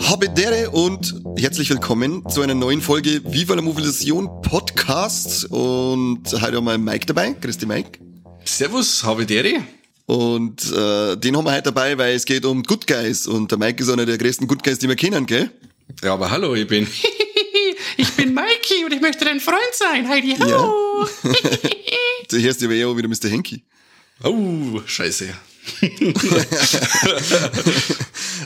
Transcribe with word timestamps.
Habedere 0.00 0.70
und 0.70 1.14
herzlich 1.38 1.70
willkommen 1.70 2.28
zu 2.28 2.42
einer 2.42 2.54
neuen 2.54 2.80
Folge 2.80 3.20
Viva 3.24 3.54
la 3.54 3.62
Mobilisation 3.62 4.42
Podcast. 4.42 5.44
Und 5.44 6.24
heute 6.32 6.56
haben 6.56 6.64
wir 6.64 6.76
Mike 6.76 7.06
dabei. 7.06 7.30
Dich, 7.30 7.64
Mike. 7.66 8.05
Servus, 8.48 9.02
Habedere. 9.04 9.62
Und 10.06 10.72
äh, 10.72 11.16
den 11.16 11.36
haben 11.36 11.44
wir 11.44 11.52
heute 11.52 11.64
dabei, 11.64 11.98
weil 11.98 12.14
es 12.14 12.24
geht 12.24 12.44
um 12.44 12.62
Good 12.62 12.86
Guys. 12.86 13.26
Und 13.26 13.50
der 13.50 13.58
Mike 13.58 13.82
ist 13.82 13.90
einer 13.90 14.06
der 14.06 14.18
größten 14.18 14.46
Good 14.46 14.62
Guys, 14.62 14.78
die 14.78 14.88
wir 14.88 14.94
kennen, 14.96 15.26
gell? 15.26 15.50
Ja, 16.02 16.14
aber 16.14 16.30
hallo, 16.30 16.54
ich 16.54 16.66
bin... 16.66 16.86
ich 17.96 18.10
bin 18.12 18.32
Mikey 18.32 18.84
und 18.84 18.92
ich 18.92 19.00
möchte 19.00 19.24
dein 19.24 19.40
Freund 19.40 19.58
sein. 19.72 20.08
Heidi, 20.08 20.36
hallo. 20.38 21.06
Ja. 21.24 21.32
du 22.30 22.38
hörst 22.38 22.62
aber 22.62 22.74
eher 22.74 22.96
wieder 22.96 23.08
Mr. 23.08 23.28
Henky. 23.28 23.64
Oh, 24.22 24.80
scheiße. 24.86 25.26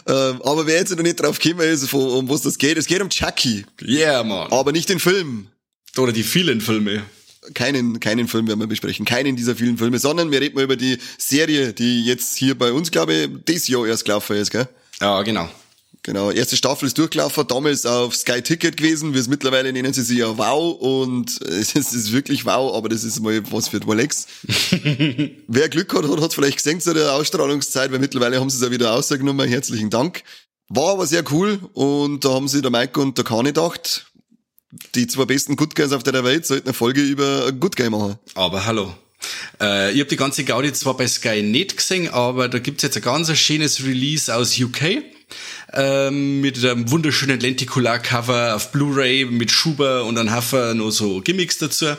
ähm, 0.07 0.43
aber 0.43 0.67
wer 0.67 0.79
jetzt 0.79 0.97
noch 0.97 1.03
nicht 1.03 1.21
drauf 1.21 1.39
gekommen 1.39 1.69
ist, 1.69 1.93
um 1.93 2.29
was 2.29 2.41
das 2.43 2.57
geht, 2.57 2.79
es 2.79 2.87
geht 2.87 3.03
um 3.03 3.11
Chucky. 3.11 3.67
Yeah, 3.83 4.25
man. 4.25 4.51
Aber 4.51 4.73
nicht 4.73 4.89
den 4.89 4.99
Film. 4.99 5.49
Oder 5.99 6.13
die 6.13 6.23
vielen 6.23 6.63
Filme. 6.63 7.03
Keinen, 7.55 8.01
keinen 8.01 8.29
Film 8.29 8.47
werden 8.49 8.61
wir 8.61 8.67
besprechen, 8.67 9.07
keinen 9.07 9.35
dieser 9.35 9.57
vielen 9.57 9.79
Filme, 9.79 9.99
sondern 9.99 10.31
wir 10.31 10.41
reden 10.41 10.57
mal 10.57 10.65
über 10.65 10.77
die 10.77 10.99
Serie, 11.17 11.73
die 11.73 12.05
jetzt 12.05 12.37
hier 12.37 12.59
bei 12.59 12.73
uns, 12.73 12.91
glaube 12.91 13.15
ich, 13.15 13.29
dieses 13.49 13.69
Jahr 13.69 13.87
erst 13.87 14.05
gelaufen 14.05 14.37
ist, 14.37 14.51
gell? 14.51 14.69
Ja, 15.01 15.23
genau. 15.23 15.49
Genau, 16.03 16.31
erste 16.31 16.57
Staffel 16.57 16.87
ist 16.87 16.97
durchgelaufen, 16.97 17.47
damals 17.47 17.85
auf 17.85 18.17
Sky 18.17 18.41
Ticket 18.41 18.79
gewesen, 18.79 19.13
wie 19.13 19.19
es 19.19 19.29
mittlerweile 19.29 19.71
nennen 19.71 19.93
sie 19.93 20.03
sich 20.03 20.19
ja 20.19 20.39
Wow 20.39 20.81
und 20.81 21.41
es 21.47 21.75
ist 21.75 22.13
wirklich 22.13 22.47
Wow, 22.47 22.75
aber 22.75 22.89
das 22.89 23.05
ist 23.05 23.21
mal 23.21 23.43
was 23.51 23.69
für 23.69 23.83
Rolex. 23.83 24.27
Wer 25.47 25.69
Glück 25.69 25.95
hat, 25.95 26.05
hat 26.05 26.19
es 26.19 26.35
vielleicht 26.35 26.57
gesehen 26.57 26.81
zu 26.81 26.95
der 26.95 27.13
Ausstrahlungszeit, 27.13 27.93
weil 27.93 27.99
mittlerweile 27.99 28.41
haben 28.41 28.49
sie 28.49 28.57
es 28.57 28.63
ja 28.63 28.71
wieder 28.71 28.95
ausgenommen, 28.95 29.47
herzlichen 29.47 29.91
Dank. 29.91 30.23
War 30.69 30.93
aber 30.93 31.07
sehr 31.07 31.25
cool 31.33 31.59
und 31.75 32.25
da 32.25 32.31
haben 32.31 32.49
sie 32.49 32.63
der 32.63 32.71
Mike 32.71 32.99
und 32.99 33.19
der 33.19 33.25
Kani 33.25 33.49
gedacht, 33.51 34.10
die 34.95 35.07
zwei 35.07 35.25
besten 35.25 35.57
Good 35.57 35.75
Guys 35.75 35.93
auf 35.93 36.03
der 36.03 36.25
Welt 36.25 36.47
sollten 36.47 36.69
eine 36.69 36.75
Folge 36.75 37.03
über 37.03 37.53
Good 37.53 37.77
Guy 37.77 37.91
machen. 37.91 38.19
Aber 38.35 38.67
hallo. 38.67 38.95
Äh, 39.61 39.93
ich 39.93 40.01
habe 40.01 40.09
die 40.09 40.17
ganze 40.17 40.45
Gaudi 40.45 40.73
zwar 40.73 40.97
bei 40.97 41.07
Sky 41.07 41.43
nicht 41.43 41.77
gesehen, 41.77 42.09
aber 42.09 42.49
da 42.49 42.59
gibt's 42.59 42.83
jetzt 42.83 42.97
ein 42.97 43.03
ganz 43.03 43.37
schönes 43.37 43.85
Release 43.85 44.35
aus 44.35 44.59
UK 44.59 45.03
ähm, 45.73 46.41
mit 46.41 46.65
einem 46.65 46.91
wunderschönen 46.91 47.39
Lenticular-Cover 47.39 48.57
auf 48.57 48.73
Blu-ray 48.73 49.27
mit 49.27 49.51
Schuber 49.51 50.05
und 50.05 50.15
dann 50.17 50.31
Hafer 50.31 50.75
noch 50.75 50.91
so 50.91 51.21
Gimmicks 51.21 51.59
dazu. 51.59 51.97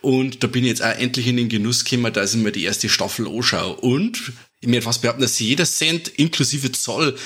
Und 0.00 0.42
da 0.42 0.46
bin 0.46 0.64
ich 0.64 0.70
jetzt 0.70 0.82
auch 0.82 0.96
endlich 0.98 1.26
in 1.26 1.36
den 1.36 1.48
Genuss 1.48 1.84
gekommen, 1.84 2.12
dass 2.12 2.34
ich 2.34 2.40
mir 2.40 2.52
die 2.52 2.64
erste 2.64 2.88
Staffel 2.88 3.26
anschaue. 3.26 3.76
Und 3.76 4.32
ich 4.60 4.68
mir 4.68 4.82
fast 4.82 5.02
behaupten, 5.02 5.22
dass 5.22 5.38
jeder 5.38 5.64
Cent 5.64 6.08
inklusive 6.08 6.72
Zoll 6.72 7.16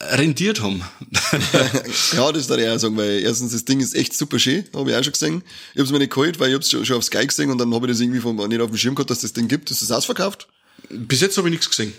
rendiert 0.00 0.62
haben. 0.62 0.82
ja, 2.16 2.32
das 2.32 2.46
darf 2.46 2.58
ich 2.58 2.68
auch 2.68 2.78
sagen, 2.78 2.96
weil 2.96 3.20
erstens 3.20 3.52
das 3.52 3.64
Ding 3.64 3.80
ist 3.80 3.94
echt 3.94 4.16
super 4.16 4.38
schön, 4.38 4.64
habe 4.74 4.90
ich 4.90 4.96
auch 4.96 5.02
schon 5.02 5.12
gesehen. 5.12 5.42
Ich 5.72 5.78
habe 5.78 5.86
es 5.86 5.90
mir 5.90 5.98
nicht 5.98 6.12
geholt, 6.12 6.38
weil 6.38 6.50
ich 6.50 6.54
habe 6.54 6.84
schon 6.84 6.96
auf 6.96 7.04
Sky 7.04 7.26
gesehen 7.26 7.50
und 7.50 7.58
dann 7.58 7.74
habe 7.74 7.86
ich 7.86 7.92
das 7.92 8.00
irgendwie 8.00 8.20
von, 8.20 8.36
nicht 8.36 8.60
auf 8.60 8.70
dem 8.70 8.76
Schirm 8.76 8.94
gehabt, 8.94 9.10
dass 9.10 9.20
das 9.20 9.32
Ding 9.32 9.48
gibt. 9.48 9.70
Ist 9.70 9.82
das 9.82 9.90
ausverkauft? 9.90 10.48
Bis 10.90 11.20
jetzt 11.20 11.36
habe 11.36 11.48
ich 11.48 11.52
nichts 11.52 11.68
gesehen. 11.68 11.92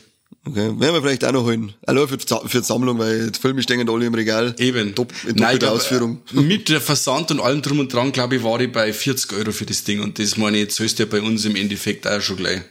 Okay, 0.46 0.80
werden 0.80 0.80
wir 0.80 1.02
vielleicht 1.02 1.26
auch 1.26 1.32
noch 1.32 1.44
holen. 1.44 1.74
Allein 1.86 2.08
für, 2.08 2.18
für 2.18 2.60
die 2.60 2.66
Sammlung, 2.66 2.98
weil 2.98 3.32
die 3.32 3.40
Filme 3.40 3.62
stehen 3.62 3.88
alle 3.90 4.06
im 4.06 4.14
Regal. 4.14 4.56
Eben. 4.58 4.96
Top, 4.96 5.12
in 5.28 5.36
Nein, 5.36 5.60
glaub, 5.60 5.74
Ausführung. 5.74 6.22
Mit 6.32 6.70
der 6.70 6.80
Versand 6.80 7.32
und 7.32 7.42
allem 7.42 7.62
drum 7.62 7.80
und 7.80 7.92
dran, 7.92 8.12
glaube 8.12 8.38
ich, 8.38 8.44
war 8.44 8.60
ich 8.62 8.72
bei 8.72 8.94
40 8.94 9.34
Euro 9.34 9.52
für 9.52 9.66
das 9.66 9.84
Ding. 9.84 10.00
Und 10.02 10.18
das 10.18 10.38
meine 10.38 10.60
ich, 10.60 10.72
zahlst 10.72 10.98
du 10.98 11.04
ja 11.04 11.10
bei 11.10 11.22
uns 11.22 11.46
im 11.46 11.56
Endeffekt 11.56 12.08
auch 12.08 12.22
schon 12.22 12.38
gleich. 12.38 12.62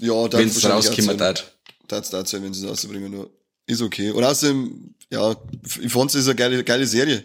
Ja, 0.00 0.30
Wenn 0.32 0.48
es 0.48 0.64
rauskommen. 0.64 1.16
Das 1.88 2.10
da 2.10 2.24
wenn 2.42 2.52
sie 2.52 2.64
es 2.64 2.70
rausbringen, 2.70 3.10
nur. 3.10 3.30
Ist 3.66 3.82
okay. 3.82 4.10
Und 4.10 4.24
außerdem, 4.24 4.94
ja, 5.10 5.36
ich 5.80 5.92
fand 5.92 6.14
es 6.14 6.26
eine 6.26 6.34
geile, 6.34 6.64
geile 6.64 6.86
Serie. 6.86 7.24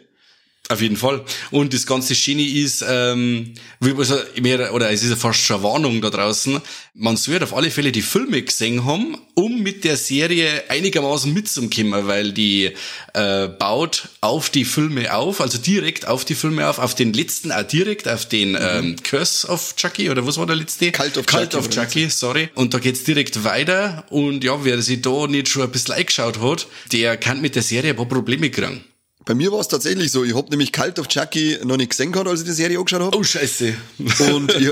Auf 0.71 0.81
jeden 0.83 0.97
Fall. 0.97 1.25
Und 1.49 1.73
das 1.73 1.87
ganze 1.87 2.13
Schöne 2.13 2.43
ist, 2.43 2.85
ähm, 2.87 3.55
wie 3.79 4.39
mehr, 4.39 4.71
oder 4.71 4.91
es 4.91 5.01
ist 5.01 5.09
ja 5.09 5.15
fast 5.15 5.39
schon 5.39 5.55
eine 5.55 5.63
Warnung 5.63 5.99
da 5.99 6.11
draußen, 6.11 6.61
man 6.93 7.17
sollte 7.17 7.45
auf 7.45 7.55
alle 7.55 7.71
Fälle 7.71 7.91
die 7.91 8.03
Filme 8.03 8.39
gesehen 8.43 8.85
haben, 8.85 9.17
um 9.33 9.63
mit 9.63 9.83
der 9.83 9.97
Serie 9.97 10.69
einigermaßen 10.69 11.33
mitzukommen, 11.33 12.05
weil 12.05 12.33
die 12.33 12.71
äh, 13.15 13.47
baut 13.47 14.09
auf 14.21 14.51
die 14.51 14.63
Filme 14.63 15.11
auf, 15.15 15.41
also 15.41 15.57
direkt 15.57 16.07
auf 16.07 16.23
die 16.23 16.35
Filme 16.35 16.69
auf, 16.69 16.77
auf 16.77 16.93
den 16.93 17.13
letzten 17.13 17.51
auch 17.51 17.63
direkt, 17.63 18.07
auf 18.07 18.27
den 18.27 18.51
mhm. 18.51 18.57
ähm, 18.61 18.95
Curse 19.01 19.47
of 19.47 19.75
Chucky, 19.75 20.11
oder 20.11 20.27
was 20.27 20.37
war 20.37 20.45
der 20.45 20.55
letzte? 20.55 20.91
Cult 20.91 21.17
of 21.17 21.25
Cult 21.25 21.49
Chucky. 21.49 21.57
of 21.57 21.69
Chucky, 21.71 22.09
sorry. 22.11 22.49
Und 22.53 22.75
da 22.75 22.77
geht's 22.77 23.03
direkt 23.03 23.43
weiter 23.43 24.05
und 24.11 24.43
ja, 24.43 24.63
wer 24.63 24.79
sich 24.83 25.01
da 25.01 25.25
nicht 25.25 25.49
schon 25.49 25.63
ein 25.63 25.71
bisschen 25.71 25.95
eingeschaut 25.95 26.39
hat, 26.39 26.67
der 26.91 27.17
kann 27.17 27.41
mit 27.41 27.55
der 27.55 27.63
Serie 27.63 27.89
ein 27.89 27.95
paar 27.95 28.07
Probleme 28.07 28.51
kriegen. 28.51 28.83
Bei 29.25 29.35
mir 29.35 29.51
war 29.51 29.59
es 29.59 29.67
tatsächlich 29.67 30.11
so. 30.11 30.23
Ich 30.23 30.33
hab 30.33 30.49
nämlich 30.49 30.71
Cult 30.71 30.97
of 30.97 31.07
Chucky 31.07 31.57
noch 31.63 31.77
nicht 31.77 31.89
gesehen 31.89 32.11
gehabt, 32.11 32.29
als 32.29 32.39
ich 32.39 32.47
die 32.47 32.53
Serie 32.53 32.77
angeschaut 32.79 33.01
habe. 33.01 33.17
Oh, 33.17 33.23
scheiße. 33.23 33.73
Und 34.33 34.55
ich, 34.57 34.69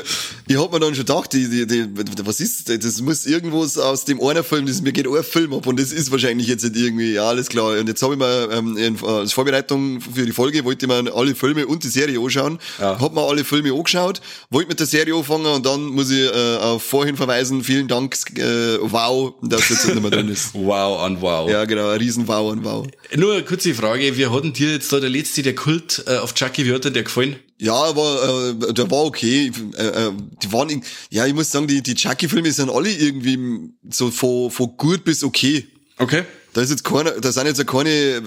ich 0.48 0.58
hab 0.58 0.72
mir 0.72 0.80
dann 0.80 0.96
schon 0.96 1.06
gedacht, 1.06 1.34
die, 1.34 1.50
die, 1.50 1.68
die, 1.68 1.88
was 2.24 2.40
ist 2.40 2.70
das? 2.70 2.80
Das 2.80 3.02
muss 3.02 3.26
irgendwas 3.26 3.78
aus 3.78 4.06
dem 4.06 4.22
einer 4.22 4.44
Film, 4.44 4.66
das 4.66 4.82
mir 4.82 4.94
geht 4.94 5.08
ein 5.08 5.24
Film 5.24 5.54
ab 5.54 5.68
und 5.68 5.80
das 5.80 5.92
ist 5.92 6.12
wahrscheinlich 6.12 6.48
jetzt 6.48 6.64
nicht 6.64 6.76
irgendwie, 6.76 7.14
ja, 7.14 7.28
alles 7.28 7.50
klar. 7.50 7.78
Und 7.78 7.88
jetzt 7.88 8.02
habe 8.02 8.14
ich 8.14 8.20
mir 8.20 8.50
ähm, 8.52 8.78
in, 8.78 9.04
als 9.06 9.34
Vorbereitung 9.34 10.02
für 10.02 10.26
die 10.26 10.32
Folge, 10.32 10.64
wollte 10.64 10.86
ich 10.86 10.92
mir 10.92 11.14
alle 11.14 11.36
Filme 11.36 11.68
und 11.68 11.84
die 11.84 11.90
Serie 11.90 12.20
anschauen. 12.20 12.58
Ja. 12.80 13.00
Hab 13.00 13.14
mir 13.14 13.22
alle 13.22 13.44
Filme 13.44 13.74
angeschaut, 13.74 14.22
wollte 14.50 14.70
mit 14.70 14.80
der 14.80 14.88
Serie 14.88 15.14
anfangen 15.14 15.46
und 15.46 15.66
dann 15.66 15.84
muss 15.88 16.10
ich 16.10 16.24
äh, 16.24 16.58
auf 16.58 16.84
vorhin 16.84 17.18
verweisen, 17.18 17.64
vielen 17.64 17.88
Dank, 17.88 18.16
äh, 18.36 18.78
wow, 18.82 19.34
dass 19.44 19.70
jetzt 19.70 19.88
nicht 19.88 20.02
mehr 20.02 20.10
drin 20.10 20.30
ist. 20.30 20.50
wow 20.54 21.02
an 21.02 21.22
wow. 21.22 21.50
Ja, 21.50 21.66
genau, 21.66 21.90
ein 21.90 21.98
riesen 21.98 22.28
Wow 22.28 22.54
an 22.54 22.64
wow. 22.64 22.88
Nur 23.16 23.34
eine 23.34 23.44
kurze 23.44 23.74
Frage, 23.74 24.16
wir 24.18 24.32
hatten 24.38 24.54
denn 24.54 24.54
dir 24.54 24.72
jetzt 24.72 24.92
da 24.92 25.00
der 25.00 25.10
letzte, 25.10 25.42
der 25.42 25.56
Kult 25.56 26.04
äh, 26.08 26.18
auf 26.18 26.34
Chucky, 26.34 26.66
wie 26.66 26.74
hat 26.74 26.86
dir 26.86 26.92
der 26.92 27.04
gefallen? 27.04 27.36
Ja, 27.60 27.74
aber 27.74 28.56
äh, 28.70 28.74
der 28.74 28.90
war 28.90 29.04
okay. 29.04 29.52
Äh, 29.78 29.88
äh, 29.88 30.12
die 30.44 30.52
waren, 30.52 30.84
ja, 31.10 31.26
ich 31.26 31.34
muss 31.34 31.52
sagen, 31.52 31.68
die, 31.68 31.82
die 31.82 31.96
Chucky-Filme 31.96 32.52
sind 32.52 32.70
alle 32.70 32.92
irgendwie 32.92 33.72
so 33.90 34.12
von, 34.12 34.52
von 34.52 34.78
gut 34.78 35.04
bis 35.04 35.24
okay. 35.24 35.68
Okay. 35.98 36.24
Da 36.58 36.64
ist 36.64 36.72
jetzt 36.72 36.84
keine, 36.84 37.12
da 37.22 37.32
sind 37.32 37.46
jetzt 37.46 37.68
keine 37.68 37.88
äh, 37.92 38.20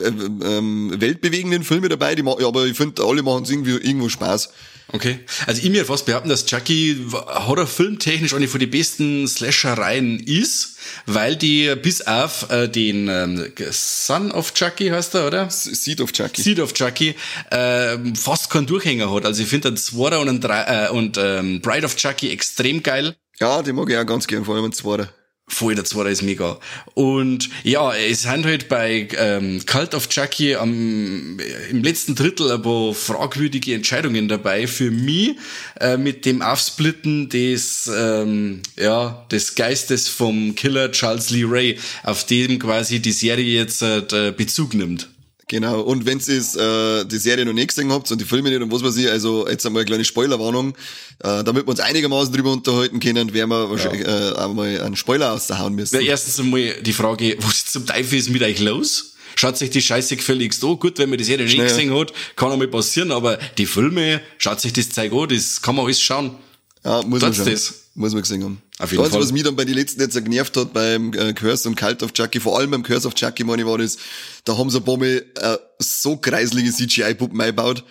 ähm, 0.44 0.94
weltbewegenden 1.00 1.64
Filme 1.64 1.88
dabei, 1.88 2.14
die 2.14 2.22
ja, 2.22 2.46
aber 2.46 2.64
ich 2.64 2.76
finde, 2.76 3.02
alle 3.02 3.24
machen 3.24 3.42
es 3.42 3.50
irgendwie 3.50 3.72
irgendwo 3.72 4.08
Spaß. 4.08 4.50
Okay. 4.92 5.18
Also 5.48 5.62
ich 5.64 5.70
mir 5.70 5.84
fast 5.84 6.06
behaupten, 6.06 6.28
dass 6.28 6.46
Chucky 6.46 6.96
horrorfilmtechnisch 7.12 8.32
eine 8.32 8.46
von 8.46 8.60
den 8.60 8.70
besten 8.70 9.26
Slashereien 9.26 10.20
ist, 10.20 10.76
weil 11.06 11.34
die 11.34 11.74
bis 11.82 12.02
auf 12.02 12.48
äh, 12.52 12.68
den 12.68 13.08
ähm, 13.08 13.52
Son 13.72 14.30
of 14.30 14.54
Chucky 14.54 14.90
heißt 14.90 15.16
er, 15.16 15.26
oder? 15.26 15.50
Seed 15.50 16.00
of 16.00 16.12
Chucky. 16.12 16.40
Seed 16.40 16.60
of 16.60 16.72
Chucky 16.72 17.16
äh, 17.50 17.98
fast 18.14 18.48
keinen 18.48 18.66
Durchhänger 18.66 19.12
hat. 19.12 19.26
Also 19.26 19.42
ich 19.42 19.48
finde 19.48 19.72
den 19.72 19.76
Zweiter 19.76 20.20
und, 20.20 20.28
einen 20.28 20.40
Drei, 20.40 20.86
äh, 20.86 20.90
und 20.90 21.18
ähm, 21.18 21.60
Bride 21.62 21.84
of 21.84 21.96
Chucky 21.96 22.30
extrem 22.30 22.84
geil. 22.84 23.16
Ja, 23.40 23.60
die 23.64 23.72
mag 23.72 23.90
ich 23.90 23.96
auch 23.96 24.06
ganz 24.06 24.28
gern, 24.28 24.44
vor 24.44 24.54
allem 24.54 24.66
den 24.66 24.72
Zweiter. 24.72 25.12
Voll, 25.50 25.74
der 25.74 25.84
zweite 25.84 26.10
ist 26.10 26.22
mega. 26.22 26.58
Und 26.94 27.50
ja, 27.64 27.92
es 27.92 28.22
sind 28.22 28.46
halt 28.46 28.68
bei 28.68 29.08
ähm, 29.18 29.60
Cult 29.66 29.96
of 29.96 30.08
Chucky 30.08 30.54
am, 30.54 31.38
im 31.70 31.82
letzten 31.82 32.14
Drittel 32.14 32.52
ein 32.52 32.62
paar 32.62 32.94
fragwürdige 32.94 33.74
Entscheidungen 33.74 34.28
dabei 34.28 34.68
für 34.68 34.92
mich 34.92 35.36
äh, 35.80 35.96
mit 35.96 36.24
dem 36.24 36.40
Aufsplitten 36.40 37.28
des, 37.28 37.90
ähm, 37.92 38.62
ja, 38.78 39.26
des 39.32 39.56
Geistes 39.56 40.08
vom 40.08 40.54
Killer 40.54 40.92
Charles 40.92 41.30
Lee 41.30 41.44
Ray, 41.44 41.78
auf 42.04 42.24
dem 42.26 42.60
quasi 42.60 43.00
die 43.00 43.12
Serie 43.12 43.58
jetzt 43.58 43.82
äh, 43.82 44.32
Bezug 44.34 44.74
nimmt. 44.74 45.08
Genau, 45.50 45.80
und 45.80 46.06
wenn 46.06 46.20
ihr 46.20 47.00
äh, 47.00 47.04
die 47.06 47.18
Serie 47.18 47.44
noch 47.44 47.52
nicht 47.52 47.70
gesehen 47.70 47.90
habt 47.90 48.08
und 48.12 48.20
die 48.20 48.24
Filme 48.24 48.50
nicht 48.50 48.62
und 48.62 48.70
was 48.70 48.84
weiß 48.84 48.96
ich, 48.98 49.10
also 49.10 49.48
jetzt 49.48 49.66
einmal 49.66 49.80
eine 49.80 49.86
kleine 49.86 50.04
Spoilerwarnung, 50.04 50.76
äh, 51.24 51.42
damit 51.42 51.66
wir 51.66 51.70
uns 51.70 51.80
einigermaßen 51.80 52.32
drüber 52.32 52.52
unterhalten 52.52 53.00
können, 53.00 53.34
werden 53.34 53.50
wir 53.50 53.68
wahrscheinlich 53.68 54.06
ja. 54.06 54.30
äh, 54.30 54.44
einmal 54.44 54.80
einen 54.80 54.94
Spoiler 54.94 55.32
aushauen 55.32 55.74
müssen. 55.74 55.96
Ja, 55.96 56.02
erstens 56.02 56.38
einmal 56.38 56.80
die 56.80 56.92
Frage, 56.92 57.36
was 57.40 57.66
zum 57.66 57.84
Teufel 57.84 58.20
ist 58.20 58.30
mit 58.30 58.44
euch 58.44 58.60
los? 58.60 59.14
Schaut 59.34 59.58
sich 59.58 59.70
die 59.70 59.82
Scheiße 59.82 60.14
gefälligst 60.14 60.62
an. 60.62 60.78
Gut, 60.78 60.98
wenn 60.98 61.08
man 61.08 61.18
die 61.18 61.24
Serie 61.24 61.46
nicht 61.46 61.58
gesehen 61.58 61.92
hat, 61.98 62.12
kann 62.36 62.52
auch 62.52 62.56
mal 62.56 62.68
passieren, 62.68 63.10
aber 63.10 63.36
die 63.58 63.66
Filme, 63.66 64.20
schaut 64.38 64.60
sich 64.60 64.72
das 64.72 64.90
Zeug 64.90 65.12
an, 65.12 65.30
das 65.30 65.60
kann 65.60 65.74
man 65.74 65.86
alles 65.86 66.00
schauen. 66.00 66.36
Ja, 66.84 67.02
muss 67.02 67.22
Trotz 67.22 67.38
man 67.38 67.46
schon. 67.46 67.54
das. 67.54 67.74
Muss 68.00 68.14
man 68.14 68.22
gesehen 68.22 68.42
haben. 68.42 68.62
Auf 68.78 68.92
jeden 68.92 69.02
das, 69.02 69.12
Fall. 69.12 69.20
was 69.20 69.30
mich 69.30 69.42
dann 69.42 69.54
bei 69.56 69.66
den 69.66 69.74
letzten 69.74 70.00
jetzt 70.00 70.14
genervt 70.14 70.56
hat, 70.56 70.72
beim 70.72 71.12
äh, 71.12 71.34
Curse 71.34 71.68
und 71.68 71.76
Cult 71.76 72.02
of 72.02 72.14
Chucky, 72.14 72.40
vor 72.40 72.58
allem 72.58 72.70
beim 72.70 72.82
Curse 72.82 73.06
of 73.06 73.14
Chucky, 73.14 73.44
meine 73.44 73.60
ich, 73.60 73.68
war 73.68 73.76
das, 73.76 73.98
da 74.46 74.56
haben 74.56 74.70
sie 74.70 74.78
ein 74.78 74.84
paar 74.84 74.96
Mal 74.96 75.22
äh, 75.34 75.58
so 75.78 76.16
kreiselige 76.16 76.72
CGI-Puppen 76.72 77.38
eingebaut, 77.38 77.84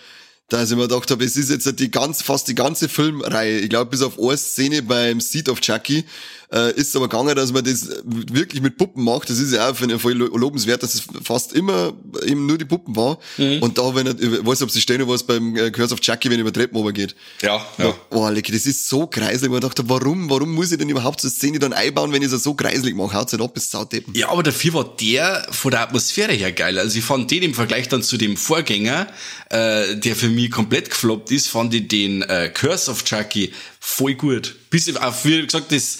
dass 0.48 0.68
ich 0.68 0.76
mir 0.76 0.88
gedacht 0.88 1.08
habe, 1.12 1.24
es 1.24 1.36
ist 1.36 1.50
jetzt 1.50 1.78
die 1.78 1.92
ganz, 1.92 2.22
fast 2.22 2.48
die 2.48 2.56
ganze 2.56 2.88
Filmreihe. 2.88 3.60
Ich 3.60 3.70
glaube, 3.70 3.92
bis 3.92 4.02
auf 4.02 4.18
eine 4.18 4.36
Szene 4.36 4.82
beim 4.82 5.20
Seed 5.20 5.48
of 5.48 5.60
Chucky 5.60 6.04
äh, 6.52 6.72
ist 6.74 6.94
aber 6.96 7.08
gegangen, 7.08 7.34
dass 7.36 7.52
man 7.52 7.64
das 7.64 7.88
wirklich 8.04 8.60
mit 8.60 8.76
Puppen 8.76 9.04
macht. 9.04 9.30
Das 9.30 9.38
ist 9.38 9.52
ja 9.52 9.70
auch 9.70 9.76
für 9.76 9.98
voll 9.98 10.14
lobenswert, 10.14 10.82
dass 10.82 10.94
es 10.94 11.02
fast 11.22 11.52
immer 11.52 11.92
eben 12.26 12.46
nur 12.46 12.58
die 12.58 12.64
Puppen 12.64 12.96
war. 12.96 13.18
Mhm. 13.36 13.62
Und 13.62 13.78
da, 13.78 13.94
wenn 13.94 14.06
ich, 14.06 14.20
ich 14.20 14.44
weiß 14.44 14.60
nicht, 14.60 14.62
ob 14.62 14.70
sie 14.70 14.80
stehen 14.80 15.06
was 15.06 15.22
beim 15.22 15.56
äh, 15.56 15.70
Curse 15.70 15.94
of 15.94 16.00
Chucky, 16.00 16.28
wenn 16.30 16.38
er 16.38 16.42
über 16.42 16.52
Treppen 16.52 16.76
runtergeht. 16.76 17.14
Ja, 17.42 17.64
ja. 17.78 17.94
Oh, 18.10 18.28
leck, 18.28 18.50
das 18.50 18.66
ist 18.66 18.88
so 18.88 19.06
kreislig. 19.06 19.50
Man 19.50 19.60
dachte, 19.60 19.88
warum, 19.88 20.28
warum 20.28 20.54
muss 20.54 20.72
ich 20.72 20.78
denn 20.78 20.88
überhaupt 20.88 21.20
so 21.20 21.28
eine 21.28 21.32
Szene 21.32 21.58
dann 21.58 21.72
einbauen, 21.72 22.12
wenn 22.12 22.22
ich 22.22 22.32
es 22.32 22.42
so 22.42 22.54
kreislig 22.54 22.94
mache? 22.94 23.14
Haut's 23.14 23.32
nicht 23.32 23.42
ab, 23.42 23.54
bis 23.54 23.70
sauteppen. 23.70 24.14
Ja, 24.14 24.30
aber 24.30 24.42
dafür 24.42 24.74
war 24.74 24.96
der 25.00 25.46
von 25.50 25.70
der 25.70 25.82
Atmosphäre 25.82 26.32
her 26.32 26.52
geil. 26.52 26.78
Also 26.78 26.98
ich 26.98 27.04
fand 27.04 27.30
den 27.30 27.42
im 27.42 27.54
Vergleich 27.54 27.88
dann 27.88 28.02
zu 28.02 28.16
dem 28.16 28.36
Vorgänger, 28.36 29.06
äh, 29.50 29.96
der 29.96 30.16
für 30.16 30.28
mich 30.28 30.50
komplett 30.50 30.90
gefloppt 30.90 31.30
ist, 31.30 31.48
fand 31.48 31.74
ich 31.74 31.88
den 31.88 32.22
äh, 32.22 32.50
Curse 32.52 32.90
of 32.90 33.04
Chucky 33.04 33.52
voll 33.80 34.14
gut. 34.14 34.56
Bis 34.70 34.94
auf, 34.96 35.24
wie 35.24 35.44
gesagt, 35.44 35.72
das 35.72 35.98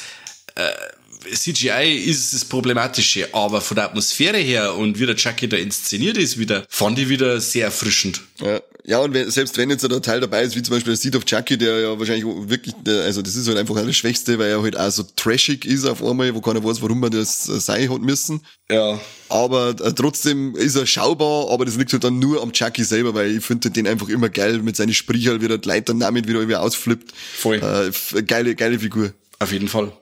äh, 0.68 0.90
CGI 1.32 1.96
ist 2.06 2.32
das 2.32 2.44
Problematische, 2.44 3.28
aber 3.32 3.60
von 3.60 3.74
der 3.74 3.84
Atmosphäre 3.84 4.38
her 4.38 4.74
und 4.74 4.98
wie 4.98 5.06
der 5.06 5.16
Chucky 5.16 5.48
da 5.48 5.56
inszeniert 5.56 6.16
ist 6.16 6.38
wieder, 6.38 6.64
fand 6.68 6.98
ich 6.98 7.08
wieder 7.08 7.40
sehr 7.40 7.66
erfrischend. 7.66 8.20
Ja, 8.40 8.60
ja 8.84 8.98
und 8.98 9.12
wenn, 9.12 9.30
selbst 9.30 9.56
wenn 9.58 9.70
jetzt 9.70 9.84
ein 9.84 10.02
Teil 10.02 10.20
dabei 10.20 10.42
ist, 10.42 10.56
wie 10.56 10.62
zum 10.62 10.74
Beispiel 10.74 10.92
der 10.92 10.96
Seed 10.96 11.16
of 11.16 11.24
Chucky, 11.24 11.58
der 11.58 11.80
ja 11.80 11.98
wahrscheinlich 11.98 12.24
wirklich, 12.24 12.74
der, 12.84 13.04
also 13.04 13.22
das 13.22 13.36
ist 13.36 13.46
halt 13.48 13.58
einfach 13.58 13.74
der 13.74 13.92
Schwächste, 13.92 14.38
weil 14.38 14.50
er 14.50 14.62
halt 14.62 14.78
auch 14.78 14.90
so 14.90 15.04
trashig 15.16 15.64
ist 15.64 15.84
auf 15.84 16.02
einmal, 16.02 16.34
wo 16.34 16.40
keiner 16.40 16.64
weiß, 16.64 16.80
warum 16.82 17.00
man 17.00 17.10
das 17.10 17.48
äh, 17.48 17.60
sein 17.60 17.90
hat 17.90 18.00
müssen. 18.00 18.40
Ja. 18.70 19.00
Aber 19.28 19.70
äh, 19.70 19.92
trotzdem 19.92 20.56
ist 20.56 20.76
er 20.76 20.86
schaubar, 20.86 21.50
aber 21.50 21.64
das 21.64 21.76
liegt 21.76 21.92
halt 21.92 22.04
dann 22.04 22.18
nur 22.18 22.42
am 22.42 22.52
Chucky 22.52 22.84
selber, 22.84 23.14
weil 23.14 23.36
ich 23.36 23.44
finde 23.44 23.70
den 23.70 23.86
einfach 23.86 24.08
immer 24.08 24.28
geil 24.28 24.60
mit 24.62 24.76
seinen 24.76 24.94
Sprecher, 24.94 25.40
wie 25.40 25.48
der 25.48 25.58
dann 25.58 26.00
damit 26.00 26.26
wieder 26.26 26.38
irgendwie 26.38 26.56
ausflippt. 26.56 27.12
Voll. 27.36 27.56
Äh, 27.56 28.22
geile, 28.22 28.54
geile 28.54 28.78
Figur. 28.78 29.12
Auf 29.38 29.52
jeden 29.52 29.68
Fall. 29.68 29.92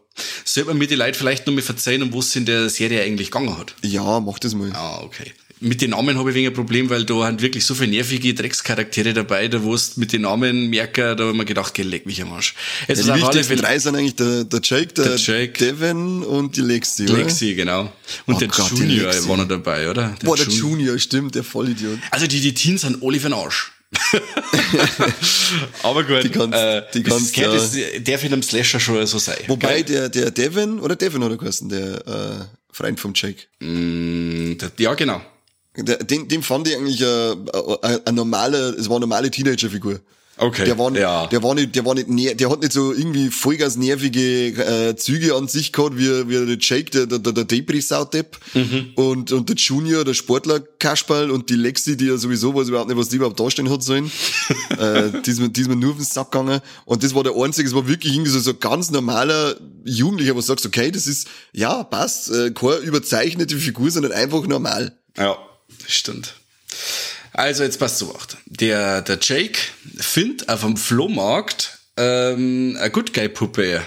Sollte 0.45 0.71
man 0.71 0.79
mir 0.79 0.87
die 0.87 0.95
Leute 0.95 1.19
vielleicht 1.19 1.47
noch 1.47 1.55
mal 1.55 1.63
verzeihen, 1.63 2.03
um 2.03 2.13
was 2.15 2.29
es 2.29 2.37
in 2.37 2.47
der 2.47 2.69
Serie 2.69 3.03
eigentlich 3.03 3.31
gegangen 3.31 3.57
hat? 3.59 3.75
Ja, 3.83 4.21
mach 4.21 4.39
das 4.39 4.55
mal. 4.55 4.73
Ah, 4.73 5.01
okay. 5.03 5.33
Mit 5.61 5.81
den 5.81 5.91
Namen 5.91 6.17
habe 6.17 6.31
ich 6.31 6.37
wegen 6.37 6.49
ein 6.49 6.55
Problem, 6.55 6.89
weil 6.89 7.05
da 7.05 7.27
sind 7.27 7.43
wirklich 7.43 7.65
so 7.65 7.75
viele 7.75 7.91
nervige 7.91 8.33
Dreckscharaktere 8.33 9.13
dabei, 9.13 9.49
da 9.49 9.65
wo 9.65 9.77
mit 9.97 10.13
den 10.13 10.23
Namen 10.23 10.71
merken, 10.71 11.17
da 11.17 11.25
habe 11.25 11.31
ich 11.31 11.37
mir 11.37 11.45
gedacht, 11.45 11.75
geh, 11.75 11.83
leck 11.83 12.07
mich 12.07 12.23
am 12.23 12.33
Arsch. 12.33 12.55
Jetzt 12.87 13.07
ja, 13.07 13.17
die 13.17 13.23
wichtigsten 13.23 13.57
drei 13.57 13.79
sind 13.79 13.97
eigentlich 13.97 14.15
der, 14.15 14.45
der 14.45 14.61
Jake, 14.63 14.95
der, 14.95 15.05
der 15.05 15.17
Jake, 15.17 15.59
Devin 15.59 16.23
und 16.23 16.57
die 16.57 16.61
Lexi, 16.61 17.05
oder? 17.05 17.17
Lexi, 17.17 17.55
genau. 17.55 17.93
Und 18.27 18.37
oh 18.37 18.39
der 18.39 18.49
Gott, 18.49 18.71
Junior 18.71 19.13
war 19.29 19.37
noch 19.37 19.49
dabei, 19.49 19.91
oder? 19.91 20.15
Der 20.23 20.27
Boah, 20.27 20.37
der 20.37 20.47
Jun 20.47 20.79
Junior, 20.79 20.99
stimmt, 20.99 21.35
der 21.35 21.43
Vollidiot. 21.43 21.99
Also 22.13 22.29
die, 22.29 22.41
die 22.41 22.55
Teens 22.55 22.83
sind 22.83 23.03
alle 23.03 23.19
für 23.19 23.29
den 23.29 23.35
Arsch. 23.35 23.73
Aber 25.83 26.05
gut, 26.05 26.23
die 26.25 26.29
kannst, 26.31 26.59
äh, 26.59 26.83
die 26.93 27.03
kannst, 27.03 27.37
das, 27.37 27.53
das, 27.53 27.73
das 27.73 28.05
darf 28.05 28.23
in 28.23 28.33
einem 28.33 28.43
Slasher 28.43 28.81
schon 28.81 29.07
so 29.07 29.19
sein. 29.19 29.39
Wobei 29.47 29.83
der, 29.83 30.09
der 30.09 30.31
Devin, 30.31 30.79
oder 30.79 30.95
Devin 30.95 31.25
hat 31.25 31.31
er 31.31 31.37
geheißen, 31.39 31.69
der 31.69 32.07
äh, 32.07 32.45
Freund 32.71 33.01
vom 33.01 33.13
Jake. 33.15 33.45
Mm, 33.61 34.59
der, 34.59 34.73
ja, 34.79 34.95
genau. 34.95 35.21
Der, 35.77 35.97
den, 35.99 36.29
den 36.29 36.43
fand 36.43 36.69
ich 36.69 36.77
eigentlich 36.77 37.01
äh, 37.01 37.37
eine 38.05 38.17
normale, 38.17 38.71
es 38.71 38.89
war 38.89 38.97
eine 38.97 39.07
normale 39.07 39.31
Teenager-Figur. 39.31 40.01
Okay. 40.41 40.65
Der 40.65 40.79
war, 40.79 40.93
ja. 40.97 41.27
der 41.27 41.43
war 41.43 41.55
nicht, 41.55 41.75
der 41.75 41.85
war 41.85 41.95
nicht, 41.95 42.41
der 42.41 42.49
hat 42.49 42.61
nicht 42.61 42.73
so 42.73 42.93
irgendwie 42.93 43.29
vollgas 43.29 43.77
nervige 43.77 44.51
äh, 44.53 44.95
Züge 44.95 45.35
an 45.35 45.49
sich 45.49 45.73
gehabt, 45.73 45.99
wie, 45.99 46.29
wie 46.29 46.47
der 46.47 46.59
Jake, 46.61 46.91
der, 46.91 47.07
der, 47.07 47.33
der 47.33 47.45
Debris-Saudepp. 47.45 48.39
Mhm. 48.55 48.93
Und, 48.95 49.33
und 49.33 49.49
der 49.49 49.57
Junior, 49.57 50.05
der 50.05 50.15
Sportler 50.15 50.61
Kasperl 50.61 51.33
und 51.33 51.51
die 51.51 51.57
Lexi, 51.57 51.97
die 51.97 52.07
ja 52.07 52.17
sowieso 52.17 52.55
weiß 52.55 52.69
überhaupt 52.69 52.89
nicht, 52.89 52.99
was 52.99 53.09
die 53.09 53.17
überhaupt 53.17 53.41
dastehen 53.41 53.69
hat 53.69 53.83
sollen. 53.83 54.13
äh, 54.79 55.11
die 55.27 55.31
ist, 55.31 55.41
mir, 55.41 55.49
die 55.49 55.61
ist 55.63 55.69
mir 55.69 55.77
nur 55.77 55.91
auf 55.91 55.97
den 55.97 56.05
Sack 56.05 56.31
gegangen. 56.31 56.61
Und 56.85 57.03
das 57.03 57.17
war 57.17 57.25
der 57.25 57.35
einzige, 57.35 57.69
es 57.69 57.75
war 57.75 57.89
wirklich 57.89 58.15
irgendwie 58.15 58.31
so, 58.31 58.39
so 58.39 58.55
ganz 58.55 58.93
normaler 58.93 59.57
Jugendlicher, 59.85 60.37
was 60.37 60.47
sagst, 60.47 60.65
okay, 60.65 60.93
das 60.93 61.09
ist, 61.09 61.27
ja, 61.53 61.83
passt, 61.83 62.31
äh, 62.31 62.53
keine 62.53 62.77
überzeichnete 62.77 63.57
Figur, 63.57 63.91
sondern 63.91 64.13
einfach 64.13 64.47
normal. 64.47 64.97
Ja, 65.17 65.37
das 65.83 65.93
stimmt. 65.93 66.35
Also 67.39 67.63
jetzt 67.63 67.79
passt 67.79 67.99
zu 67.99 68.09
Wort. 68.09 68.37
Der, 68.47 69.01
der 69.01 69.17
Jake 69.23 69.61
findet 69.97 70.49
auf 70.49 70.63
dem 70.63 70.77
Flohmarkt 70.77 71.79
ähm, 71.97 72.77
eine 72.81 72.91
Good 72.91 73.15
Guy 73.15 73.29
Puppe 73.29 73.81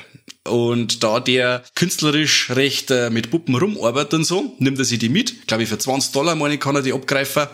und 0.45 1.03
da 1.03 1.19
der 1.19 1.61
künstlerisch 1.75 2.49
recht 2.51 2.91
äh, 2.91 3.09
mit 3.09 3.29
Puppen 3.29 3.53
rumarbeitet 3.55 4.13
und 4.13 4.23
so, 4.23 4.55
nimmt 4.59 4.79
er 4.79 4.85
sich 4.85 4.99
die 4.99 5.09
mit. 5.09 5.47
Glaube 5.47 5.63
ich, 5.63 5.69
für 5.69 5.77
20 5.77 6.13
Dollar, 6.13 6.35
meine 6.35 6.59
kann 6.59 6.77
er 6.77 6.81
die 6.81 6.93
abgreifen. 6.93 7.47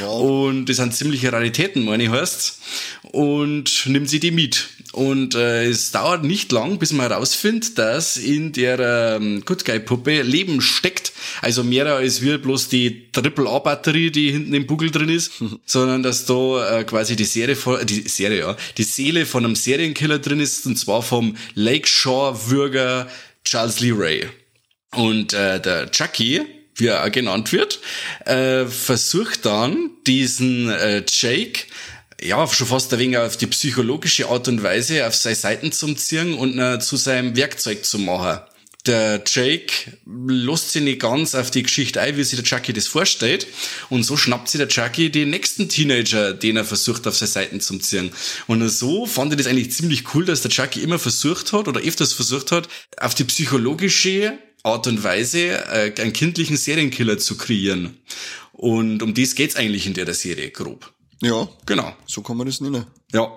Ja. 0.00 0.08
Und 0.08 0.66
das 0.66 0.76
sind 0.76 0.94
ziemliche 0.94 1.30
Raritäten, 1.30 1.84
meine 1.84 2.10
heißt's. 2.10 2.58
Und 3.12 3.84
nimmt 3.84 4.08
sie 4.08 4.20
die 4.20 4.30
mit. 4.30 4.68
Und 4.92 5.34
äh, 5.34 5.64
es 5.68 5.90
dauert 5.90 6.22
nicht 6.22 6.52
lang, 6.52 6.78
bis 6.78 6.92
man 6.92 7.08
herausfindet, 7.08 7.78
dass 7.78 8.18
in 8.18 8.52
der 8.52 9.16
ähm, 9.16 9.42
Good 9.44 9.64
Guy 9.64 9.80
Puppe 9.80 10.20
Leben 10.20 10.60
steckt. 10.60 11.12
Also 11.40 11.64
mehr 11.64 11.86
als 11.86 12.20
wir 12.20 12.36
bloß 12.36 12.68
die 12.68 13.10
Triple 13.10 13.48
A 13.48 13.58
Batterie, 13.58 14.10
die 14.10 14.30
hinten 14.30 14.52
im 14.52 14.66
Buckel 14.66 14.90
drin 14.90 15.08
ist, 15.08 15.32
sondern 15.64 16.02
dass 16.02 16.26
da 16.26 16.80
äh, 16.80 16.84
quasi 16.84 17.16
die 17.16 17.24
Serie 17.24 17.56
von, 17.56 17.84
die 17.86 18.02
Serie, 18.02 18.40
ja, 18.40 18.56
die 18.76 18.82
Seele 18.82 19.24
von 19.24 19.46
einem 19.46 19.56
Serienkiller 19.56 20.18
drin 20.18 20.40
ist, 20.40 20.66
und 20.66 20.76
zwar 20.76 21.02
vom 21.02 21.36
Lakeshore 21.54 22.50
Würger 22.50 23.08
Charles 23.44 23.80
Lee 23.80 23.94
Ray. 23.96 24.28
Und 24.94 25.32
äh, 25.32 25.58
der 25.58 25.90
Chucky, 25.90 26.42
wie 26.74 26.88
er 26.88 27.02
auch 27.02 27.10
genannt 27.10 27.52
wird, 27.52 27.80
äh, 28.26 28.66
versucht 28.66 29.46
dann 29.46 29.90
diesen 30.06 30.68
äh, 30.68 31.02
Jake 31.08 31.60
ja, 32.22 32.46
schon 32.46 32.66
fast 32.66 32.92
ein 32.92 32.98
wenig 32.98 33.18
auf 33.18 33.36
die 33.36 33.46
psychologische 33.46 34.28
Art 34.28 34.48
und 34.48 34.62
Weise 34.62 35.06
auf 35.06 35.14
seine 35.14 35.36
Seiten 35.36 35.72
zu 35.72 35.92
ziehen 35.94 36.34
und 36.34 36.80
zu 36.82 36.96
seinem 36.96 37.36
Werkzeug 37.36 37.84
zu 37.84 37.98
machen 37.98 38.40
der 38.86 39.22
Jake 39.26 39.96
lässt 40.06 40.72
sich 40.72 40.82
nicht 40.82 41.00
ganz 41.00 41.34
auf 41.34 41.50
die 41.50 41.62
Geschichte 41.62 42.00
ein, 42.00 42.16
wie 42.16 42.24
sich 42.24 42.36
der 42.36 42.44
Chucky 42.44 42.72
das 42.72 42.88
vorstellt. 42.88 43.46
Und 43.90 44.02
so 44.02 44.16
schnappt 44.16 44.48
sich 44.48 44.58
der 44.58 44.68
Chucky 44.68 45.10
den 45.10 45.30
nächsten 45.30 45.68
Teenager, 45.68 46.32
den 46.32 46.56
er 46.56 46.64
versucht 46.64 47.06
auf 47.06 47.16
seine 47.16 47.30
Seiten 47.30 47.60
zu 47.60 47.78
ziehen. 47.78 48.10
Und 48.48 48.66
so 48.68 49.06
fand 49.06 49.32
ich 49.32 49.38
das 49.38 49.46
eigentlich 49.46 49.72
ziemlich 49.72 50.14
cool, 50.14 50.24
dass 50.24 50.42
der 50.42 50.50
Chucky 50.50 50.82
immer 50.82 50.98
versucht 50.98 51.52
hat 51.52 51.68
oder 51.68 51.80
öfters 51.80 52.12
versucht 52.12 52.50
hat, 52.50 52.68
auf 52.98 53.14
die 53.14 53.24
psychologische 53.24 54.38
Art 54.64 54.86
und 54.86 55.04
Weise 55.04 55.64
äh, 55.72 55.92
einen 56.00 56.12
kindlichen 56.12 56.56
Serienkiller 56.56 57.18
zu 57.18 57.36
kreieren. 57.36 57.98
Und 58.52 59.02
um 59.02 59.14
das 59.14 59.34
geht's 59.34 59.56
eigentlich 59.56 59.86
in 59.86 59.94
der 59.94 60.12
Serie 60.14 60.50
grob. 60.50 60.92
Ja, 61.22 61.48
genau. 61.66 61.92
So 62.06 62.20
kann 62.20 62.36
man 62.36 62.46
das 62.46 62.60
nennen. 62.60 62.84
Ja. 63.12 63.30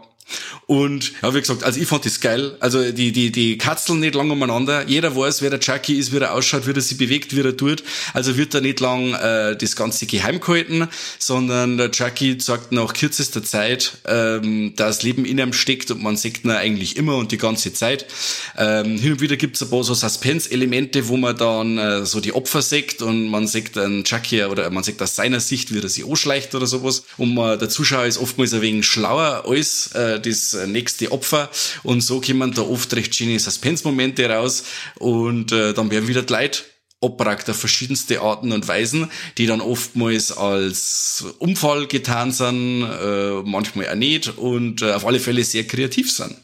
Und 0.66 1.13
ja, 1.22 1.33
wie 1.33 1.39
gesagt, 1.39 1.63
also 1.63 1.80
ich 1.80 1.88
fand 1.88 2.06
das 2.06 2.19
geil. 2.19 2.57
Also 2.60 2.92
die, 2.92 3.12
die, 3.12 3.31
die 3.31 3.57
Katzeln 3.57 4.00
nicht 4.00 4.16
lang 4.16 4.31
umeinander. 4.31 4.88
Jeder 4.88 5.16
weiß, 5.16 5.42
wer 5.42 5.51
der 5.51 5.60
Chucky 5.60 5.98
ist, 5.98 6.12
wie 6.12 6.18
er 6.18 6.33
ausschaut, 6.33 6.66
wie 6.66 6.71
er 6.71 6.81
sich 6.81 6.97
bewegt, 6.97 7.35
wie 7.35 7.42
er 7.42 7.56
tut. 7.56 7.83
Also 8.14 8.35
wird 8.35 8.54
da 8.54 8.61
nicht 8.61 8.80
lang 8.80 9.14
äh, 9.14 9.56
das 9.56 9.76
Ganze 9.76 10.07
geheim 10.07 10.40
gehalten, 10.40 10.88
sondern 11.19 11.78
der 11.78 11.92
Chucky 11.92 12.38
sagt 12.40 12.71
nach 12.71 12.94
kürzester 12.94 13.44
Zeit, 13.44 13.97
ähm, 14.06 14.73
dass 14.76 15.04
Leben 15.04 15.26
in 15.26 15.38
ihm 15.38 15.54
steckt 15.54 15.92
und 15.92 16.02
man 16.02 16.18
sieht 16.18 16.44
ihn 16.44 16.52
eigentlich 16.52 16.97
immer 16.97 17.18
und 17.18 17.31
die 17.31 17.38
ganze 17.38 17.73
Zeit. 17.73 18.07
Ähm, 18.57 18.97
hin 18.97 19.14
und 19.14 19.21
wieder 19.21 19.38
gibt's 19.38 19.61
ein 19.61 19.69
paar 19.69 19.83
so 19.83 19.94
Suspense-Elemente, 19.94 21.07
wo 21.07 21.18
man 21.18 21.38
dann 21.38 21.78
äh, 21.78 22.06
so 22.06 22.19
die 22.19 22.33
Opfer 22.33 22.61
sieht 22.61 23.02
und 23.02 23.30
man 23.30 23.47
sieht 23.47 23.78
einen 23.78 24.04
Chucky 24.04 24.44
oder 24.44 24.69
man 24.71 24.83
sieht 24.83 25.02
aus 25.02 25.16
seiner 25.16 25.40
Sicht, 25.40 25.73
wie 25.73 25.80
er 25.80 25.90
sich 25.90 26.06
anschleicht 26.06 26.56
oder 26.56 26.66
sowas. 26.66 27.04
Und 27.18 27.35
man, 27.35 27.59
der 27.59 27.69
Zuschauer 27.69 28.06
ist 28.06 28.18
oftmals 28.18 28.54
ein 28.54 28.61
wenig 28.61 28.88
schlauer 28.88 29.44
als 29.47 29.92
äh, 29.94 30.15
das 30.19 30.57
nächste 30.68 31.12
Opfer 31.12 31.50
und 31.84 32.02
so 32.02 32.22
kommen 32.22 32.54
da 32.54 32.62
oft 32.62 32.94
recht 32.95 33.14
schöne 33.16 33.40
Suspense-Momente 33.40 34.30
raus 34.30 34.64
und 35.00 35.52
äh, 35.52 35.74
dann 35.74 35.92
werden 35.92 36.07
wieder 36.07 36.24
die 36.24 36.34
Leute 36.34 36.64
abbragt 37.02 37.50
auf 37.50 37.57
verschiedenste 37.57 38.22
Arten 38.22 38.52
und 38.52 38.68
Weisen, 38.68 39.10
die 39.38 39.45
dann 39.45 39.62
oftmals 39.62 40.31
als 40.31 41.24
Unfall 41.40 41.88
getan 41.88 42.31
sind, 42.31 42.84
äh, 42.84 43.42
manchmal 43.44 43.90
auch 43.90 43.95
nicht 43.95 44.38
und 44.38 44.81
äh, 44.81 44.92
auf 44.92 45.06
alle 45.06 45.19
Fälle 45.19 45.44
sehr 45.44 45.66
kreativ 45.66 46.12
sind. 46.12 46.36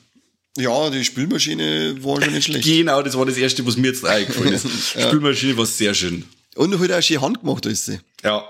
Ja, 0.57 0.89
die 0.89 1.03
Spülmaschine 1.03 2.03
war 2.03 2.21
schon 2.21 2.33
nicht 2.33 2.45
schlecht. 2.45 2.65
genau, 2.65 3.01
das 3.01 3.17
war 3.17 3.25
das 3.25 3.37
erste, 3.37 3.65
was 3.65 3.77
mir 3.77 3.87
jetzt 3.87 4.05
eingefallen 4.05 4.53
ist. 4.53 4.65
ja. 4.95 5.07
Spülmaschine 5.07 5.57
war 5.57 5.65
sehr 5.65 5.93
schön. 5.93 6.25
Und 6.55 6.79
halt 6.79 6.91
auch 6.91 7.01
schön 7.01 7.21
handgemacht 7.21 7.65
ist 7.65 7.85
sie. 7.85 7.99
Ja. 8.23 8.43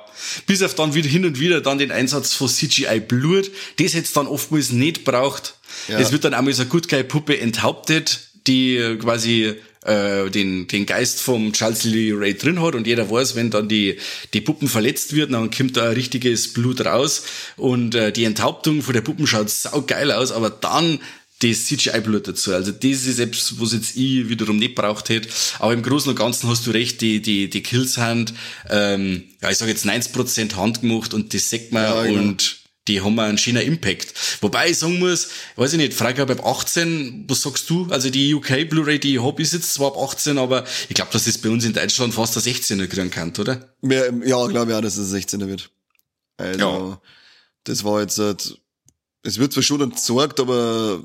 Bis 0.47 0.61
auf 0.63 0.75
dann 0.75 0.95
wieder 0.95 1.07
hin 1.07 1.25
und 1.25 1.39
wieder 1.39 1.61
dann 1.61 1.77
den 1.77 1.91
Einsatz 1.91 2.33
von 2.33 2.47
CGI 2.47 2.99
Blut. 2.99 3.51
Das 3.77 3.93
jetzt 3.93 4.17
dann 4.17 4.27
oftmals 4.27 4.71
nicht 4.71 5.03
braucht. 5.03 5.55
Ja. 5.87 5.99
Es 5.99 6.11
wird 6.11 6.23
dann 6.23 6.33
einmal 6.33 6.53
so 6.53 6.63
eine 6.63 6.69
Good 6.69 6.89
Guy 6.89 7.03
Puppe 7.03 7.39
enthauptet, 7.39 8.21
die 8.47 8.97
quasi 8.99 9.55
äh, 9.85 10.29
den, 10.29 10.67
den 10.67 10.85
Geist 10.85 11.21
vom 11.21 11.53
Charles 11.53 11.83
Lee 11.83 12.13
Ray 12.13 12.35
drin 12.35 12.61
hat 12.61 12.75
und 12.75 12.85
jeder 12.85 13.09
weiß, 13.09 13.35
wenn 13.35 13.49
dann 13.49 13.67
die, 13.67 13.97
die 14.33 14.41
Puppen 14.41 14.67
verletzt 14.67 15.15
wird, 15.15 15.33
dann 15.33 15.49
kommt 15.49 15.77
da 15.77 15.89
ein 15.89 15.93
richtiges 15.93 16.53
Blut 16.53 16.85
raus 16.85 17.23
und 17.57 17.95
äh, 17.95 18.11
die 18.11 18.25
Enthauptung 18.25 18.83
von 18.83 18.93
der 18.93 19.01
Puppen 19.01 19.25
schaut 19.25 19.49
sau 19.49 19.81
geil 19.81 20.11
aus, 20.11 20.31
aber 20.31 20.49
dann 20.49 20.99
das 21.41 21.65
CGI-Blut 21.65 22.27
dazu. 22.27 22.53
Also 22.53 22.71
das 22.71 23.05
ist 23.05 23.19
etwas, 23.19 23.59
was 23.59 23.73
jetzt 23.73 23.95
ich 23.95 24.29
wiederum 24.29 24.57
nicht 24.57 24.75
braucht 24.75 25.09
hätte. 25.09 25.29
Aber 25.59 25.73
im 25.73 25.81
Großen 25.81 26.09
und 26.09 26.15
Ganzen 26.15 26.49
hast 26.49 26.65
du 26.67 26.71
recht, 26.71 27.01
die, 27.01 27.21
die, 27.21 27.49
die 27.49 27.63
Kills 27.63 27.93
sind, 27.93 28.33
ähm, 28.69 29.23
ja, 29.41 29.49
ich 29.49 29.57
sage 29.57 29.71
jetzt 29.71 29.85
90% 29.85 30.55
handgemacht 30.55 31.13
und 31.13 31.33
das 31.33 31.49
sieht 31.49 31.71
man 31.71 31.83
ja, 31.83 32.03
genau. 32.03 32.19
und 32.19 32.61
die 32.87 33.01
haben 33.01 33.19
einen 33.19 33.37
schönen 33.37 33.61
Impact. 33.61 34.13
Wobei 34.41 34.69
ich 34.69 34.77
sagen 34.77 34.99
muss, 34.99 35.29
weiß 35.55 35.73
ich 35.73 35.77
nicht, 35.77 35.93
Freigabe 35.93 36.33
ab 36.33 36.45
18, 36.45 37.25
was 37.27 37.41
sagst 37.41 37.69
du? 37.69 37.87
Also 37.89 38.09
die 38.09 38.33
UK 38.33 38.69
Blu-ray, 38.69 38.99
die 38.99 39.15
ich 39.15 39.23
hab, 39.23 39.39
ist 39.39 39.53
jetzt 39.53 39.73
zwar 39.73 39.95
ab 39.95 39.97
18, 39.97 40.37
aber 40.37 40.65
ich 40.89 40.95
glaube, 40.95 41.11
dass 41.11 41.25
das 41.25 41.37
bei 41.37 41.49
uns 41.49 41.63
in 41.63 41.73
Deutschland 41.73 42.13
fast 42.13 42.35
der 42.35 42.43
16er 42.43 42.87
kriegen 42.87 43.11
kann, 43.11 43.33
oder? 43.37 43.73
Ja, 43.81 44.05
ja 44.05 44.47
glaube 44.47 44.71
ich 44.71 44.77
auch, 44.77 44.81
dass 44.81 44.97
es 44.97 45.13
16er 45.13 45.47
wird. 45.47 45.69
Also, 46.37 46.59
ja. 46.59 47.01
das 47.65 47.83
war 47.83 48.01
jetzt, 48.01 48.17
halt, 48.17 48.57
es 49.23 49.37
wird 49.37 49.53
zwar 49.53 49.63
schon 49.63 49.81
entsorgt, 49.81 50.39
aber 50.39 51.03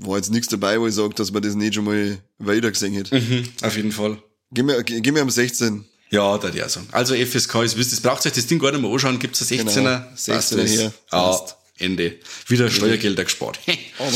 war 0.00 0.16
jetzt 0.16 0.30
nichts 0.30 0.48
dabei, 0.48 0.80
wo 0.80 0.86
ich 0.86 0.94
sage, 0.94 1.14
dass 1.14 1.32
man 1.32 1.42
das 1.42 1.54
nicht 1.54 1.74
schon 1.74 1.84
mal 1.84 2.18
weiter 2.38 2.70
gesehen 2.70 2.92
hätte. 2.94 3.18
Mhm, 3.18 3.48
auf 3.62 3.76
jeden 3.76 3.92
Fall. 3.92 4.18
Gehen 4.52 4.68
wir, 4.68 4.82
gehen 4.82 5.14
wir 5.14 5.22
am 5.22 5.30
16. 5.30 5.84
Ja, 6.10 6.38
da 6.38 6.50
die 6.50 6.62
auch 6.62 6.68
sagen. 6.68 6.88
Also 6.92 7.14
FSK 7.14 7.62
ist, 7.64 7.76
wisst, 7.76 7.92
das 7.92 8.00
braucht 8.00 8.24
euch 8.26 8.32
das 8.32 8.46
Ding 8.46 8.58
gar 8.58 8.70
nicht 8.70 8.80
mehr 8.80 8.90
anschauen, 8.90 9.18
gibt's 9.18 9.40
ein 9.42 9.66
16er. 9.66 9.74
Genau, 9.74 10.00
16er 10.16 10.64
hier. 10.66 10.92
Ah, 11.10 11.38
Ende. 11.78 12.16
Wieder 12.46 12.70
Steuergelder 12.70 13.24
gespart. 13.24 13.58
Aber 13.98 14.10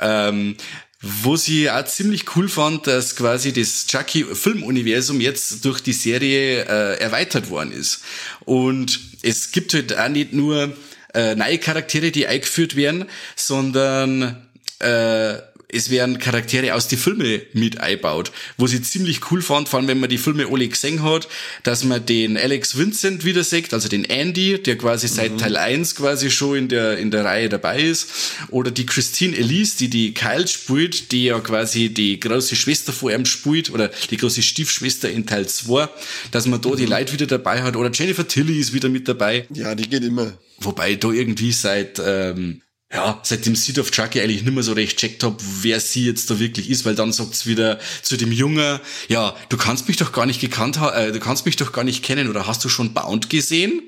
ja. 0.00 0.18
ähm, 0.28 0.56
wo 1.00 1.36
sie 1.36 1.70
auch 1.70 1.84
ziemlich 1.84 2.36
cool 2.36 2.48
fand, 2.48 2.86
dass 2.88 3.14
quasi 3.14 3.52
das 3.52 3.86
Chucky-Filmuniversum 3.86 5.20
jetzt 5.20 5.64
durch 5.64 5.80
die 5.80 5.92
Serie 5.92 6.64
äh, 6.64 6.98
erweitert 6.98 7.50
worden 7.50 7.70
ist. 7.70 8.00
Und 8.44 8.98
es 9.22 9.52
gibt 9.52 9.74
halt 9.74 9.96
auch 9.96 10.08
nicht 10.08 10.32
nur 10.32 10.76
äh, 11.18 11.34
neue 11.34 11.58
Charaktere, 11.58 12.12
die 12.12 12.28
eingeführt 12.28 12.76
werden, 12.76 13.06
sondern 13.34 14.46
äh, 14.78 15.34
es 15.70 15.90
werden 15.90 16.18
Charaktere 16.18 16.74
aus 16.74 16.88
die 16.88 16.96
Filme 16.96 17.42
mit 17.52 17.78
einbaut, 17.80 18.32
wo 18.56 18.66
sie 18.66 18.80
ziemlich 18.80 19.30
cool 19.30 19.42
fand, 19.42 19.68
vor 19.68 19.78
allem 19.78 19.88
wenn 19.88 20.00
man 20.00 20.08
die 20.08 20.16
Filme 20.16 20.46
alle 20.50 20.66
gesehen 20.66 21.02
hat, 21.02 21.28
dass 21.62 21.84
man 21.84 22.04
den 22.06 22.38
Alex 22.38 22.78
Vincent 22.78 23.24
wieder 23.24 23.44
sieht, 23.44 23.74
also 23.74 23.88
den 23.88 24.04
Andy, 24.04 24.62
der 24.62 24.78
quasi 24.78 25.08
seit 25.08 25.32
mhm. 25.32 25.38
Teil 25.38 25.56
1 25.56 25.94
quasi 25.94 26.30
schon 26.30 26.56
in 26.56 26.68
der, 26.68 26.96
in 26.96 27.10
der 27.10 27.24
Reihe 27.24 27.50
dabei 27.50 27.82
ist, 27.82 28.08
oder 28.50 28.70
die 28.70 28.86
Christine 28.86 29.36
Elise, 29.36 29.76
die 29.78 29.90
die 29.90 30.14
Kyle 30.14 30.48
spielt, 30.48 31.12
die 31.12 31.26
ja 31.26 31.38
quasi 31.40 31.90
die 31.90 32.18
große 32.18 32.56
Schwester 32.56 32.92
vor 32.92 33.12
ihm 33.12 33.26
spielt, 33.26 33.70
oder 33.70 33.90
die 34.10 34.16
große 34.16 34.42
Stiefschwester 34.42 35.10
in 35.10 35.26
Teil 35.26 35.46
2, 35.46 35.88
dass 36.30 36.46
man 36.46 36.62
da 36.62 36.70
mhm. 36.70 36.76
die 36.76 36.86
Leute 36.86 37.12
wieder 37.12 37.26
dabei 37.26 37.62
hat, 37.62 37.76
oder 37.76 37.90
Jennifer 37.92 38.26
Tilly 38.26 38.58
ist 38.58 38.72
wieder 38.72 38.88
mit 38.88 39.06
dabei. 39.06 39.46
Ja, 39.52 39.74
die 39.74 39.88
geht 39.88 40.02
immer. 40.02 40.32
Wobei 40.60 40.94
da 40.96 41.10
irgendwie 41.10 41.52
seit, 41.52 42.00
ähm, 42.04 42.62
ja, 42.92 43.20
seit 43.22 43.44
dem 43.44 43.54
Seed 43.54 43.78
of 43.78 43.90
Chucky 43.90 44.20
eigentlich 44.20 44.42
nicht 44.42 44.54
mehr 44.54 44.62
so 44.62 44.72
recht 44.72 44.98
checkt 44.98 45.22
hab, 45.22 45.40
wer 45.60 45.78
sie 45.78 46.06
jetzt 46.06 46.30
da 46.30 46.38
wirklich 46.38 46.70
ist, 46.70 46.86
weil 46.86 46.94
dann 46.94 47.12
sagt's 47.12 47.46
wieder 47.46 47.78
zu 48.02 48.16
dem 48.16 48.32
Jungen, 48.32 48.80
ja, 49.08 49.36
du 49.50 49.58
kannst 49.58 49.88
mich 49.88 49.98
doch 49.98 50.12
gar 50.12 50.24
nicht 50.24 50.40
gekannt 50.40 50.78
haben, 50.78 50.96
äh, 50.96 51.12
du 51.12 51.20
kannst 51.20 51.44
mich 51.44 51.56
doch 51.56 51.72
gar 51.72 51.84
nicht 51.84 52.02
kennen 52.02 52.30
oder 52.30 52.46
hast 52.46 52.64
du 52.64 52.68
schon 52.70 52.94
Bound 52.94 53.28
gesehen? 53.28 53.82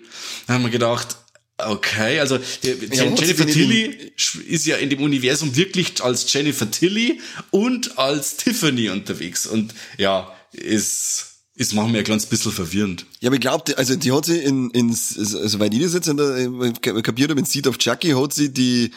Dann 0.47 0.57
haben 0.57 0.64
wir 0.64 0.71
gedacht, 0.71 1.16
okay, 1.57 2.21
also 2.21 2.38
die, 2.62 2.76
ja, 2.92 3.04
Jennifer 3.04 3.47
Tilly 3.47 4.12
ist 4.47 4.66
ja 4.66 4.76
in 4.76 4.90
dem 4.90 5.02
Universum 5.02 5.57
wirklich 5.57 6.02
als 6.02 6.30
Jennifer 6.30 6.71
Tilly 6.71 7.21
und 7.50 7.99
als 7.99 8.37
Tiffany 8.37 8.90
unterwegs 8.90 9.47
und 9.47 9.75
ja, 9.97 10.30
ist 10.52 11.29
ist 11.61 11.75
manchmal 11.75 11.99
ein 11.99 12.05
kleines 12.05 12.25
bisschen 12.25 12.52
verwirrend. 12.52 13.05
Ja, 13.21 13.29
aber 13.29 13.35
ich 13.35 13.43
glaube, 13.43 13.76
also 13.76 13.95
die 13.95 14.12
hat 14.12 14.25
sie 14.25 14.38
in, 14.38 14.71
in 14.71 14.95
soweit 14.95 15.75
ich 15.75 15.83
das 15.83 15.93
jetzt 15.93 16.09
in 16.09 16.17
der, 16.17 16.73
kapiert 17.02 17.31
habe, 17.31 17.38
in 17.38 17.45
Seed 17.45 17.67
of 17.67 17.76
Chucky 17.76 18.12
hat 18.12 18.33
sie 18.33 18.50
die, 18.50 18.93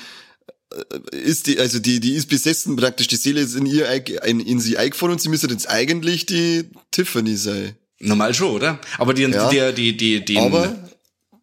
äh, 0.72 1.18
ist 1.18 1.48
die, 1.48 1.60
also 1.60 1.80
die, 1.80 2.00
die 2.00 2.14
ist 2.14 2.30
besessen 2.30 2.78
praktisch, 2.78 3.10
die 3.10 3.18
Seele 3.18 3.42
ist 3.42 3.56
in 3.56 3.66
ihr, 3.66 3.90
in, 4.26 4.40
in 4.40 4.62
sie 4.62 4.78
eingefahren 4.78 5.12
und 5.12 5.20
sie 5.20 5.28
müsste 5.28 5.48
jetzt 5.48 5.70
eigentlich 5.70 6.26
die 6.26 6.70
Tiffany 6.92 7.36
sein. 7.36 7.76
Normal 8.00 8.34
schon, 8.34 8.56
oder? 8.56 8.80
Aber 8.98 9.14
die, 9.14 9.24
ja, 9.24 9.50
die, 9.50 9.74
die, 9.74 9.98
die, 9.98 10.26
die, 10.26 10.38
aber 10.38 10.74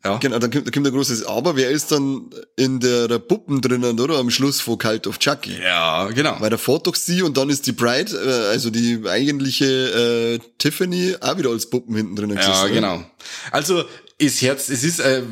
ja. 0.05 0.17
Genau, 0.17 0.39
da 0.39 0.49
kommt, 0.49 0.67
da 0.67 0.71
kommt 0.71 0.87
ein 0.87 0.93
großes 0.93 1.27
Aber. 1.27 1.57
Wer 1.57 1.71
ist 1.71 1.93
dann 1.93 2.31
in 2.57 2.81
der, 2.81 3.19
Puppen 3.19 3.61
drinnen, 3.61 4.01
oder? 4.01 4.19
Am 4.19 4.31
Schluss 4.31 4.61
von 4.61 4.79
Cult 4.79 5.07
of 5.07 5.19
Chucky. 5.19 5.59
Ja, 5.63 6.09
genau. 6.09 6.37
Weil 6.41 6.49
der 6.49 6.59
fährt 6.59 6.87
doch 6.87 6.95
sie 6.95 7.23
und 7.23 7.37
dann 7.37 7.51
ist 7.51 7.67
die 7.67 7.73
Bride, 7.73 8.17
äh, 8.17 8.51
also 8.51 8.71
die 8.71 9.03
eigentliche 9.07 9.67
äh, 9.67 10.39
Tiffany, 10.59 11.17
auch 11.21 11.37
wieder 11.37 11.51
als 11.51 11.69
Puppen 11.69 11.97
hinten 11.97 12.17
drinnen 12.17 12.39
Ja, 12.39 12.47
gesessen, 12.47 12.75
genau. 12.75 13.05
Also, 13.51 13.85
ist 14.17 14.41
Herz, 14.41 14.69
es 14.69 14.85
ist, 14.85 15.01
äh, 15.01 15.23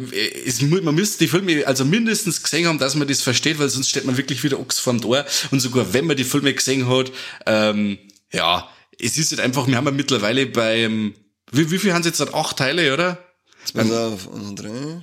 es, 0.47 0.61
man 0.61 0.95
müsste 0.95 1.19
die 1.19 1.29
Filme 1.29 1.67
also 1.67 1.85
mindestens 1.85 2.43
gesehen 2.43 2.67
haben, 2.67 2.79
dass 2.79 2.95
man 2.95 3.09
das 3.09 3.23
versteht, 3.23 3.59
weil 3.59 3.69
sonst 3.69 3.89
steht 3.89 4.05
man 4.05 4.17
wirklich 4.17 4.45
wieder 4.45 4.61
Ochs 4.61 4.79
vorm 4.79 5.01
Tor. 5.01 5.25
Und 5.51 5.61
sogar 5.61 5.93
wenn 5.95 6.07
man 6.07 6.17
die 6.17 6.25
Filme 6.25 6.53
gesehen 6.53 6.89
hat, 6.89 7.11
ähm, 7.47 7.99
ja, 8.33 8.69
es 8.99 9.17
ist 9.17 9.31
halt 9.31 9.41
einfach, 9.41 9.67
wir 9.67 9.77
haben 9.77 9.87
ja 9.87 9.93
mittlerweile 9.93 10.47
beim, 10.47 11.15
wie, 11.53 11.71
wie 11.71 11.79
viel 11.79 11.93
haben 11.93 12.03
sie 12.03 12.11
jetzt? 12.11 12.35
Acht 12.35 12.57
Teile, 12.57 12.93
oder? 12.93 13.28
Also, 13.75 14.19
drei, 14.55 15.03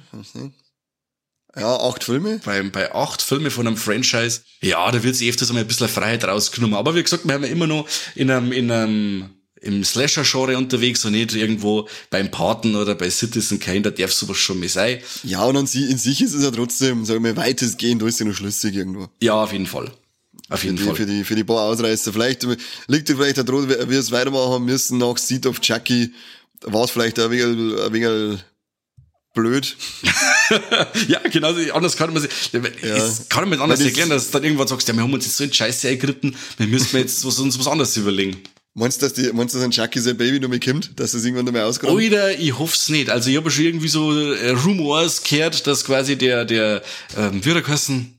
ja, 1.58 1.78
acht 1.78 2.04
Filme. 2.04 2.42
Bei, 2.44 2.62
bei 2.64 2.94
acht 2.94 3.22
Filme 3.22 3.50
von 3.50 3.66
einem 3.66 3.78
Franchise, 3.78 4.42
ja, 4.62 4.92
da 4.92 5.04
wird 5.04 5.16
sich 5.16 5.30
öfters 5.30 5.50
einmal 5.50 5.64
ein 5.64 5.68
bisschen 5.68 5.88
Freiheit 5.88 6.26
rausgenommen. 6.26 6.76
Aber 6.76 6.96
wie 6.96 7.04
gesagt, 7.04 7.26
wir 7.26 7.34
haben 7.34 7.44
ja 7.44 7.50
immer 7.50 7.68
noch 7.68 7.88
in 8.16 8.30
einem, 8.30 8.52
in 8.52 8.70
einem, 8.70 9.30
im 9.62 9.84
Slasher-Genre 9.84 10.58
unterwegs 10.58 11.06
und 11.06 11.14
nicht 11.14 11.34
irgendwo 11.34 11.88
beim 12.10 12.30
Paten 12.30 12.76
oder 12.76 12.94
bei 12.96 13.10
Citizen 13.10 13.60
Kane, 13.60 13.84
da 13.84 13.90
darf 13.90 14.12
sowas 14.12 14.38
schon 14.38 14.60
mehr 14.60 14.70
sein. 14.70 15.00
Ja, 15.24 15.46
und 15.46 15.56
an 15.56 15.66
sie, 15.66 15.90
in 15.90 15.98
sich 15.98 16.22
ist 16.22 16.34
es 16.34 16.44
ja 16.44 16.52
trotzdem, 16.52 17.06
sagen 17.06 17.24
wir, 17.24 17.38
weitestgehend, 17.38 18.02
da 18.02 18.08
ist 18.08 18.20
ja 18.20 18.26
noch 18.26 18.36
schlüssig 18.36 18.76
irgendwo. 18.76 19.08
Ja, 19.22 19.42
auf 19.42 19.54
jeden 19.54 19.68
Fall. 19.68 19.92
Auf 20.50 20.64
jeden 20.64 20.78
für 20.78 20.84
Fall. 20.84 20.94
Die, 20.94 21.00
für 21.00 21.06
die, 21.06 21.24
für 21.24 21.36
die 21.36 21.44
paar 21.46 21.62
Ausreißer. 21.62 22.12
Vielleicht 22.12 22.46
liegt 22.88 23.10
ja 23.10 23.16
vielleicht 23.16 23.38
daran, 23.38 23.70
wie 23.70 23.90
wir 23.90 24.00
es 24.00 24.12
weitermachen 24.12 24.66
müssen 24.66 24.98
nach 24.98 25.18
Seed 25.18 25.46
of 25.48 25.62
Chucky, 25.62 26.14
war 26.62 26.84
es 26.84 26.92
vielleicht 26.92 27.18
ein 27.18 27.32
wenig, 27.32 27.80
ein 27.80 27.94
wenig 27.94 28.40
blöd. 29.36 29.78
ja, 31.08 31.20
genau, 31.32 31.54
anders 31.74 31.96
kann 31.96 32.12
man 32.12 32.24
sich, 32.24 32.32
ja. 32.54 32.98
kann 33.30 33.48
man 33.48 33.62
anders 33.62 33.82
erklären, 33.82 34.10
dass 34.10 34.28
du 34.28 34.32
dann 34.34 34.44
irgendwann 34.44 34.68
sagst, 34.68 34.88
ja, 34.88 34.96
wir 34.96 35.04
haben 35.04 35.14
uns 35.14 35.26
jetzt 35.26 35.38
so 35.38 35.44
in 35.44 35.54
Scheiße 35.54 35.88
eingeritten, 35.90 36.36
wir 36.58 36.68
müssen 36.68 36.98
jetzt 36.98 37.24
was, 37.24 37.38
uns 37.38 37.60
was 37.60 37.68
anderes 37.68 37.96
überlegen. 37.98 38.38
Meinst 38.78 39.02
du, 39.02 39.06
dass, 39.06 39.14
die, 39.14 39.32
meinst 39.32 39.54
du, 39.54 39.60
dass 39.60 39.66
ein 39.66 39.72
Chucky 39.72 40.02
sein 40.02 40.18
Baby 40.18 40.40
noch 40.40 40.50
mal 40.50 40.60
kommt, 40.60 41.00
dass 41.00 41.14
es 41.14 41.24
irgendwann 41.24 41.46
noch 41.46 41.54
mal 41.54 41.64
auskommt? 41.64 41.94
Oder 41.94 42.38
ich 42.38 42.58
hoff's 42.58 42.90
nicht. 42.90 43.10
Also 43.10 43.30
ich 43.30 43.38
habe 43.38 43.50
schon 43.50 43.64
irgendwie 43.64 43.88
so 43.88 44.12
äh, 44.12 44.50
Rumors 44.50 45.24
gehört, 45.24 45.66
dass 45.66 45.86
quasi 45.86 46.18
der, 46.18 46.44
der, 46.44 46.82
ähm, 47.16 47.44
wie 47.46 47.50
hat 47.52 47.56
er 47.56 47.62
geheißen? 47.62 48.15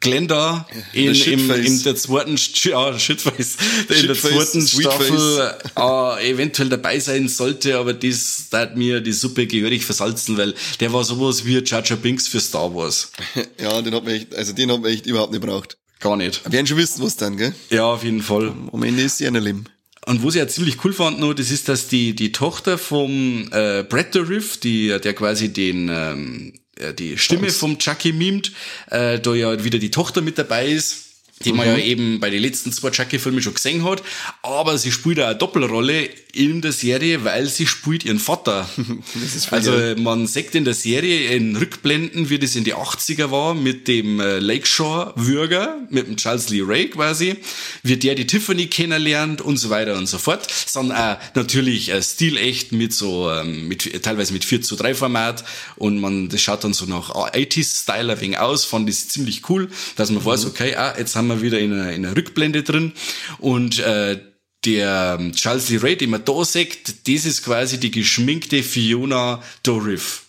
Glenda 0.00 0.66
in, 0.92 1.14
im, 1.14 1.50
in 1.50 1.82
der 1.82 1.96
zweiten, 1.96 2.36
ja, 2.64 2.98
Shitface, 2.98 3.56
in 3.88 4.06
der 4.06 4.16
zweiten 4.16 4.66
Staffel 4.66 5.54
äh, 5.76 6.30
eventuell 6.30 6.68
dabei 6.68 6.98
sein 6.98 7.28
sollte, 7.28 7.78
aber 7.78 7.94
das 7.94 8.48
hat 8.52 8.76
mir 8.76 9.00
die 9.00 9.12
Suppe 9.12 9.46
gehörig 9.46 9.84
versalzen, 9.84 10.36
weil 10.36 10.54
der 10.80 10.92
war 10.92 11.04
sowas 11.04 11.44
wie 11.44 11.62
Jar 11.64 11.84
Jar 11.84 11.96
Binks 11.96 12.28
für 12.28 12.40
Star 12.40 12.74
Wars. 12.74 13.12
ja, 13.60 13.80
den 13.82 13.94
hat 13.94 14.04
man 14.04 14.14
echt, 14.14 14.34
also 14.34 14.52
den 14.52 14.70
hat 14.72 14.80
man 14.80 14.90
echt 14.90 15.06
überhaupt 15.06 15.32
nicht 15.32 15.42
braucht. 15.42 15.78
Gar 16.00 16.16
nicht. 16.16 16.44
Wir 16.44 16.52
werden 16.52 16.66
schon 16.66 16.78
wissen, 16.78 17.02
was 17.02 17.16
dann, 17.16 17.36
gell? 17.36 17.54
Ja, 17.70 17.84
auf 17.84 18.02
jeden 18.02 18.22
Fall. 18.22 18.52
Am 18.72 18.82
Ende 18.82 19.02
ist 19.02 19.18
sie 19.18 19.26
eine 19.26 19.38
Lim. 19.38 19.66
Und 20.04 20.24
was 20.24 20.34
ich 20.34 20.40
ja 20.40 20.48
ziemlich 20.48 20.84
cool 20.84 20.92
fand 20.92 21.20
noch, 21.20 21.32
das 21.32 21.52
ist, 21.52 21.68
dass 21.68 21.86
die, 21.86 22.16
die 22.16 22.32
Tochter 22.32 22.76
vom 22.76 23.48
äh, 23.52 23.84
Brett 23.84 24.16
Riff, 24.16 24.56
die, 24.56 24.88
der 24.88 25.14
quasi 25.14 25.52
den 25.52 25.88
ähm, 25.88 26.52
äh, 26.54 26.58
die 26.90 27.18
Stimme 27.18 27.50
vom 27.50 27.78
Chucky 27.78 28.12
mimt, 28.12 28.52
äh, 28.90 29.20
da 29.20 29.34
ja 29.34 29.62
wieder 29.62 29.78
die 29.78 29.90
Tochter 29.90 30.20
mit 30.22 30.38
dabei 30.38 30.66
ist 30.66 31.01
die 31.44 31.52
mhm. 31.52 31.58
man 31.58 31.66
ja 31.66 31.78
eben 31.78 32.20
bei 32.20 32.30
den 32.30 32.42
letzten 32.42 32.72
zwei 32.72 32.90
Chucky-Filmen 32.90 33.42
schon 33.42 33.54
gesehen 33.54 33.84
hat. 33.84 34.02
Aber 34.42 34.78
sie 34.78 34.92
spielt 34.92 35.20
auch 35.20 35.26
eine 35.26 35.36
Doppelrolle 35.36 36.08
in 36.32 36.62
der 36.62 36.72
Serie, 36.72 37.24
weil 37.24 37.46
sie 37.46 37.66
spielt 37.66 38.04
ihren 38.04 38.18
Vater. 38.18 38.68
also 39.50 39.72
man 39.98 40.26
sieht 40.26 40.54
in 40.54 40.64
der 40.64 40.74
Serie 40.74 41.34
in 41.34 41.56
Rückblenden, 41.56 42.30
wie 42.30 42.38
das 42.38 42.56
in 42.56 42.64
die 42.64 42.74
80er 42.74 43.30
war, 43.30 43.54
mit 43.54 43.86
dem 43.86 44.18
äh, 44.18 44.38
Lakeshore-Würger, 44.38 45.86
mit 45.90 46.06
dem 46.06 46.16
Charles 46.16 46.48
Lee 46.48 46.62
Ray 46.64 46.88
quasi, 46.88 47.36
wie 47.82 47.96
der 47.96 48.14
die 48.14 48.26
Tiffany 48.26 48.66
kennenlernt 48.66 49.40
und 49.42 49.58
so 49.58 49.70
weiter 49.70 49.96
und 49.96 50.06
so 50.06 50.18
fort. 50.18 50.50
Sondern 50.50 50.96
auch 50.96 51.18
natürlich 51.34 51.90
äh, 51.90 52.02
stilecht 52.02 52.72
mit 52.72 52.94
so, 52.94 53.30
ähm, 53.30 53.68
mit, 53.68 54.02
teilweise 54.02 54.32
mit 54.32 54.44
4 54.44 54.62
zu 54.62 54.76
3 54.76 54.94
Format 54.94 55.44
und 55.76 56.00
man, 56.00 56.28
das 56.28 56.40
schaut 56.40 56.64
dann 56.64 56.72
so 56.72 56.86
nach 56.86 57.10
80s-Style 57.10 58.12
ein 58.12 58.20
wenig 58.20 58.38
aus, 58.38 58.64
fand 58.64 58.88
das 58.88 59.08
ziemlich 59.08 59.48
cool, 59.48 59.68
dass 59.96 60.10
man 60.10 60.22
mhm. 60.22 60.26
weiß, 60.26 60.46
okay, 60.46 60.74
ah, 60.76 60.94
jetzt 60.96 61.14
haben 61.14 61.28
wir 61.28 61.31
wieder 61.40 61.58
in 61.58 61.72
einer, 61.72 61.92
in 61.92 62.04
einer 62.04 62.16
Rückblende 62.16 62.62
drin 62.62 62.92
und 63.38 63.78
äh, 63.78 64.20
der 64.64 65.18
Charles 65.34 65.70
Lee 65.70 65.78
Ray, 65.78 65.96
den 65.96 66.10
man 66.10 66.24
da 66.24 66.44
sieht, 66.44 67.08
das 67.08 67.24
ist 67.24 67.44
quasi 67.44 67.78
die 67.80 67.90
geschminkte 67.90 68.62
Fiona 68.62 69.42
Dorif. 69.62 70.26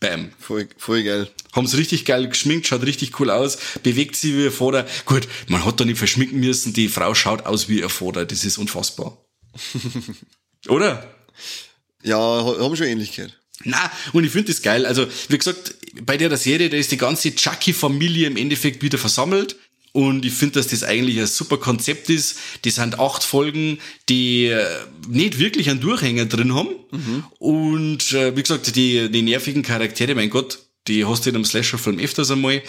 Bam. 0.00 0.30
Voll, 0.38 0.68
voll 0.76 1.02
geil. 1.02 1.28
Haben 1.52 1.66
sie 1.66 1.76
richtig 1.76 2.04
geil 2.04 2.28
geschminkt, 2.28 2.68
schaut 2.68 2.84
richtig 2.84 3.18
cool 3.18 3.30
aus, 3.30 3.58
bewegt 3.82 4.14
sie 4.14 4.36
wie 4.36 4.50
Vater. 4.50 4.86
Gut, 5.06 5.26
man 5.48 5.64
hat 5.64 5.80
da 5.80 5.84
nicht 5.84 5.98
verschminken 5.98 6.38
müssen, 6.38 6.72
die 6.72 6.88
Frau 6.88 7.14
schaut 7.14 7.46
aus 7.46 7.68
wie 7.68 7.82
Vater, 7.82 8.24
das 8.24 8.44
ist 8.44 8.58
unfassbar. 8.58 9.18
Oder? 10.68 11.14
Ja, 12.04 12.16
haben 12.16 12.76
schon 12.76 12.86
Ähnlichkeit. 12.86 13.36
Na, 13.64 13.90
und 14.12 14.22
ich 14.22 14.30
finde 14.30 14.52
das 14.52 14.62
geil. 14.62 14.86
Also, 14.86 15.08
wie 15.28 15.38
gesagt, 15.38 15.74
bei 16.02 16.16
der 16.16 16.36
Serie, 16.36 16.70
da 16.70 16.76
ist 16.76 16.92
die 16.92 16.96
ganze 16.96 17.34
Chucky-Familie 17.34 18.28
im 18.28 18.36
Endeffekt 18.36 18.82
wieder 18.82 18.98
versammelt. 18.98 19.56
Und 19.92 20.24
ich 20.24 20.32
finde, 20.32 20.54
dass 20.54 20.68
das 20.68 20.82
eigentlich 20.82 21.18
ein 21.18 21.26
super 21.26 21.56
Konzept 21.56 22.10
ist. 22.10 22.38
Die 22.64 22.70
sind 22.70 22.98
acht 22.98 23.24
Folgen, 23.24 23.78
die 24.08 24.46
äh, 24.46 24.64
nicht 25.08 25.38
wirklich 25.38 25.70
einen 25.70 25.80
Durchhänger 25.80 26.26
drin 26.26 26.54
haben. 26.54 26.70
Mhm. 26.90 27.24
Und 27.38 28.12
äh, 28.12 28.36
wie 28.36 28.42
gesagt, 28.42 28.76
die, 28.76 29.10
die 29.10 29.22
nervigen 29.22 29.62
Charaktere, 29.62 30.14
mein 30.14 30.30
Gott, 30.30 30.58
Die 30.88 31.04
hast 31.04 31.26
du 31.26 31.30
in 31.30 31.36
einem 31.36 31.44
Slasher-Film 31.44 31.98
öfters 31.98 32.30
einmal. 32.30 32.62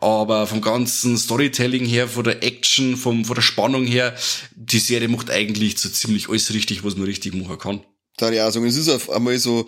Aber 0.00 0.46
vom 0.46 0.60
ganzen 0.60 1.16
Storytelling 1.18 1.84
her, 1.84 2.08
von 2.08 2.24
der 2.24 2.42
Action, 2.42 2.96
vom, 2.96 3.24
von 3.24 3.34
der 3.34 3.42
Spannung 3.42 3.86
her, 3.86 4.16
die 4.54 4.78
Serie 4.78 5.08
macht 5.08 5.30
eigentlich 5.30 5.78
so 5.78 5.88
ziemlich 5.88 6.28
alles 6.28 6.52
richtig, 6.52 6.84
was 6.84 6.96
man 6.96 7.06
richtig 7.06 7.34
machen 7.34 7.58
kann. 7.58 7.80
Da 8.16 8.28
auch 8.28 8.50
sagen, 8.50 8.66
es 8.66 8.76
ist 8.76 8.88
auf 8.88 9.10
einmal 9.10 9.38
so 9.38 9.66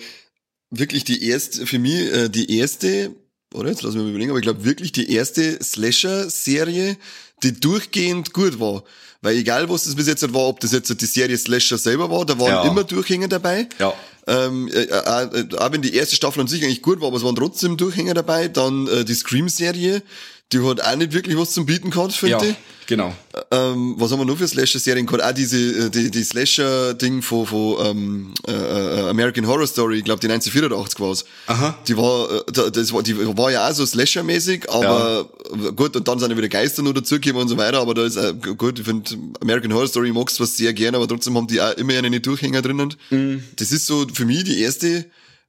wirklich 0.71 1.05
die 1.05 1.23
erste, 1.23 1.67
für 1.67 1.79
mich 1.79 2.13
äh, 2.13 2.29
die 2.29 2.57
erste, 2.59 3.15
oder 3.55 3.71
jetzt 3.71 3.83
lass 3.83 3.95
mich 3.95 4.03
mal 4.03 4.11
überlegen, 4.11 4.31
aber 4.31 4.39
ich 4.39 4.45
glaube 4.45 4.65
wirklich 4.65 4.93
die 4.93 5.13
erste 5.13 5.59
Slasher-Serie, 5.63 6.97
die 7.43 7.53
durchgehend 7.61 8.33
gut 8.33 8.61
war. 8.61 8.85
Weil 9.21 9.37
egal, 9.37 9.69
was 9.69 9.85
das 9.85 9.97
bis 9.97 10.07
jetzt 10.07 10.33
war, 10.33 10.47
ob 10.49 10.61
das 10.61 10.73
jetzt 10.73 11.01
die 11.01 11.07
Serie 11.07 11.37
Slasher 11.37 11.77
selber 11.79 12.09
war, 12.11 12.25
da 12.25 12.39
waren 12.39 12.49
Ja. 12.51 12.69
immer 12.69 12.85
Durchhänger 12.85 13.27
dabei. 13.29 13.69
Ja. 13.79 13.93
Ähm, 14.29 14.69
äh, 14.69 14.83
äh, 14.85 15.57
auch 15.57 15.73
wenn 15.73 15.83
die 15.83 15.95
erste 15.95 16.15
Staffel 16.15 16.41
an 16.41 16.47
sich 16.49 16.63
eigentlich 16.63 16.83
gut 16.83 17.01
war, 17.01 17.09
aber 17.09 17.17
es 17.17 17.25
waren 17.25 17.35
trotzdem 17.35 17.77
Durchhänger 17.77 18.15
dabei. 18.15 18.47
Dann 18.49 18.87
äh, 18.87 19.05
die 19.05 19.15
Scream-Serie, 19.15 20.03
die 20.53 20.61
hat 20.61 20.81
auch 20.81 20.97
nicht 20.97 21.13
wirklich 21.13 21.37
was 21.37 21.51
zum 21.53 21.67
Bieten 21.67 21.91
gehabt, 21.91 22.15
finde 22.15 22.37
Ja, 22.39 22.43
ich. 22.43 22.57
genau. 22.87 23.13
Ähm, 23.51 23.97
was 23.99 24.11
haben 24.11 24.19
wir 24.21 24.25
noch 24.25 24.39
für 24.39 24.49
Slasher-Serien 24.49 25.05
gehabt? 25.07 25.23
Auch 25.23 25.33
diese, 25.35 25.59
äh, 25.59 25.91
die, 25.91 26.11
die 26.11 26.25
Slasher-Ding 26.25 27.21
von, 27.21 27.47
von 27.47 27.77
ähm, 27.85 28.35
äh, 28.47 28.53
äh, 28.53 29.09
American 29.11 29.47
Horror 29.47 29.67
Story, 29.67 29.99
ich 29.99 30.05
glaube 30.05 30.21
die 30.21 30.27
1984 30.27 31.01
war's. 31.01 31.25
Aha. 31.49 31.77
Die 31.87 31.97
war, 31.99 32.31
äh, 32.31 32.43
da- 32.53 32.71
das 32.71 32.93
war, 32.95 33.03
die 33.03 33.15
war 33.37 33.51
ja 33.53 33.69
auch 33.69 33.75
so 33.75 33.85
Slasher-mäßig, 33.85 34.71
aber 34.71 35.29
gut, 35.77 35.95
und 35.97 36.09
dann 36.09 36.19
sind 36.19 36.31
ja 36.31 36.37
wieder 36.37 36.49
Geister 36.49 36.83
noch 36.83 36.95
dazugekommen 36.95 37.43
und 37.43 37.49
so 37.49 37.59
weiter, 37.59 37.81
aber 37.81 37.93
da 37.93 38.05
ist, 38.07 38.17
äh, 38.17 38.33
gut, 38.57 38.79
ich 38.79 38.87
finde, 38.87 39.11
American 39.43 39.75
Horror 39.75 39.89
Story 39.89 40.13
magst 40.13 40.41
was 40.41 40.57
sehr 40.57 40.73
gerne, 40.73 40.97
aber 40.97 41.07
trotzdem 41.09 41.37
haben 41.37 41.47
die 41.47 41.61
auch 41.61 41.73
immer 41.75 41.93
eine 41.95 42.21
Durchhänger 42.21 42.63
drinnen. 42.63 42.95
Das 43.57 43.71
ist 43.71 43.85
so 43.87 44.07
für 44.13 44.25
mich 44.25 44.45
die 44.45 44.61
erste 44.61 45.05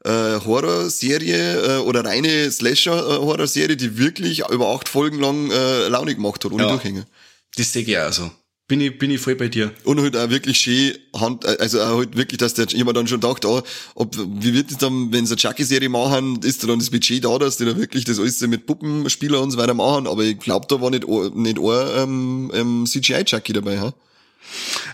äh, 0.06 0.40
Horrorserie 0.46 1.78
äh, 1.78 1.78
oder 1.80 2.06
reine 2.06 2.50
Slasher-Horrorserie, 2.52 3.76
die 3.78 3.98
wirklich 3.98 4.44
über 4.50 4.68
acht 4.70 4.90
Folgen 4.90 5.20
lang 5.20 5.52
äh, 5.52 5.88
Laune 5.88 6.16
gemacht 6.16 6.44
hat, 6.46 6.52
ohne 6.52 6.64
Ja. 6.64 6.70
Durchhänger. 6.70 7.06
Das 7.58 7.74
sehe 7.74 7.84
ich 7.84 7.98
auch 7.98 8.12
so. 8.14 8.32
Bin 8.68 8.82
ich, 8.82 9.00
bin 9.00 9.10
ich 9.10 9.20
voll 9.20 9.36
bei 9.36 9.48
dir. 9.48 9.72
Und 9.84 10.00
halt 10.00 10.16
auch 10.16 10.30
wirklich 10.30 10.60
schön, 10.60 10.94
Hand, 11.16 11.44
also 11.44 11.82
auch 11.82 11.98
halt 11.98 12.16
wirklich, 12.16 12.38
dass 12.38 12.54
der 12.54 12.68
jemand 12.68 12.98
dann 12.98 13.08
schon 13.08 13.20
dachte, 13.20 13.48
ah, 13.48 13.64
ob, 13.96 14.16
wie 14.16 14.54
wird 14.54 14.70
es 14.70 14.78
dann, 14.78 15.12
wenn 15.12 15.26
sie 15.26 15.34
eine 15.34 15.42
Chucky-Serie 15.42 15.90
machen, 15.90 16.40
ist 16.44 16.62
da 16.62 16.68
dann 16.68 16.78
das 16.78 16.92
Budget 16.92 17.26
da, 17.26 17.36
dass 17.40 17.58
die 17.58 17.66
da 17.66 17.76
wirklich 17.76 18.06
das 18.06 18.20
alles 18.20 18.40
mit 18.42 18.68
Puppenspieler 18.68 19.42
und 19.42 19.50
so 19.50 19.58
weiter 19.58 19.74
machen, 19.74 20.06
aber 20.06 20.24
ich 20.24 20.38
glaube, 20.38 20.68
da 20.70 20.80
war 20.80 20.92
nicht, 20.92 21.08
nicht 21.08 21.58
ein 21.58 21.88
ähm, 21.98 22.52
ähm, 22.54 22.86
CGI-Chucky 22.86 23.54
dabei, 23.54 23.80
ha? 23.80 23.94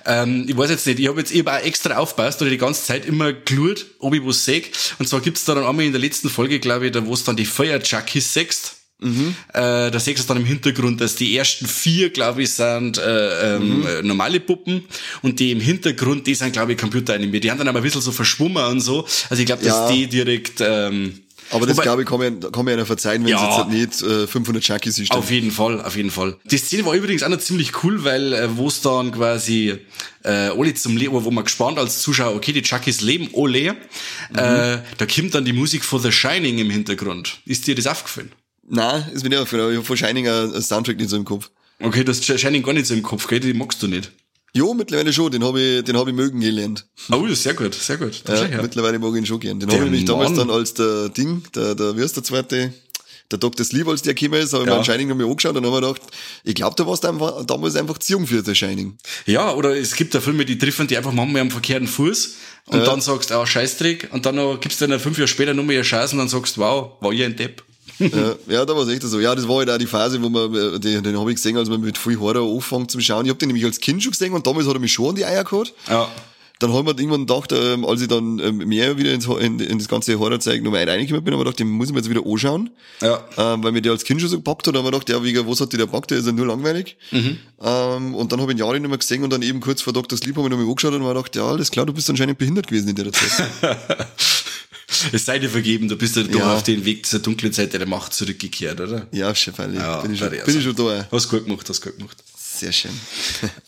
Ähm, 0.05 0.45
ich 0.47 0.55
weiß 0.57 0.69
jetzt 0.69 0.85
nicht, 0.87 0.99
ich 0.99 1.07
habe 1.07 1.19
jetzt 1.19 1.31
eben 1.31 1.47
auch 1.47 1.59
extra 1.61 1.97
aufpasst 1.97 2.41
oder 2.41 2.49
die 2.51 2.57
ganze 2.57 2.83
Zeit 2.85 3.05
immer 3.05 3.33
glurt, 3.33 3.85
ob 3.99 4.13
ich 4.13 4.25
was 4.25 4.45
sehe. 4.45 4.63
Und 4.99 5.07
zwar 5.07 5.21
gibt's 5.21 5.45
da 5.45 5.55
dann 5.55 5.65
einmal 5.65 5.85
in 5.85 5.91
der 5.91 6.01
letzten 6.01 6.29
Folge, 6.29 6.59
glaube 6.59 6.85
ich, 6.87 6.91
da 6.91 7.05
wo 7.05 7.13
es 7.13 7.23
dann 7.23 7.35
die 7.35 7.45
Feuer-Chuckies 7.45 8.33
sechst. 8.33 8.75
Mhm. 8.99 9.35
Äh, 9.53 9.91
da 9.91 9.99
siehst 9.99 10.23
du 10.23 10.27
dann 10.27 10.37
im 10.37 10.45
Hintergrund, 10.45 11.01
dass 11.01 11.15
die 11.15 11.35
ersten 11.35 11.67
vier, 11.67 12.11
glaube 12.11 12.43
ich, 12.43 12.51
sind 12.53 12.97
äh, 12.97 13.55
ähm, 13.57 13.79
Mhm. 13.79 13.87
äh, 13.87 14.01
normale 14.03 14.39
Puppen 14.39 14.85
und 15.21 15.39
die 15.41 15.51
im 15.51 15.59
Hintergrund, 15.59 16.25
die 16.27 16.35
sind, 16.35 16.53
glaube 16.53 16.71
ich, 16.73 16.77
computeranimiert. 16.77 17.43
Die 17.43 17.51
haben 17.51 17.57
dann 17.57 17.67
aber 17.67 17.79
ein 17.79 17.83
bisschen 17.83 17.99
so 18.01 18.13
verschwommen 18.13 18.63
und 18.63 18.79
so. 18.79 19.05
Also 19.29 19.41
ich 19.41 19.45
glaube, 19.45 19.63
dass 19.65 19.73
Ja. 19.75 19.91
die 19.91 20.07
direkt... 20.07 20.61
Ähm, 20.61 21.19
Aber 21.51 21.65
das 21.67 21.75
wobei- 21.77 21.83
glaube 21.83 22.01
ich, 22.03 22.07
kann 22.07 22.19
man, 22.19 22.39
kann 22.39 22.65
man 22.65 22.73
ja 22.73 22.77
noch 22.79 22.87
verzeihen, 22.87 23.23
wenn 23.23 23.29
Ja. 23.31 23.37
es 23.37 23.43
jetzt 23.43 23.57
halt 23.57 23.69
nicht 23.69 24.01
äh, 24.01 24.27
500 24.27 24.63
Chuckies 24.63 24.97
ist. 24.99 25.11
Auf 25.11 25.29
jeden 25.31 25.51
Fall, 25.51 25.81
auf 25.81 25.95
jeden 25.95 26.09
Fall. 26.11 26.37
Die 26.45 26.57
Szene 26.57 26.85
war 26.85 26.93
übrigens 26.93 27.23
auch 27.23 27.29
noch 27.29 27.39
ziemlich 27.39 27.83
cool, 27.83 28.03
weil 28.03 28.33
äh, 28.33 28.57
wo 28.57 28.67
es 28.67 28.81
dann 28.81 29.11
quasi 29.11 29.77
äh, 30.23 30.29
alle 30.29 30.73
zum 30.73 30.97
Leben, 30.97 31.13
wo 31.13 31.31
man 31.31 31.43
gespannt 31.43 31.77
als 31.77 32.01
Zuschauer, 32.01 32.35
okay, 32.35 32.51
die 32.51 32.61
Chuckies 32.63 33.01
leben 33.01 33.29
alle, 33.35 33.75
äh, 34.33 34.79
da 34.97 35.05
kommt 35.05 35.35
dann 35.35 35.45
die 35.45 35.53
Musik 35.53 35.83
von 35.85 36.01
The 36.01 36.11
Shining 36.11 36.57
im 36.57 36.69
Hintergrund. 36.69 37.39
Ist 37.45 37.67
dir 37.67 37.75
das 37.75 37.87
aufgefallen? 37.87 38.31
Nein, 38.67 39.05
ist 39.13 39.23
mir 39.23 39.29
nicht 39.29 39.37
aufgefallen, 39.37 39.61
aber 39.63 39.71
ich 39.71 39.77
habe 39.77 39.85
von 39.85 39.97
Shining 39.97 40.27
ein 40.27 40.61
Soundtrack 40.61 40.97
nicht 40.97 41.09
so 41.09 41.17
im 41.17 41.25
Kopf. 41.25 41.51
Okay, 41.79 42.03
das 42.03 42.25
Shining 42.25 42.63
gar 42.63 42.73
nicht 42.73 42.87
so 42.87 42.93
im 42.95 43.03
Kopf, 43.03 43.27
gell? 43.27 43.39
Die 43.39 43.53
magst 43.53 43.83
du 43.83 43.87
nicht. 43.87 44.11
Jo, 44.55 44.73
mittlerweile 44.73 45.11
schon, 45.11 45.31
den 45.31 45.43
habe 45.43 45.59
ich, 45.61 45.83
den 45.83 45.97
hab 45.97 46.07
ich 46.07 46.13
mögen 46.13 46.39
gelernt. 46.39 46.85
Oh, 47.11 47.27
sehr 47.33 47.53
gut, 47.53 47.75
sehr 47.75 47.97
gut. 47.97 48.23
Ja, 48.25 48.61
mittlerweile 48.61 48.97
mag 48.99 49.11
ich 49.11 49.17
ihn 49.17 49.25
schon 49.25 49.39
gern. 49.41 49.59
Den 49.59 49.67
habe 49.69 49.79
ich 49.79 49.83
nämlich 49.85 50.05
damals 50.05 50.33
dann 50.33 50.49
als 50.49 50.73
der 50.73 51.09
Ding, 51.09 51.43
der, 51.53 51.75
der, 51.75 51.97
wie 51.97 52.01
heißt 52.01 52.15
der 52.15 52.23
zweite, 52.23 52.73
der 53.31 53.37
Dr. 53.39 53.65
Sleep, 53.65 53.85
als 53.87 54.01
der 54.03 54.13
gekommen 54.13 54.39
ist, 54.41 54.53
habe 54.53 54.63
ich 54.63 54.67
Ja. 54.69 54.73
mir 54.75 54.79
anscheinend 54.79 55.09
noch 55.09 55.15
mal 55.17 55.25
angeschaut 55.29 55.55
und 55.57 55.63
dann 55.63 55.73
habe 55.73 55.85
ich 55.85 55.93
gedacht, 55.93 56.11
ich 56.45 56.55
glaube, 56.55 56.75
da 56.77 56.87
warst 56.87 57.03
du 57.03 57.07
einfach, 57.09 57.43
damals 57.45 57.75
einfach 57.75 57.97
zu 57.97 58.13
jung 58.13 58.27
für 58.27 58.41
The 58.45 58.55
Shining. 58.55 58.97
Ja, 59.25 59.53
oder 59.53 59.75
es 59.75 59.93
gibt 59.95 60.15
da 60.15 60.21
Filme, 60.21 60.45
die 60.45 60.57
treffen 60.57 60.87
die 60.87 60.95
einfach 60.95 61.11
manchmal 61.11 61.41
am 61.41 61.51
verkehrten 61.51 61.87
Fuß 61.87 62.35
und 62.67 62.79
dann 62.87 63.01
sagst 63.01 63.31
du, 63.31 63.33
ah, 63.35 63.45
Scheißdreck, 63.45 64.09
und 64.13 64.25
dann 64.25 64.35
noch, 64.35 64.59
gibst 64.61 64.79
du 64.79 64.87
dann 64.87 64.99
fünf 65.01 65.17
Jahre 65.17 65.27
später 65.27 65.53
nochmal 65.53 65.75
eine 65.75 65.83
Chance 65.83 66.13
und 66.13 66.19
dann 66.19 66.29
sagst 66.29 66.55
du, 66.55 66.61
wow, 66.61 66.91
war 67.01 67.11
ich 67.11 67.23
ein 67.23 67.35
Depp. 67.35 67.61
Ja, 67.99 68.35
ja, 68.47 68.65
da 68.65 68.75
war 68.75 68.83
es 68.83 68.89
echt 68.89 69.03
so. 69.03 69.19
Ja, 69.19 69.35
das 69.35 69.47
war 69.47 69.57
halt 69.57 69.69
auch 69.69 69.77
die 69.77 69.87
Phase, 69.87 70.21
wo 70.21 70.29
man, 70.29 70.53
äh, 70.53 70.79
den, 70.79 71.03
den 71.03 71.19
habe 71.19 71.31
ich 71.31 71.37
gesehen, 71.37 71.57
als 71.57 71.69
man 71.69 71.81
mit 71.81 71.97
viel 71.97 72.19
Horror 72.19 72.53
anfängt 72.53 72.91
zum 72.91 73.01
Schauen. 73.01 73.25
Ich 73.25 73.29
habe 73.29 73.39
den 73.39 73.47
nämlich 73.47 73.65
als 73.65 73.79
Kind 73.79 74.03
schon 74.03 74.11
gesehen 74.11 74.33
und 74.33 74.45
damals 74.45 74.67
hat 74.67 74.73
er 74.73 74.79
mich 74.79 74.93
schon 74.93 75.09
an 75.09 75.15
die 75.15 75.25
Eier 75.25 75.43
gehabt. 75.43 75.73
Ja. 75.89 76.09
Dann 76.59 76.71
haben 76.71 76.87
wir 76.87 76.97
irgendwann 76.97 77.25
gedacht, 77.25 77.51
ähm, 77.51 77.83
als 77.83 78.01
ich 78.01 78.07
dann 78.07 78.39
ähm, 78.39 78.57
mehr 78.57 78.97
wieder 78.97 79.11
ins, 79.13 79.25
in, 79.25 79.59
in 79.59 79.77
das 79.77 79.89
ganze 79.89 80.17
Horrorzeug 80.17 80.63
nochmal 80.63 80.87
reingekommen 80.87 81.23
bin, 81.23 81.33
haben 81.33 81.39
wir 81.41 81.43
gedacht, 81.43 81.59
den 81.59 81.67
muss 81.67 81.87
ich 81.87 81.93
mir 81.93 81.99
jetzt 81.99 82.09
wieder 82.09 82.25
anschauen. 82.25 82.69
Ja. 83.01 83.25
Ähm, 83.37 83.63
weil 83.63 83.73
mir 83.73 83.81
der 83.81 83.91
als 83.91 84.05
Kind 84.05 84.21
schon 84.21 84.29
so 84.29 84.37
gepackt 84.37 84.65
hat, 84.67 84.75
haben 84.75 84.85
wir 84.85 84.91
gedacht, 84.91 85.09
ja, 85.09 85.21
wegen, 85.21 85.45
was 85.47 85.59
hat 85.59 85.73
die 85.73 85.77
da 85.77 85.83
gepackt, 85.83 86.11
der 86.11 86.19
ist 86.19 86.27
ja 86.27 86.31
nur 86.31 86.45
langweilig. 86.45 86.95
Ähm, 87.61 88.15
und 88.15 88.31
dann 88.31 88.39
habe 88.39 88.51
ich 88.51 88.57
ihn 88.57 88.59
Jahre 88.59 88.79
nicht 88.79 88.87
mehr 88.87 88.97
gesehen 88.97 89.23
und 89.23 89.33
dann 89.33 89.41
eben 89.41 89.59
kurz 89.59 89.81
vor 89.81 89.91
Dr. 89.91 90.17
Sleep 90.17 90.37
habe 90.37 90.47
ich 90.47 90.51
nochmal 90.51 90.67
angeschaut 90.67 90.93
und 90.93 91.03
habe 91.03 91.13
gedacht, 91.13 91.35
ja, 91.35 91.45
alles 91.45 91.71
klar, 91.71 91.85
du 91.85 91.93
bist 91.93 92.09
anscheinend 92.09 92.37
behindert 92.37 92.67
gewesen 92.67 92.87
in 92.87 92.95
der 92.95 93.11
Zeit. 93.11 93.49
Es 95.11 95.25
sei 95.25 95.39
dir 95.39 95.49
vergeben, 95.49 95.87
du 95.87 95.95
bist 95.97 96.15
ja, 96.15 96.23
doch 96.23 96.39
Ja. 96.39 96.53
auf 96.55 96.63
den 96.63 96.85
Weg 96.85 97.05
zur 97.05 97.19
dunklen 97.19 97.51
Seite 97.51 97.77
der 97.79 97.87
Macht 97.87 98.13
zurückgekehrt, 98.13 98.79
oder? 98.79 99.07
ja, 99.11 99.33
freilich. 99.33 99.79
Ja, 99.79 100.01
bin 100.01 100.13
ich 100.13 100.19
schon, 100.19 100.29
bin 100.29 100.57
ich 100.57 100.63
schon 100.63 100.75
da. 100.75 101.07
Hast 101.11 101.29
gut 101.29 101.45
gemacht, 101.45 101.67
hast 101.69 101.81
gut 101.81 101.97
gemacht. 101.97 102.17
Sehr 102.37 102.71
schön. 102.71 102.91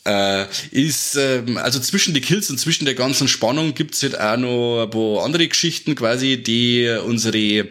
Äh, 0.06 0.46
ist, 0.72 1.18
ähm, 1.18 1.58
also 1.58 1.82
zwischen 1.82 2.14
die 2.14 2.22
Kills 2.22 2.50
und 2.50 2.58
zwischen 2.58 2.86
der 2.86 2.94
ganzen 2.94 3.28
Spannung 3.28 3.74
gibt's 3.74 4.02
halt 4.04 4.18
auch 4.18 4.38
noch 4.38 4.84
ein 4.84 4.90
paar 4.90 5.26
andere 5.26 5.46
Geschichten 5.50 5.96
quasi, 5.96 6.42
die 6.42 6.88
unsere, 7.06 7.68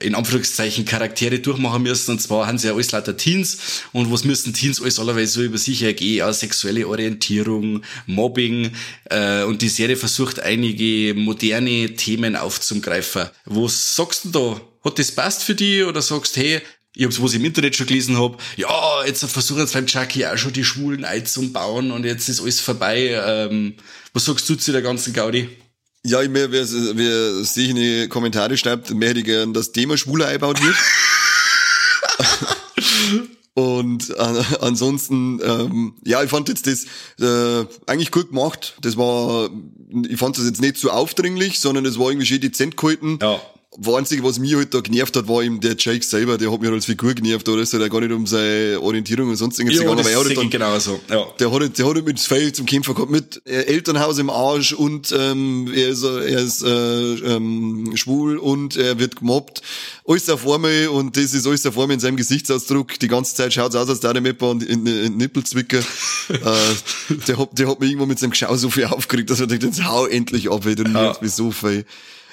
in 0.00 0.14
Anführungszeichen, 0.14 0.84
Charaktere 0.84 1.38
durchmachen 1.38 1.82
müssen. 1.82 2.12
Und 2.12 2.22
zwar 2.22 2.46
haben 2.46 2.58
sie 2.58 2.68
ja 2.68 2.74
alles 2.74 2.92
lauter 2.92 3.16
Teens. 3.16 3.82
Und 3.92 4.12
was 4.12 4.24
müssen 4.24 4.52
Teens 4.52 4.80
alles 4.80 4.98
allerweise 4.98 5.32
so 5.32 5.42
über 5.42 5.58
sich 5.58 5.82
ergehen? 5.82 6.18
Ja, 6.18 6.32
sexuelle 6.32 6.86
Orientierung, 6.86 7.82
Mobbing. 8.06 8.72
Äh, 9.10 9.44
und 9.44 9.62
die 9.62 9.68
Serie 9.68 9.96
versucht 9.96 10.40
einige 10.40 11.14
moderne 11.14 11.94
Themen 11.94 12.36
aufzugreifen. 12.36 13.28
Was 13.44 13.96
sagst 13.96 14.26
du 14.26 14.30
da? 14.30 14.60
Hat 14.84 14.98
das 14.98 15.10
passt 15.12 15.42
für 15.42 15.54
dich 15.54 15.84
oder 15.84 16.00
sagst, 16.00 16.36
hey, 16.36 16.60
ich 16.94 17.04
hab's, 17.04 17.20
was 17.20 17.32
ich 17.32 17.40
im 17.40 17.44
Internet 17.44 17.76
schon 17.76 17.86
gelesen 17.86 18.18
hab, 18.18 18.40
ja, 18.56 19.04
jetzt 19.04 19.24
versuchen 19.24 19.60
jetzt 19.60 19.74
beim 19.74 19.86
Chucky 19.86 20.24
auch 20.24 20.38
schon 20.38 20.54
die 20.54 20.64
Schwulen 20.64 21.04
einzubauen 21.04 21.90
und 21.90 22.04
jetzt 22.04 22.28
ist 22.28 22.40
alles 22.40 22.60
vorbei. 22.60 23.20
Ähm, 23.22 23.74
was 24.14 24.24
sagst 24.24 24.48
du 24.48 24.54
zu 24.54 24.72
der 24.72 24.80
ganzen 24.80 25.12
Gaudi? 25.12 25.48
Ja, 26.06 26.22
ich 26.22 26.30
mehr, 26.30 26.52
wer, 26.52 26.64
wer 26.64 27.44
sich 27.44 27.70
in 27.70 27.76
die 27.76 28.06
Kommentare 28.06 28.56
schreibt, 28.56 28.94
mehr 28.94 29.08
hätte 29.08 29.18
ich 29.18 29.24
gern, 29.24 29.52
dass 29.52 29.72
Thema 29.72 29.96
Schwuler 29.96 30.28
eingebaut 30.28 30.60
wird. 30.62 30.76
Und 33.54 34.10
äh, 34.10 34.42
ansonsten, 34.60 35.40
ähm, 35.42 35.94
ja, 36.04 36.22
ich 36.22 36.30
fand 36.30 36.48
jetzt 36.48 36.68
das 36.68 36.84
äh, 37.18 37.66
eigentlich 37.86 38.12
gut 38.12 38.28
gemacht. 38.28 38.76
Das 38.82 38.96
war, 38.96 39.50
ich 40.08 40.16
fand 40.16 40.38
das 40.38 40.44
jetzt 40.44 40.60
nicht 40.60 40.76
so 40.76 40.90
aufdringlich, 40.90 41.58
sondern 41.58 41.84
es 41.84 41.98
war 41.98 42.10
irgendwie 42.10 42.26
schön 42.26 42.40
dezent 42.40 42.76
gehalten. 42.76 43.18
Ja. 43.20 43.40
Das 43.78 43.94
Einzige, 43.94 44.22
was 44.24 44.38
mich 44.38 44.54
halt 44.54 44.72
da 44.72 44.80
genervt 44.80 45.16
hat, 45.16 45.28
war 45.28 45.42
eben 45.42 45.60
der 45.60 45.74
Jake 45.78 46.04
selber, 46.04 46.38
der 46.38 46.50
hat 46.50 46.60
mich 46.60 46.66
halt 46.68 46.76
als 46.76 46.86
Figur 46.86 47.14
genervt, 47.14 47.48
oder 47.48 47.62
ist 47.62 47.72
halt 47.72 47.82
auch 47.82 47.90
gar 47.90 48.00
nicht 48.00 48.12
um 48.12 48.26
seine 48.26 48.78
Orientierung 48.80 49.28
und 49.28 49.36
sonst 49.36 49.58
irgendwas 49.58 49.76
Ja, 49.76 49.82
gegangen, 49.84 50.00
aber 50.00 50.10
er 50.10 50.18
hat 50.20 50.26
halt 50.26 50.36
dann, 50.38 50.50
genauso. 50.50 51.00
Ja. 51.10 51.26
der 51.38 51.52
hat, 51.52 51.60
halt- 51.60 51.78
der 51.78 51.86
hat 51.86 51.94
halt 51.94 52.06
mit 52.06 52.20
Fell 52.20 52.52
zum 52.52 52.66
Kämpfer 52.66 52.94
gehabt, 52.94 53.10
mit 53.10 53.42
äh, 53.46 53.62
Elternhaus 53.64 54.18
im 54.18 54.30
Arsch 54.30 54.72
und 54.72 55.14
ähm, 55.16 55.70
er 55.74 55.88
ist, 55.88 56.02
äh, 56.04 56.30
er 56.32 56.40
ist 56.40 56.62
äh, 56.62 57.14
ähm, 57.36 57.92
schwul 57.96 58.38
und 58.38 58.76
er 58.76 58.98
wird 58.98 59.16
gemobbt. 59.16 59.62
Alles 60.06 60.28
auf 60.30 60.48
einmal 60.48 60.88
und 60.88 61.16
das 61.16 61.34
ist 61.34 61.46
alles 61.46 61.66
auf 61.66 61.78
einmal 61.78 61.94
in 61.94 62.00
seinem 62.00 62.16
Gesichtsausdruck. 62.16 62.98
Die 62.98 63.08
ganze 63.08 63.34
Zeit 63.34 63.52
schaut's 63.52 63.74
aus, 63.76 63.88
als 63.88 64.00
der 64.00 64.20
Mepper 64.20 64.50
und 64.50 64.62
in, 64.62 64.86
in, 64.86 65.16
Nippelzwicker. 65.16 65.78
äh, 66.28 67.14
der, 67.26 67.38
hat, 67.38 67.58
der 67.58 67.68
hat 67.68 67.80
mich 67.80 67.90
irgendwann 67.90 68.08
mit 68.08 68.18
seinem 68.18 68.30
Geschau 68.30 68.54
so 68.56 68.70
viel 68.70 68.84
aufgeregt, 68.86 69.30
dass 69.30 69.40
er 69.40 69.46
denkt, 69.46 69.64
jetzt 69.64 69.84
hau 69.84 70.06
endlich 70.06 70.50
ab, 70.50 70.64
ey, 70.66 70.74
du 70.74 70.84
nervst 70.84 71.22
mich 71.22 71.32
so 71.32 71.50
viel. 71.50 71.84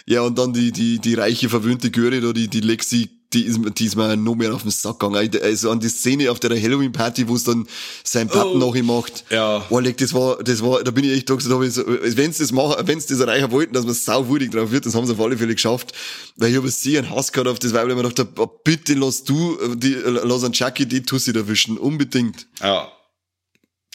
Ja, 0.06 0.22
und 0.22 0.38
dann 0.38 0.54
die, 0.54 0.72
die, 0.72 1.00
die 1.00 1.13
reiche, 1.13 1.50
verwöhnte 1.50 1.89
Göre 1.92 2.20
da, 2.20 2.34
die, 2.34 2.48
die 2.48 2.60
Lexi, 2.60 3.10
die 3.32 3.46
ist, 3.46 3.60
die 3.80 3.86
ist 3.86 3.96
mir 3.96 4.16
noch 4.16 4.36
mehr 4.36 4.54
auf 4.54 4.62
den 4.62 4.70
Sack 4.70 5.00
gegangen. 5.00 5.30
Also 5.42 5.72
an 5.72 5.80
die 5.80 5.88
Szene 5.89 6.30
auf 6.30 6.39
der 6.39 6.52
Halloween-Party, 6.52 7.28
wo 7.28 7.36
es 7.36 7.44
dann 7.46 7.66
sein 8.04 8.28
Pappen 8.28 8.62
Oh. 8.62 8.68
nach 8.70 8.76
ihm 8.76 8.86
macht. 8.86 9.24
Ja. 9.32 9.66
Oh, 9.72 9.80
leck, 9.80 9.98
das 9.98 10.13
war, 10.13 10.44
das 10.44 10.62
war, 10.62 10.84
da 10.84 10.92
bin 10.92 11.06
ich 11.06 11.12
echt 11.13 11.30
da 11.30 11.36
gesagt, 11.36 11.72
so, 11.72 11.84
wenn's 11.88 12.38
das 12.38 12.52
machen, 12.52 12.76
wenn's 12.86 13.08
das 13.08 13.20
erreichen 13.22 13.50
wollten, 13.50 13.74
dass 13.74 13.86
man 13.86 13.96
sauwürdig 13.96 14.52
drauf 14.52 14.72
wird, 14.72 14.86
das 14.86 14.94
haben 14.94 15.08
sie 15.08 15.13
auf 15.13 15.20
alle 15.20 15.38
Fälle 15.38 15.56
geschafft. 15.56 15.94
Weil 16.36 16.52
ich 16.52 16.58
habe 16.58 16.70
sehr 16.70 17.00
einen 17.02 17.10
Hass 17.10 17.32
gehabt 17.32 17.50
auf 17.50 17.58
das 17.60 17.74
Weib, 17.74 17.86
weil 17.86 17.92
ich 17.92 17.96
mir 18.04 18.08
gedacht 18.10 18.28
oh, 18.38 18.48
bitte 18.63 18.94
lass 18.94 19.24
du, 19.24 19.58
äh, 19.60 19.76
die, 19.78 19.94
äh, 19.94 20.10
lass 20.10 20.44
einen 20.44 20.54
Chucky 20.54 20.86
die 20.86 21.02
Tussi 21.02 21.32
erwischen. 21.32 21.78
Unbedingt. 21.80 22.46
Ja. 22.62 22.92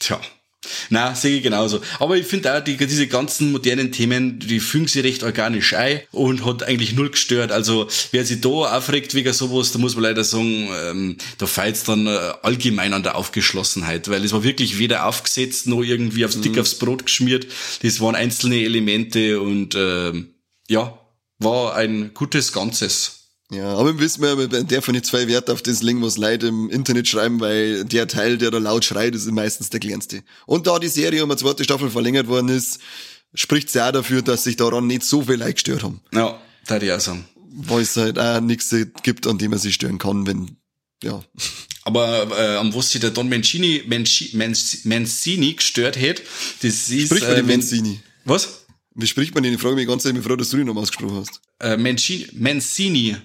Tja. 0.01 0.21
Na, 0.90 1.14
sehe 1.14 1.37
ich 1.37 1.42
genauso. 1.42 1.81
Aber 2.01 2.16
ich 2.16 2.27
finde 2.27 2.55
auch, 2.55 2.61
die, 2.62 2.77
diese 2.77 3.07
ganzen 3.07 3.53
modernen 3.53 3.92
Themen, 3.92 4.40
die 4.40 4.59
fügen 4.59 4.88
sich 4.88 5.05
recht 5.05 5.23
organisch 5.23 5.75
ein 5.75 6.01
und 6.11 6.44
hat 6.44 6.62
eigentlich 6.64 6.94
null 6.94 7.11
gestört. 7.11 7.53
Also, 7.53 7.88
wer 8.11 8.25
sich 8.25 8.40
da 8.40 8.49
aufregt 8.49 9.14
wegen 9.14 9.33
sowas, 9.33 9.71
da 9.73 9.79
muss 9.79 9.94
man 9.94 10.05
leider 10.05 10.25
sagen, 10.25 10.68
ähm, 10.83 11.16
da 11.38 11.47
feilt's 11.47 11.85
dann 11.85 12.07
äh, 12.07 12.33
allgemein 12.42 12.92
an 12.92 13.05
der 13.05 13.16
Aufgeschlossenheit, 13.16 14.09
weil 14.09 14.25
es 14.25 14.33
war 14.33 14.42
wirklich 14.42 14.79
weder 14.79 15.07
aufgesetzt, 15.07 15.68
noch 15.68 15.83
irgendwie 15.83 16.25
aufs 16.25 16.40
Dick 16.40 16.55
mhm. 16.55 16.61
aufs 16.61 16.75
Brot 16.75 17.07
geschmiert. 17.07 17.47
Das 17.83 18.01
waren 18.01 18.16
einzelne 18.16 18.57
Elemente 18.57 19.40
und, 19.40 19.75
ähm, 19.77 20.35
ja, 20.68 20.99
war 21.38 21.77
ein 21.77 22.12
gutes 22.14 22.53
Ganzes. 22.53 23.17
Ja, 23.50 23.74
aber 23.76 23.94
wir 23.94 24.00
wissen 24.00 24.22
ja, 24.22 24.34
man 24.34 24.66
darf 24.66 24.88
nicht 24.88 25.06
zwei 25.06 25.26
Werte 25.26 25.54
auf 25.54 25.62
das 25.62 25.82
legen, 25.82 26.02
was 26.02 26.18
Leute 26.18 26.48
im 26.48 26.68
Internet 26.68 27.08
schreiben, 27.08 27.40
weil 27.40 27.84
der 27.87 28.06
Teil, 28.06 28.37
der 28.37 28.50
da 28.50 28.58
laut 28.58 28.84
schreit, 28.84 29.14
ist 29.14 29.30
meistens 29.30 29.70
der 29.70 29.80
kleinste. 29.80 30.22
Und 30.44 30.66
da 30.66 30.78
die 30.78 30.88
Serie 30.88 31.24
um 31.24 31.30
eine 31.30 31.38
zweite 31.38 31.64
Staffel 31.64 31.88
verlängert 31.88 32.28
worden 32.28 32.50
ist, 32.50 32.78
spricht 33.32 33.70
es 33.70 33.76
auch 33.78 33.90
dafür, 33.90 34.20
dass 34.20 34.44
sich 34.44 34.56
daran 34.56 34.87
nicht 34.87 35.02
so 35.02 35.22
viel 35.22 35.37
Leute 35.37 35.54
gestört 35.54 35.82
haben. 35.82 36.02
Ja, 36.12 36.38
da 36.66 36.78
ich 36.78 36.92
auch 36.92 37.00
sagen. 37.00 37.26
Weil 37.50 37.82
es 37.82 37.96
halt 37.96 38.18
auch 38.18 38.40
nichts 38.40 38.74
gibt, 39.02 39.26
an 39.26 39.38
dem 39.38 39.50
man 39.50 39.58
sich 39.58 39.74
stören 39.74 39.98
kann, 39.98 40.26
wenn, 40.26 40.58
ja. 41.02 41.24
Aber 41.84 42.28
äh, 42.38 42.56
an 42.58 42.74
was 42.74 42.90
sich 42.90 43.00
der 43.00 43.11
Don 43.11 43.30
Mancini, 43.30 43.82
Mancini, 43.87 44.44
Mancini 44.84 45.54
gestört 45.54 45.96
hat, 45.98 46.20
das 46.61 46.90
ist... 46.90 47.06
Sprich 47.06 47.22
äh, 47.22 47.42
Mancini. 47.42 48.00
Was? 48.26 48.66
Wie 48.94 49.06
spricht 49.06 49.34
man 49.34 49.42
den? 49.42 49.54
Ich 49.54 49.61
frage 49.61 49.74
mich 49.74 49.87
ganz 49.87 50.04
ehrlich, 50.04 50.22
wie 50.22 50.28
froh, 50.28 50.37
dass 50.37 50.50
du 50.50 50.58
den 50.58 50.66
nochmal 50.66 50.82
ausgesprochen 50.82 51.16
hast. 51.16 51.40
Äh, 51.61 51.78
Mancini. 51.78 52.28
Mancini. 52.34 53.16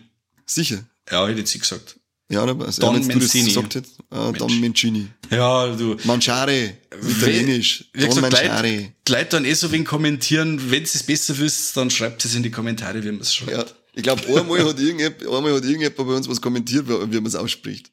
Sicher? 0.46 0.84
Ja, 1.12 1.28
hätte 1.28 1.42
ich 1.42 1.50
sie 1.50 1.60
gesagt. 1.60 1.96
Ja, 2.30 2.44
aber 2.44 2.66
also, 2.66 2.82
Don 2.82 3.00
ja, 3.02 3.16
Mancini. 3.16 3.50
Gesagt 3.50 3.76
hättest, 3.76 4.00
äh, 4.10 4.32
Don 4.34 4.60
Mancini. 4.60 5.08
Ja, 5.30 5.68
du. 5.76 5.98
Mangiare, 6.04 6.78
italienisch. 6.92 7.86
Wie 7.94 8.02
Don 8.02 8.16
gesagt, 8.16 8.34
Mangiare. 8.34 8.72
Leute, 8.72 8.94
Leute 9.10 9.30
dann 9.30 9.46
eh 9.46 9.54
so 9.54 9.72
wegen 9.72 9.84
kommentieren, 9.84 10.72
wenn 10.72 10.82
ihr 10.82 10.86
es 10.86 11.04
besser 11.04 11.38
wisst, 11.38 11.78
dann 11.78 11.90
schreibt 11.90 12.24
es 12.26 12.34
in 12.34 12.44
die 12.44 12.52
Kommentare, 12.52 13.04
wie 13.04 13.12
man 13.12 13.22
es 13.22 13.36
schreibt. 13.36 13.52
Ja, 13.52 13.66
ich 13.94 14.04
glaube, 14.04 14.22
einmal 14.28 14.66
hat 14.66 14.80
irgendjemand, 14.80 15.22
einmal 15.22 15.54
hat 15.54 15.64
irgendjemand 15.64 15.96
bei 15.96 16.04
uns 16.04 16.28
was 16.28 16.42
kommentiert, 16.42 16.88
wie 16.88 17.16
man 17.16 17.26
es 17.26 17.36
ausspricht. 17.36 17.92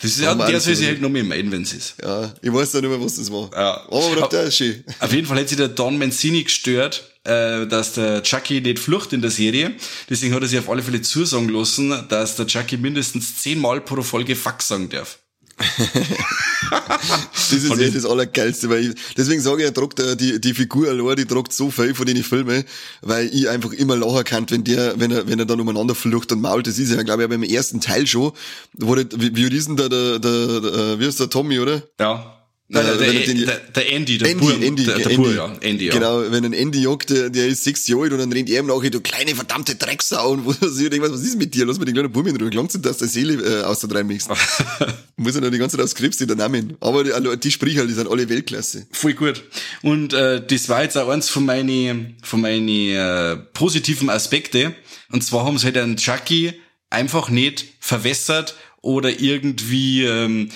Das 0.00 0.12
ist 0.12 0.20
ja, 0.20 0.34
der 0.34 0.60
soll 0.60 0.76
sich 0.76 0.86
halt 0.86 1.00
noch 1.00 1.08
mehr 1.08 1.24
meinen, 1.24 1.50
wenn 1.50 1.62
es 1.62 1.72
ist. 1.72 1.94
Ja, 2.00 2.32
ich 2.40 2.52
weiß 2.52 2.72
ja 2.74 2.80
nicht 2.80 2.90
mehr, 2.90 3.00
was 3.00 3.16
das 3.16 3.32
war. 3.32 3.50
Ja. 3.52 3.84
Aber 3.90 4.28
der 4.30 4.44
ist 4.44 4.56
schön. 4.56 4.84
Auf 5.00 5.12
jeden 5.12 5.26
Fall 5.26 5.38
hat 5.38 5.48
sich 5.48 5.58
der 5.58 5.68
Don 5.68 5.98
Mancini 5.98 6.44
gestört, 6.44 7.12
äh, 7.24 7.66
dass 7.66 7.94
der 7.94 8.22
Chucky 8.22 8.60
nicht 8.60 8.78
flucht 8.78 9.12
in 9.12 9.22
der 9.22 9.32
Serie. 9.32 9.74
Deswegen 10.08 10.34
hat 10.34 10.42
er 10.42 10.48
sich 10.48 10.58
auf 10.60 10.70
alle 10.70 10.82
Fälle 10.82 11.02
zusagen 11.02 11.48
lassen, 11.48 12.04
dass 12.08 12.36
der 12.36 12.46
Chucky 12.46 12.76
mindestens 12.76 13.38
zehnmal 13.42 13.80
pro 13.80 14.02
Folge 14.02 14.36
Fuck 14.36 14.62
sagen 14.62 14.88
darf. 14.88 15.18
das 16.70 17.52
ist 17.52 17.78
eh 17.78 17.90
das 17.90 18.04
Allergeilste, 18.04 18.68
weil 18.70 18.90
ich, 18.90 18.94
deswegen 19.16 19.40
sage 19.40 19.62
ich, 19.62 19.68
er 19.68 19.74
tragt 19.74 20.00
äh, 20.00 20.16
die, 20.16 20.40
die 20.40 20.54
Figur 20.54 20.88
allein, 20.88 21.16
die 21.16 21.24
tragt 21.24 21.52
so 21.52 21.70
viel 21.70 21.94
von 21.94 22.06
den 22.06 22.22
Filmen, 22.22 22.64
weil 23.02 23.26
ich 23.32 23.48
einfach 23.48 23.72
immer 23.72 23.96
lachen 23.96 24.24
kann, 24.24 24.46
wenn 24.50 24.64
der, 24.64 24.98
wenn 25.00 25.10
er, 25.10 25.28
wenn 25.28 25.38
er 25.38 25.46
dann 25.46 25.60
umeinander 25.60 25.94
flucht 25.94 26.32
und 26.32 26.40
mault. 26.40 26.66
Das 26.66 26.78
ist 26.78 26.92
ja, 26.92 27.02
glaube 27.02 27.24
ich, 27.24 27.28
beim 27.28 27.42
ersten 27.42 27.80
Teil 27.80 28.06
schon, 28.06 28.32
wo 28.74 28.94
der, 28.94 29.06
wie, 29.16 29.34
wie 29.34 29.56
ist 29.56 29.68
denn 29.68 29.76
der, 29.76 29.88
der, 29.88 30.18
der, 30.18 30.60
der, 30.60 31.00
wie 31.00 31.06
ist 31.06 31.20
der 31.20 31.30
Tommy, 31.30 31.58
oder? 31.58 31.82
Ja. 31.98 32.37
Nein, 32.70 32.84
äh, 32.84 32.98
der, 32.98 33.12
der, 33.12 33.34
der, 33.34 33.60
der, 33.74 33.92
Andy, 33.92 34.18
der 34.18 34.28
Andy, 34.28 34.40
Bur, 34.40 34.52
Andy, 34.52 34.84
der, 34.84 34.96
der 34.96 35.06
Andy, 35.06 35.16
Bur, 35.16 35.34
ja. 35.34 35.56
Andy, 35.60 35.86
ja. 35.86 35.94
Genau, 35.94 36.30
wenn 36.30 36.44
ein 36.44 36.52
Andy 36.52 36.82
jagt, 36.82 37.08
der, 37.08 37.30
der 37.30 37.46
ist 37.46 37.64
sechs 37.64 37.88
Jahre 37.88 38.02
alt 38.02 38.12
und 38.12 38.18
dann 38.18 38.30
rennt 38.30 38.50
er 38.50 38.60
ihm 38.60 38.66
nachher, 38.66 38.90
du 38.90 39.00
kleine 39.00 39.34
verdammte 39.34 39.76
Drecksau 39.76 40.32
und 40.32 40.44
wo 40.44 40.52
sie 40.68 40.90
denkt, 40.90 41.10
was 41.10 41.22
ist 41.22 41.38
mit 41.38 41.54
dir? 41.54 41.64
Lass 41.64 41.78
mir 41.78 41.86
den 41.86 41.94
kleinen 41.94 42.12
Buben 42.12 42.34
in 42.34 42.36
Ruhe. 42.36 42.50
Langsam, 42.50 42.82
dass 42.82 42.98
der 42.98 43.08
Seele 43.08 43.60
äh, 43.60 43.62
aus 43.62 43.80
der 43.80 43.88
drei 43.88 44.04
mixt. 44.04 44.28
Muss 45.16 45.34
er 45.34 45.40
noch 45.40 45.50
die 45.50 45.56
ganze 45.56 45.78
Zeit 45.78 45.84
aufs 45.84 45.94
Krebs 45.94 46.20
in 46.20 46.28
der 46.28 46.36
Namen. 46.36 46.76
Aber 46.80 47.04
die, 47.04 47.40
die 47.40 47.50
Sprecher, 47.50 47.86
die 47.86 47.94
sind 47.94 48.06
alle 48.06 48.28
Weltklasse. 48.28 48.86
Voll 48.92 49.14
gut. 49.14 49.42
Und 49.80 50.12
äh, 50.12 50.44
das 50.46 50.68
war 50.68 50.82
jetzt 50.82 50.98
auch 50.98 51.08
eins 51.08 51.30
von 51.30 51.46
meinen 51.46 52.16
von 52.22 52.42
meinen 52.42 52.68
äh, 52.68 53.36
positiven 53.54 54.10
Aspekte. 54.10 54.74
Und 55.10 55.24
zwar 55.24 55.46
haben 55.46 55.56
sie 55.56 55.64
halt 55.64 55.78
einen 55.78 55.96
Chucky 55.96 56.52
einfach 56.90 57.30
nicht 57.30 57.64
verwässert 57.80 58.56
oder 58.80 59.20
irgendwie 59.20 60.04
ähm, 60.04 60.50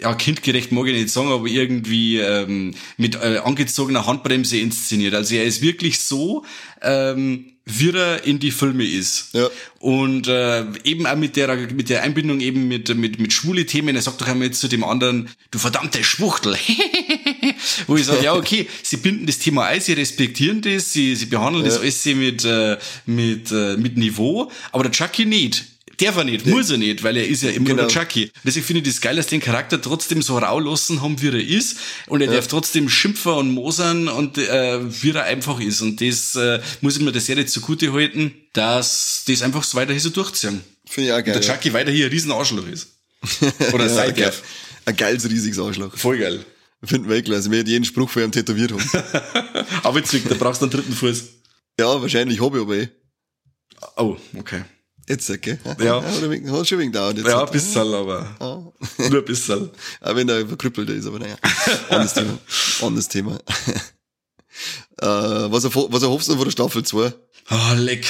ja, 0.00 0.14
kindgerecht 0.14 0.72
mag 0.72 0.86
ich 0.86 0.94
nicht 0.94 1.10
sagen, 1.10 1.30
aber 1.30 1.46
irgendwie 1.46 2.18
ähm, 2.18 2.74
mit 2.96 3.16
äh, 3.16 3.40
angezogener 3.44 4.06
Handbremse 4.06 4.58
inszeniert. 4.58 5.14
Also 5.14 5.34
er 5.34 5.44
ist 5.44 5.62
wirklich 5.62 6.00
so, 6.00 6.44
ähm, 6.82 7.52
wie 7.64 7.90
er 7.90 8.24
in 8.24 8.38
die 8.38 8.52
Filme 8.52 8.84
ist. 8.84 9.30
Ja. 9.32 9.48
Und 9.80 10.28
äh, 10.28 10.64
eben 10.84 11.06
auch 11.06 11.16
mit 11.16 11.34
der 11.34 11.56
mit 11.72 11.88
der 11.88 12.02
Einbindung 12.02 12.40
eben 12.40 12.68
mit 12.68 12.94
mit 12.94 13.18
mit 13.18 13.32
schwule 13.32 13.66
Themen. 13.66 13.96
Er 13.96 14.02
sagt 14.02 14.20
doch 14.20 14.28
einmal 14.28 14.52
zu 14.52 14.68
dem 14.68 14.84
anderen, 14.84 15.28
du 15.50 15.58
verdammte 15.58 16.04
Schwuchtel. 16.04 16.56
Wo 17.88 17.96
ich 17.96 18.04
sage, 18.04 18.22
ja 18.22 18.34
okay, 18.34 18.68
sie 18.82 18.98
binden 18.98 19.26
das 19.26 19.40
Thema 19.40 19.64
ein, 19.64 19.80
sie 19.80 19.94
respektieren 19.94 20.62
das, 20.62 20.92
sie 20.92 21.16
sie 21.16 21.26
behandeln 21.26 21.64
ja. 21.64 21.70
das 21.70 21.80
alles 21.80 22.04
mit 22.04 22.44
äh, 22.44 22.78
mit 23.06 23.50
äh, 23.50 23.76
mit 23.76 23.96
Niveau, 23.96 24.50
aber 24.70 24.84
der 24.84 24.92
Chucky 24.92 25.26
nicht. 25.26 25.75
Darf 25.98 26.16
er 26.16 26.24
nicht, 26.24 26.46
muss 26.46 26.70
er 26.70 26.76
nicht, 26.76 27.02
weil 27.02 27.16
er 27.16 27.26
ist 27.26 27.42
ja 27.42 27.50
immer 27.50 27.66
genau. 27.66 27.86
der 27.86 27.88
Chucky. 27.88 28.30
Deswegen 28.44 28.66
finde 28.66 28.82
ich 28.82 28.94
das 28.94 29.00
geil, 29.00 29.16
dass 29.16 29.28
den 29.28 29.40
Charakter 29.40 29.80
trotzdem 29.80 30.20
so 30.20 30.36
rau 30.36 30.58
lassen 30.60 31.00
haben, 31.00 31.20
wie 31.22 31.28
er 31.28 31.34
ist. 31.34 31.78
Und 32.06 32.20
er 32.20 32.26
ja. 32.26 32.34
darf 32.34 32.48
trotzdem 32.48 32.88
schimpfen 32.88 33.32
und 33.32 33.50
mosern 33.52 34.08
und 34.08 34.36
äh, 34.36 34.80
wie 35.02 35.10
er 35.10 35.24
einfach 35.24 35.58
ist. 35.58 35.80
Und 35.80 36.00
das 36.00 36.34
äh, 36.34 36.60
muss 36.82 36.96
ich 36.96 37.02
mir 37.02 37.12
der 37.12 37.22
Serie 37.22 37.46
zugute 37.46 37.92
halten, 37.92 38.34
dass 38.52 39.24
das 39.26 39.42
einfach 39.42 39.64
so 39.64 39.76
weiter 39.78 39.98
so 39.98 40.10
durchziehen. 40.10 40.62
Finde 40.86 41.08
ich 41.08 41.14
auch 41.14 41.24
geil. 41.24 41.34
Und 41.34 41.44
der 41.44 41.54
Chucky 41.54 41.68
ja. 41.68 41.74
weiter 41.74 41.90
hier 41.90 42.06
ein 42.06 42.12
riesen 42.12 42.32
Arschloch 42.32 42.66
ist. 42.66 42.88
Oder 43.72 43.86
ja, 43.86 43.94
sein 43.94 44.14
darf. 44.14 44.42
Ein 44.84 44.96
geiles, 44.96 45.28
riesiges 45.28 45.58
Arschloch. 45.58 45.96
Voll 45.96 46.18
geil. 46.18 46.44
Finden 46.84 47.08
wir 47.08 47.22
klasse. 47.22 47.50
Wir 47.50 47.60
hätten 47.60 47.70
jeden 47.70 47.84
Spruch 47.84 48.10
von 48.10 48.22
ihm 48.22 48.32
tätowiert 48.32 48.72
haben. 48.72 49.66
aber 49.82 49.98
jetzt, 49.98 50.14
da 50.14 50.34
brauchst 50.34 50.60
du 50.60 50.66
einen 50.66 50.72
dritten 50.72 50.92
Fuß. 50.92 51.24
Ja, 51.80 52.00
wahrscheinlich 52.00 52.40
habe 52.40 52.58
ich 52.58 52.62
aber 52.62 52.76
eh. 52.76 52.88
Oh, 53.96 54.16
okay. 54.38 54.62
Jetzt, 55.08 55.30
okay. 55.30 55.58
Ja. 55.78 56.02
ja 56.02 56.02
hat 56.02 56.68
schon 56.68 56.78
wegen 56.78 56.92
dauert 56.92 57.16
jetzt. 57.16 57.28
Ja, 57.28 57.44
ein 57.44 57.52
bisschen, 57.52 57.94
aber. 57.94 58.36
Ah. 58.40 58.72
Nur 58.98 59.18
ein 59.20 59.24
bisschen. 59.24 59.70
Auch 60.00 60.16
wenn 60.16 60.28
er 60.28 60.46
verkrüppelt 60.46 60.90
ist, 60.90 61.06
aber 61.06 61.18
naja. 61.18 61.36
Anderes 61.88 62.14
Thema. 62.14 62.38
Anderes 62.82 63.08
Thema. 63.08 63.38
äh, 64.98 65.06
was, 65.06 65.64
erhoffst 65.64 66.28
du 66.28 66.34
von 66.34 66.44
der 66.44 66.50
Staffel 66.50 66.84
2? 66.84 67.12
Ah, 67.48 67.72
oh, 67.72 67.74
leck 67.76 68.06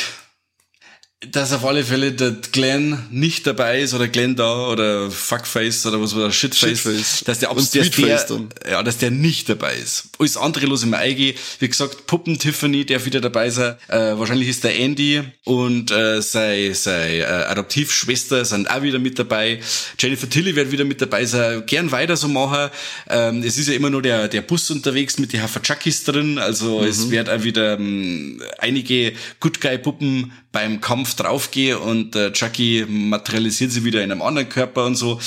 dass 1.20 1.54
auf 1.54 1.64
alle 1.64 1.82
Fälle 1.82 2.12
der 2.12 2.32
Glenn 2.52 3.06
nicht 3.10 3.46
dabei 3.46 3.80
ist 3.80 3.94
oder 3.94 4.06
Glenn 4.06 4.36
da 4.36 4.68
oder 4.68 5.10
Fuckface 5.10 5.86
oder 5.86 5.98
was 5.98 6.14
war 6.14 6.24
das, 6.26 6.36
Shitface, 6.36 6.82
Shitface. 6.82 7.24
dass 7.24 7.38
der, 7.38 7.50
ob's 7.50 7.70
der, 7.70 7.84
der 7.84 8.28
ja, 8.70 8.82
dass 8.82 8.98
der 8.98 9.10
nicht 9.10 9.48
dabei 9.48 9.76
ist. 9.76 10.10
Alles 10.18 10.36
andere 10.36 10.66
los 10.66 10.82
im 10.82 10.92
Eige. 10.92 11.34
Wie 11.58 11.68
gesagt, 11.68 12.06
Puppen 12.06 12.38
Tiffany 12.38 12.84
darf 12.84 13.06
wieder 13.06 13.22
dabei 13.22 13.48
sein. 13.48 13.76
Äh, 13.88 14.18
wahrscheinlich 14.18 14.48
ist 14.48 14.62
der 14.64 14.78
Andy 14.78 15.22
und 15.44 15.90
äh, 15.90 16.20
sei 16.20 16.72
sei 16.74 17.20
äh, 17.20 17.24
Adoptivschwester 17.24 18.44
sind 18.44 18.70
auch 18.70 18.82
wieder 18.82 18.98
mit 18.98 19.18
dabei. 19.18 19.60
Jennifer 19.98 20.28
Tilly 20.28 20.54
wird 20.54 20.70
wieder 20.70 20.84
mit 20.84 21.00
dabei 21.00 21.24
sein. 21.24 21.64
Gern 21.64 21.92
weiter 21.92 22.18
so 22.18 22.28
machen. 22.28 22.70
Ähm, 23.08 23.42
es 23.42 23.56
ist 23.56 23.68
ja 23.68 23.74
immer 23.74 23.88
nur 23.88 24.02
der 24.02 24.28
der 24.28 24.42
Bus 24.42 24.70
unterwegs 24.70 25.18
mit 25.18 25.32
den 25.32 25.42
Haferchakis 25.42 26.04
drin. 26.04 26.38
Also 26.38 26.80
mhm. 26.80 26.88
es 26.88 27.10
wird 27.10 27.30
auch 27.30 27.42
wieder 27.42 27.78
ähm, 27.78 28.42
einige 28.58 29.14
Good 29.40 29.62
Guy 29.62 29.78
Puppen 29.78 30.30
beim 30.52 30.80
Kampf 30.80 31.05
draufgehe 31.14 31.78
und 31.78 32.16
äh, 32.16 32.32
Chucky 32.32 32.84
materialisiert 32.88 33.70
sie 33.70 33.84
wieder 33.84 34.02
in 34.02 34.10
einem 34.10 34.22
anderen 34.22 34.48
Körper 34.48 34.86
und 34.86 34.96
so. 34.96 35.20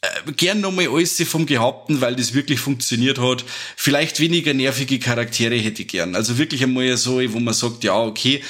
Äh, 0.00 0.32
gern 0.32 0.60
nochmal 0.60 0.88
alles 0.88 1.22
vom 1.28 1.44
Gehaupten, 1.44 2.00
weil 2.00 2.16
das 2.16 2.32
wirklich 2.32 2.60
funktioniert 2.60 3.18
hat. 3.18 3.44
Vielleicht 3.76 4.18
weniger 4.20 4.54
nervige 4.54 4.98
Charaktere 4.98 5.56
hätte 5.56 5.82
ich 5.82 5.88
gern. 5.88 6.14
Also 6.14 6.38
wirklich 6.38 6.62
einmal 6.62 6.96
so, 6.96 7.20
wo 7.32 7.40
man 7.40 7.52
sagt, 7.52 7.84
ja, 7.84 7.98
okay, 7.98 8.42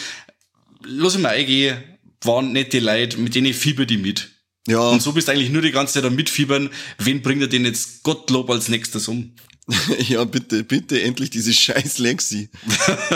lass 0.84 1.16
ich 1.16 1.20
mal 1.20 1.30
eingehen, 1.30 1.82
waren 2.22 2.52
nette 2.52 2.78
Leute, 2.78 3.18
mit 3.18 3.34
denen 3.34 3.52
fieber 3.54 3.86
die 3.86 3.96
mit. 3.96 4.30
Ja. 4.68 4.80
Und 4.80 5.02
so 5.02 5.12
bist 5.12 5.26
du 5.26 5.32
eigentlich 5.32 5.50
nur 5.50 5.62
die 5.62 5.72
ganze 5.72 5.94
Zeit 5.94 6.04
am 6.04 6.14
Mitfiebern. 6.14 6.70
Wen 6.98 7.22
bringt 7.22 7.42
er 7.42 7.48
denn 7.48 7.64
jetzt 7.64 8.02
Gottlob 8.02 8.50
als 8.50 8.68
nächstes 8.68 9.08
um? 9.08 9.34
ja, 10.08 10.24
bitte, 10.24 10.64
bitte, 10.64 11.02
endlich 11.02 11.30
diese 11.30 11.52
scheiß 11.52 11.98
Lexi. 11.98 12.48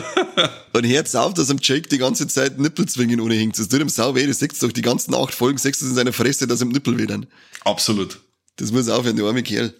und 0.72 0.86
hört 0.86 1.14
auf, 1.16 1.34
dass 1.34 1.50
am 1.50 1.58
Jake 1.60 1.88
die 1.88 1.98
ganze 1.98 2.26
Zeit 2.26 2.58
Nippel 2.58 2.86
zwingen 2.86 3.20
ohne 3.20 3.34
hinkt. 3.34 3.58
Das 3.58 3.68
tut 3.68 3.80
ihm 3.80 3.88
sau 3.88 4.14
weh, 4.14 4.26
das 4.26 4.38
sechst 4.38 4.62
doch 4.62 4.72
die 4.72 4.82
ganzen 4.82 5.14
acht 5.14 5.34
Folgen, 5.34 5.58
sechst 5.58 5.82
in 5.82 5.94
seiner 5.94 6.12
Fresse, 6.12 6.46
dass 6.46 6.60
ihm 6.60 6.68
Nippel 6.68 6.98
wedern. 6.98 7.26
Absolut. 7.64 8.20
Das 8.56 8.72
muss 8.72 8.88
aufhören, 8.88 9.16
der 9.16 9.26
arme 9.26 9.42
Kerl. 9.42 9.74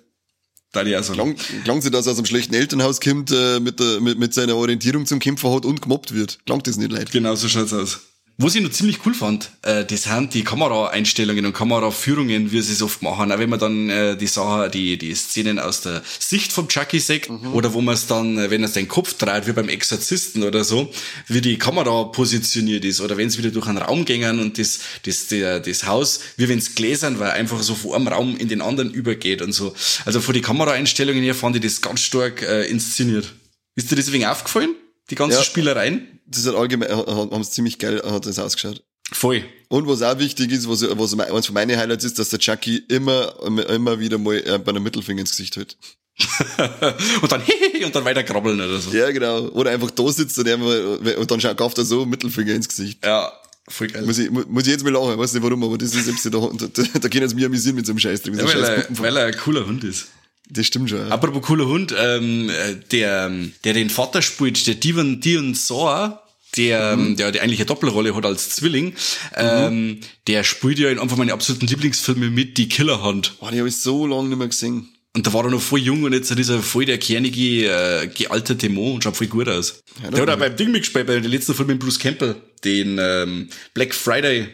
Da 0.72 0.82
die 0.82 0.94
also. 0.94 1.12
Klang, 1.12 1.36
klang 1.62 1.80
sie, 1.80 1.90
dass 1.90 2.06
er 2.06 2.12
aus 2.12 2.18
einem 2.18 2.26
schlechten 2.26 2.54
Elternhaus 2.54 3.00
kommt, 3.00 3.30
äh, 3.30 3.60
mit, 3.60 3.78
der, 3.78 4.00
mit, 4.00 4.18
mit 4.18 4.34
seiner 4.34 4.56
Orientierung 4.56 5.06
zum 5.06 5.20
Kämpfer 5.20 5.54
hat 5.54 5.64
und 5.64 5.80
gemobbt 5.80 6.12
wird. 6.14 6.40
Klang 6.46 6.62
das 6.64 6.76
nicht 6.76 6.90
leid? 6.90 7.12
Genau 7.12 7.36
so 7.36 7.48
schaut's 7.48 7.72
aus. 7.72 8.00
Was 8.36 8.56
ich 8.56 8.62
noch 8.62 8.70
ziemlich 8.70 8.98
cool 9.06 9.14
fand, 9.14 9.52
äh, 9.62 9.84
das 9.84 10.04
sind 10.04 10.34
die 10.34 10.42
Kameraeinstellungen 10.42 11.46
und 11.46 11.52
Kameraführungen, 11.52 12.50
wie 12.50 12.60
sie 12.62 12.72
es 12.72 12.82
oft 12.82 13.00
machen. 13.00 13.30
Auch 13.30 13.38
wenn 13.38 13.48
man 13.48 13.60
dann 13.60 13.88
äh, 13.88 14.16
die 14.16 14.26
Sachen, 14.26 14.72
die, 14.72 14.98
die 14.98 15.14
Szenen 15.14 15.60
aus 15.60 15.82
der 15.82 16.02
Sicht 16.18 16.52
vom 16.52 16.66
Chucky 16.66 16.98
sieht, 16.98 17.30
mhm. 17.30 17.54
oder 17.54 17.74
wo 17.74 17.80
man 17.80 17.94
es 17.94 18.08
dann, 18.08 18.36
äh, 18.36 18.50
wenn 18.50 18.62
er 18.62 18.68
seinen 18.68 18.88
Kopf 18.88 19.14
dreht, 19.14 19.46
wie 19.46 19.52
beim 19.52 19.68
Exorzisten 19.68 20.42
oder 20.42 20.64
so, 20.64 20.90
wie 21.28 21.40
die 21.40 21.58
Kamera 21.58 22.04
positioniert 22.04 22.84
ist, 22.84 23.00
oder 23.00 23.16
wenn 23.16 23.28
es 23.28 23.38
wieder 23.38 23.50
durch 23.50 23.68
einen 23.68 23.78
Raum 23.78 24.04
gängen 24.04 24.40
und 24.40 24.58
das, 24.58 24.80
das, 25.04 25.28
der, 25.28 25.60
das 25.60 25.86
Haus, 25.86 26.18
wie 26.36 26.48
wenn 26.48 26.58
es 26.58 26.74
gläsern 26.74 27.20
war, 27.20 27.34
einfach 27.34 27.62
so 27.62 27.76
von 27.76 27.94
einem 27.94 28.08
Raum 28.08 28.36
in 28.36 28.48
den 28.48 28.62
anderen 28.62 28.92
übergeht 28.92 29.42
und 29.42 29.52
so. 29.52 29.74
Also 30.06 30.20
von 30.20 30.34
die 30.34 30.42
Kameraeinstellungen 30.42 31.22
her 31.22 31.36
fand 31.36 31.54
ich 31.54 31.62
das 31.62 31.80
ganz 31.80 32.00
stark 32.00 32.42
äh, 32.42 32.64
inszeniert. 32.64 33.32
Ist 33.76 33.92
dir 33.92 33.96
deswegen 33.96 34.24
aufgefallen? 34.24 34.74
Die 35.10 35.14
ganzen 35.14 35.38
ja. 35.38 35.44
Spielereien? 35.44 36.14
das 36.26 36.46
hat 36.46 36.54
allgemein, 36.54 36.90
haben 36.90 37.40
es 37.40 37.50
ziemlich 37.50 37.78
geil, 37.78 38.02
hat 38.04 38.26
das 38.26 38.38
ausgeschaut. 38.38 38.82
Voll. 39.12 39.44
Und 39.68 39.86
was 39.86 40.02
auch 40.02 40.18
wichtig 40.18 40.50
ist, 40.50 40.68
was, 40.68 40.82
was 40.82 41.18
eins 41.18 41.46
von 41.46 41.54
meinen 41.54 41.76
Highlights 41.76 42.04
ist, 42.04 42.18
dass 42.18 42.30
der 42.30 42.38
Chucky 42.38 42.78
immer, 42.88 43.34
immer 43.68 44.00
wieder 44.00 44.18
mal 44.18 44.36
äh, 44.36 44.58
bei 44.58 44.70
einem 44.70 44.82
Mittelfinger 44.82 45.20
ins 45.20 45.30
Gesicht 45.30 45.56
hält. 45.56 45.76
und 47.22 47.30
dann 47.30 47.42
hehehe 47.42 47.84
und 47.84 47.94
dann 47.94 48.04
weiter 48.04 48.22
krabbeln 48.22 48.60
oder 48.60 48.78
so. 48.78 48.90
Ja, 48.92 49.10
genau. 49.10 49.48
Oder 49.48 49.72
einfach 49.72 49.90
da 49.90 50.10
sitzt 50.10 50.38
und, 50.38 50.46
immer, 50.46 51.18
und 51.18 51.30
dann 51.30 51.56
kauft 51.56 51.76
er 51.76 51.84
so 51.84 52.06
Mittelfinger 52.06 52.54
ins 52.54 52.68
Gesicht. 52.68 53.04
Ja, 53.04 53.32
voll 53.68 53.88
geil. 53.88 54.04
Muss 54.04 54.18
ich, 54.18 54.30
muss 54.30 54.62
ich 54.62 54.68
jetzt 54.72 54.84
mal 54.84 54.92
lachen, 54.92 55.18
weiß 55.18 55.34
nicht 55.34 55.42
warum, 55.42 55.62
aber 55.64 55.76
das 55.76 55.94
ist 55.94 56.04
selbst 56.04 56.24
da, 56.24 56.30
da, 56.30 56.98
da, 57.00 57.08
können 57.08 57.28
sie 57.28 57.34
mich 57.34 57.44
amüsieren 57.44 57.76
mit 57.76 57.84
so 57.84 57.92
einem 57.92 57.98
Scheiß. 57.98 58.22
Ja, 58.24 58.32
weil, 58.32 58.64
er, 58.64 58.86
weil 58.90 59.16
er 59.16 59.26
ein 59.26 59.36
cooler 59.36 59.66
Hund 59.66 59.84
ist. 59.84 60.06
Das 60.48 60.66
stimmt 60.66 60.90
schon. 60.90 60.98
Ja. 60.98 61.08
Apropos 61.08 61.42
cooler 61.42 61.66
Hund, 61.66 61.94
ähm, 61.98 62.50
der, 62.90 63.30
der 63.64 63.72
den 63.72 63.90
Vater 63.90 64.22
spielt, 64.22 64.66
der 64.66 64.74
Dion, 64.74 65.20
Dion 65.20 65.54
Saw, 65.54 66.18
der, 66.56 66.96
mhm. 66.96 67.16
der 67.16 67.32
die 67.32 67.40
eigentliche 67.40 67.64
Doppelrolle 67.64 68.14
hat 68.14 68.26
als 68.26 68.50
Zwilling, 68.50 68.88
mhm. 68.88 68.94
ähm, 69.36 70.00
der 70.26 70.44
spielt 70.44 70.78
ja 70.78 70.90
in 70.90 70.98
einem 70.98 71.08
von 71.08 71.18
meinen 71.18 71.30
absoluten 71.30 71.66
Lieblingsfilmen 71.66 72.32
mit, 72.32 72.58
die 72.58 72.68
Killerhand. 72.68 73.38
Boah, 73.40 73.50
die 73.50 73.58
habe 73.58 73.68
ich 73.68 73.76
so 73.76 74.06
lange 74.06 74.28
nicht 74.28 74.38
mehr 74.38 74.48
gesehen. 74.48 74.88
Und 75.16 75.26
da 75.26 75.32
war 75.32 75.44
er 75.44 75.50
noch 75.50 75.62
voll 75.62 75.78
jung 75.78 76.02
und 76.02 76.12
jetzt 76.12 76.30
ist 76.32 76.48
er 76.48 76.60
voll 76.60 76.86
der 76.86 76.98
kernige, 76.98 77.68
äh, 77.68 78.08
gealterte 78.08 78.68
Mo 78.68 78.94
und 78.94 79.04
schaut 79.04 79.16
voll 79.16 79.28
gut 79.28 79.48
aus. 79.48 79.80
Ja, 80.02 80.10
der 80.10 80.22
hat 80.22 80.30
auch 80.30 80.38
beim 80.38 80.56
Ding 80.56 80.72
mitgespielt, 80.72 81.06
bei 81.06 81.20
dem 81.20 81.30
letzten 81.30 81.54
Film 81.54 81.68
mit 81.68 81.78
Bruce 81.78 82.00
Campbell, 82.00 82.34
den 82.64 82.98
ähm, 83.00 83.48
Black 83.74 83.94
Friday. 83.94 84.48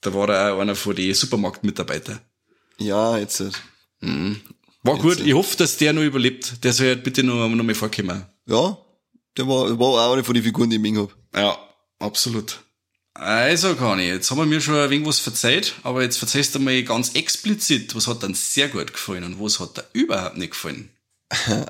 Da 0.00 0.14
war 0.14 0.28
er 0.28 0.54
auch 0.54 0.60
einer 0.60 0.76
von 0.76 0.94
den 0.94 1.12
Supermarktmitarbeitern. 1.14 2.20
Ja, 2.78 3.18
jetzt. 3.18 3.42
Mhm. 4.00 4.40
War 4.84 4.98
gut. 4.98 5.20
Ich 5.20 5.34
hoffe, 5.34 5.56
dass 5.56 5.78
der 5.78 5.92
noch 5.92 6.02
überlebt. 6.02 6.62
Der 6.62 6.72
soll 6.72 6.88
halt 6.88 7.04
bitte 7.04 7.22
noch, 7.22 7.48
noch 7.48 7.64
mal 7.64 7.74
vorkommen. 7.74 8.26
Ja, 8.46 8.78
der 9.36 9.48
war, 9.48 9.78
war 9.78 9.88
auch 9.88 10.12
eine 10.12 10.22
von 10.22 10.34
den 10.34 10.44
Figuren, 10.44 10.70
die 10.70 10.76
ich 10.76 10.84
im 10.84 10.98
hab. 10.98 11.16
Ja, 11.34 11.58
absolut. 11.98 12.60
Also, 13.14 13.74
Kani, 13.76 14.06
jetzt 14.06 14.30
haben 14.30 14.38
wir 14.38 14.46
mir 14.46 14.60
schon 14.60 14.74
ein 14.74 14.90
wenig 14.90 15.06
was 15.06 15.20
verzeiht, 15.20 15.74
aber 15.84 16.02
jetzt 16.02 16.18
verzeihst 16.18 16.54
du 16.54 16.58
mal 16.58 16.82
ganz 16.82 17.14
explizit, 17.14 17.94
was 17.94 18.08
hat 18.08 18.22
dann 18.22 18.34
sehr 18.34 18.68
gut 18.68 18.92
gefallen 18.92 19.24
und 19.24 19.40
was 19.40 19.60
hat 19.60 19.76
dir 19.76 19.84
überhaupt 19.92 20.36
nicht 20.36 20.50
gefallen. 20.50 20.90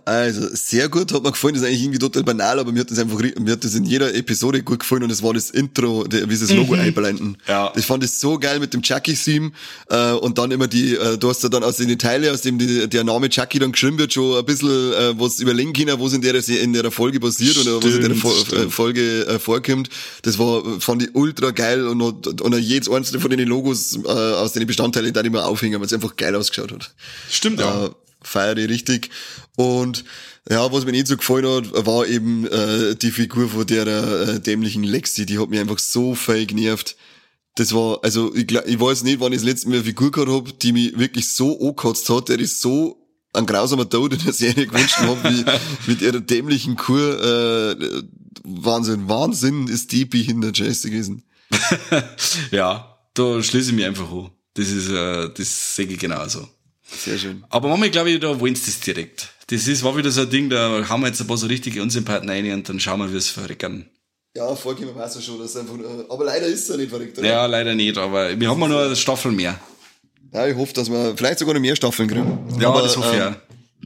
Also, 0.05 0.48
sehr 0.53 0.88
gut, 0.88 1.12
hat 1.12 1.22
mir 1.22 1.33
gefallen, 1.33 1.55
das 1.55 1.62
ist 1.62 1.68
eigentlich 1.68 1.83
irgendwie 1.83 1.98
total 1.98 2.22
banal, 2.22 2.59
aber 2.59 2.72
mir 2.72 2.81
hat 2.81 2.90
das 2.90 2.98
einfach, 2.98 3.18
mir 3.18 3.53
hat 3.53 3.64
das 3.64 3.74
in 3.74 3.85
jeder 3.85 4.14
Episode 4.14 4.62
gut 4.62 4.81
gefallen 4.81 5.03
und 5.03 5.09
das 5.09 5.22
war 5.22 5.33
das 5.33 5.50
Intro, 5.50 6.05
wie 6.11 6.37
sie 6.37 6.46
das 6.46 6.57
Logo 6.57 6.74
mhm. 6.74 6.81
einblenden. 6.81 7.38
Ja. 7.48 7.72
Ich 7.77 7.87
fand 7.87 8.05
es 8.05 8.20
so 8.20 8.38
geil 8.38 8.61
mit 8.61 8.74
dem 8.74 8.83
Chucky-Theme, 8.83 9.53
äh, 9.88 10.12
und 10.12 10.38
dann 10.38 10.50
immer 10.50 10.66
die, 10.66 10.94
äh, 10.94 11.18
du 11.18 11.29
hast 11.29 11.42
ja 11.42 11.48
dann 11.48 11.64
aus 11.64 11.77
den 11.77 11.98
Teile, 11.98 12.33
aus 12.33 12.42
dem 12.42 12.59
die, 12.59 12.88
der 12.88 13.05
Name 13.05 13.29
Chucky 13.29 13.59
dann 13.59 13.72
geschrieben 13.72 13.98
wird, 13.98 14.12
schon 14.12 14.38
ein 14.38 14.44
bisschen, 14.44 14.70
äh, 14.70 15.18
was 15.18 15.40
überlegen 15.40 15.72
können, 15.72 16.00
was 16.00 16.12
in 16.12 16.20
der, 16.22 16.35
in 16.48 16.72
der 16.72 16.90
Folge 16.90 17.20
passiert 17.20 17.57
stimmt, 17.57 17.68
oder 17.68 17.87
was 17.87 17.94
in 17.94 18.03
der 18.03 18.14
Fo 18.14 18.31
stimmt. 18.31 18.72
Folge 18.72 19.27
äh, 19.27 19.38
vorkommt. 19.38 19.88
Das 20.22 20.38
war, 20.38 20.62
fand 20.81 21.03
ich 21.03 21.14
ultra 21.14 21.50
geil 21.50 21.87
und, 21.87 22.00
und, 22.00 22.40
und 22.40 22.59
jedes 22.59 22.90
einzelne 22.90 23.20
von 23.20 23.31
den 23.31 23.40
Logos, 23.48 23.98
äh, 24.05 24.09
aus 24.09 24.53
den 24.53 24.66
Bestandteilen, 24.66 25.12
da 25.12 25.20
immer 25.20 25.46
aufhängen, 25.46 25.81
weil 25.81 25.87
es 25.87 25.92
einfach 25.92 26.16
geil 26.16 26.35
ausgeschaut 26.35 26.72
hat. 26.72 26.94
Stimmt, 27.31 27.61
ja. 27.61 27.87
Äh, 27.87 27.90
feiere 28.24 28.58
ich 28.58 28.68
richtig. 28.68 29.10
Und 29.56 30.04
ja, 30.50 30.70
was 30.72 30.84
mir 30.84 30.92
nicht 30.92 31.06
so 31.06 31.16
gefallen 31.16 31.46
hat, 31.46 31.87
war 31.87 32.06
eben 32.06 32.46
äh, 32.46 32.94
die 32.96 33.10
Figur 33.10 33.48
von 33.48 33.66
der 33.66 33.87
äh, 33.87 34.40
dämlichen 34.40 34.84
Lexi, 34.84 35.24
die 35.24 35.38
hat 35.38 35.48
mich 35.48 35.60
einfach 35.60 35.78
so 35.78 36.14
fein 36.14 36.46
genervt. 36.46 36.96
Das 37.56 37.72
war, 37.72 38.00
also 38.02 38.34
ich, 38.34 38.50
ich 38.50 38.80
weiß 38.80 39.04
nicht, 39.04 39.20
wann 39.20 39.32
ich 39.32 39.38
das 39.38 39.46
letzte 39.46 39.68
Mal 39.68 39.76
eine 39.76 39.84
Figur 39.84 40.10
gehabt 40.10 40.30
hab, 40.30 40.58
die 40.60 40.72
mich 40.72 40.98
wirklich 40.98 41.32
so 41.32 41.58
angekotzt 41.60 42.10
hat, 42.10 42.28
der 42.28 42.40
ist 42.40 42.60
so 42.60 43.00
ein 43.32 43.46
grausamer 43.46 43.88
Tod 43.88 44.12
in 44.12 44.24
der 44.24 44.32
Serie 44.32 44.66
gewünscht 44.68 44.98
habe, 44.98 45.30
wie 45.30 45.44
mit 45.87 46.02
ihrer 46.02 46.20
dämlichen 46.20 46.76
Kur. 46.76 47.22
Äh, 47.22 48.02
Wahnsinn, 48.44 49.08
Wahnsinn 49.08 49.68
ist 49.68 49.92
die 49.92 50.04
behindert 50.04 50.58
scheiße 50.58 50.90
gewesen. 50.90 51.22
ja, 52.50 52.98
da 53.14 53.42
schließe 53.42 53.70
ich 53.70 53.76
mich 53.76 53.87
einfach 53.87 54.10
an. 54.10 54.30
Das 54.54 54.68
ist, 54.68 54.90
äh, 54.90 55.30
das 55.34 55.76
sehe 55.76 55.87
ich 55.87 55.98
genauso. 55.98 56.48
Sehr 56.84 57.18
schön. 57.18 57.44
Aber 57.48 57.68
manchmal 57.68 57.90
glaube 57.90 58.10
ich, 58.10 58.20
da 58.20 58.38
wollen 58.38 58.54
sie 58.54 58.66
das 58.66 58.80
direkt. 58.80 59.28
Das 59.48 59.66
ist, 59.66 59.82
war 59.82 59.96
wieder 59.96 60.10
so 60.10 60.22
ein 60.22 60.30
Ding, 60.30 60.50
da 60.50 60.88
haben 60.88 61.02
wir 61.02 61.08
jetzt 61.08 61.20
ein 61.20 61.26
paar 61.26 61.36
so 61.36 61.46
richtige 61.46 61.82
Unsympathen 61.82 62.28
rein 62.28 62.50
und 62.52 62.68
dann 62.68 62.80
schauen 62.80 63.00
wir, 63.00 63.12
wie 63.12 63.16
es 63.16 63.30
verrecken. 63.30 63.90
Ja, 64.36 64.54
vorgehen 64.56 64.94
weiß 64.94 65.22
schon, 65.24 65.38
dass 65.38 65.56
einfach, 65.56 65.74
aber 66.08 66.24
leider 66.24 66.46
ist 66.46 66.62
es 66.62 66.68
ja 66.68 66.76
nicht 66.76 66.90
verrückt, 66.90 67.18
oder? 67.18 67.28
Ja, 67.28 67.46
leider 67.46 67.74
nicht, 67.74 67.96
aber 67.96 68.38
wir 68.38 68.50
haben 68.50 68.60
ja 68.60 68.68
nur 68.68 68.82
eine 68.82 68.96
Staffel 68.96 69.30
mehr. 69.30 69.60
Ja, 70.32 70.48
ich 70.48 70.56
hoffe, 70.56 70.72
dass 70.72 70.90
wir 70.90 71.16
vielleicht 71.16 71.38
sogar 71.38 71.54
noch 71.54 71.60
mehr 71.60 71.76
Staffeln 71.76 72.08
kriegen. 72.08 72.38
Ja, 72.58 72.70
aber, 72.70 72.82
das 72.82 72.96
hoffe 72.96 73.14
ich 73.14 73.22
ähm, 73.22 73.36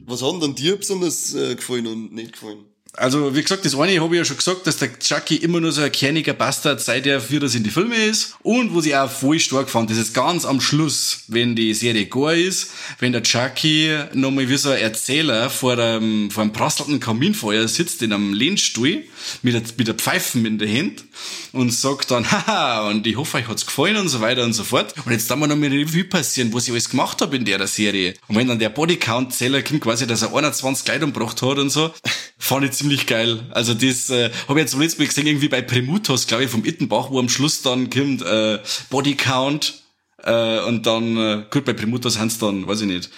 Was 0.07 0.23
hat 0.23 0.41
denn 0.41 0.55
dir 0.55 0.75
besonders 0.75 1.35
äh, 1.35 1.53
gefallen 1.53 1.85
und 1.85 2.13
nicht 2.15 2.33
gefallen? 2.33 2.65
Also, 2.99 3.33
wie 3.33 3.41
gesagt, 3.41 3.63
das 3.63 3.79
eine 3.79 4.01
habe 4.01 4.13
ich 4.13 4.19
ja 4.19 4.25
schon 4.25 4.35
gesagt, 4.35 4.67
dass 4.67 4.75
der 4.75 4.99
Chucky 4.99 5.37
immer 5.37 5.61
nur 5.61 5.71
so 5.71 5.81
ein 5.81 5.91
kerniger 5.91 6.33
Bastard 6.33 6.81
seit 6.81 7.07
er 7.07 7.21
für 7.21 7.39
das 7.39 7.55
in 7.55 7.63
die 7.63 7.69
Filme 7.69 7.95
ist. 7.95 8.35
Und 8.43 8.75
was 8.75 8.85
ich 8.85 8.93
auch 8.93 9.09
voll 9.09 9.39
stark 9.39 9.69
fand, 9.69 9.89
das 9.89 9.97
ist 9.97 10.13
ganz 10.13 10.43
am 10.43 10.59
Schluss, 10.59 11.23
wenn 11.29 11.55
die 11.55 11.73
Serie 11.73 12.07
gore 12.07 12.37
ist, 12.37 12.71
wenn 12.99 13.13
der 13.13 13.23
Chucky 13.23 13.97
nochmal 14.13 14.49
wie 14.49 14.57
so 14.57 14.71
ein 14.71 14.79
Erzähler 14.79 15.49
vor 15.49 15.77
einem, 15.77 16.29
vor 16.29 16.43
einem 16.43 16.51
prasselnden 16.51 16.99
Kaminfeuer 16.99 17.69
sitzt 17.69 18.01
in 18.01 18.11
einem 18.11 18.33
Lehnstuhl 18.33 19.03
mit 19.43 19.53
der, 19.53 19.61
mit 19.77 19.87
der 19.87 19.95
Pfeifen 19.95 20.45
in 20.45 20.57
der 20.57 20.67
Hand 20.69 21.05
und 21.51 21.73
sagt 21.73 22.11
dann, 22.11 22.29
haha, 22.31 22.89
und 22.89 23.07
ich 23.07 23.15
hoffe, 23.15 23.37
euch 23.37 23.47
hat's 23.47 23.65
gefallen 23.65 23.95
und 23.95 24.09
so 24.09 24.19
weiter 24.21 24.43
und 24.43 24.53
so 24.53 24.63
fort. 24.63 24.93
Und 25.05 25.11
jetzt 25.11 25.29
da 25.31 25.37
mal 25.37 25.47
noch 25.47 25.55
mal 25.55 25.69
Revue 25.69 26.03
passieren, 26.03 26.53
was 26.53 26.65
ich 26.65 26.71
alles 26.71 26.89
gemacht 26.89 27.21
habe 27.21 27.35
in 27.35 27.45
der 27.45 27.65
Serie. 27.67 28.15
Und 28.27 28.35
wenn 28.35 28.47
dann 28.47 28.59
der 28.59 28.69
Bodycount-Zähler 28.69 29.61
kommt, 29.61 29.81
quasi, 29.81 30.05
dass 30.05 30.21
er 30.21 30.35
21 30.35 30.85
Kleidung 30.85 31.13
gebracht 31.13 31.41
hat 31.41 31.57
und 31.57 31.69
so, 31.69 31.93
fand 32.37 32.65
ich 32.65 32.71
ziemlich 32.71 32.88
geil. 32.97 33.39
Also 33.51 33.73
das 33.73 34.09
äh, 34.09 34.31
habe 34.47 34.59
ich 34.59 34.63
jetzt 34.63 34.71
zum 34.71 34.81
letzten 34.81 35.01
Mal 35.01 35.07
gesehen, 35.07 35.27
irgendwie 35.27 35.49
bei 35.49 35.61
Primutos, 35.61 36.27
glaube 36.27 36.43
ich, 36.43 36.49
vom 36.49 36.65
Ittenbach, 36.65 37.09
wo 37.09 37.19
am 37.19 37.29
Schluss 37.29 37.61
dann 37.61 37.89
kommt 37.89 38.21
äh, 38.21 38.59
Bodycount 38.89 39.81
äh, 40.23 40.59
und 40.61 40.85
dann, 40.85 41.17
äh, 41.17 41.45
gut, 41.49 41.65
bei 41.65 41.73
Primutos 41.73 42.17
haben 42.17 42.31
dann, 42.39 42.67
weiß 42.67 42.81
ich 42.81 42.87
nicht, 42.87 43.09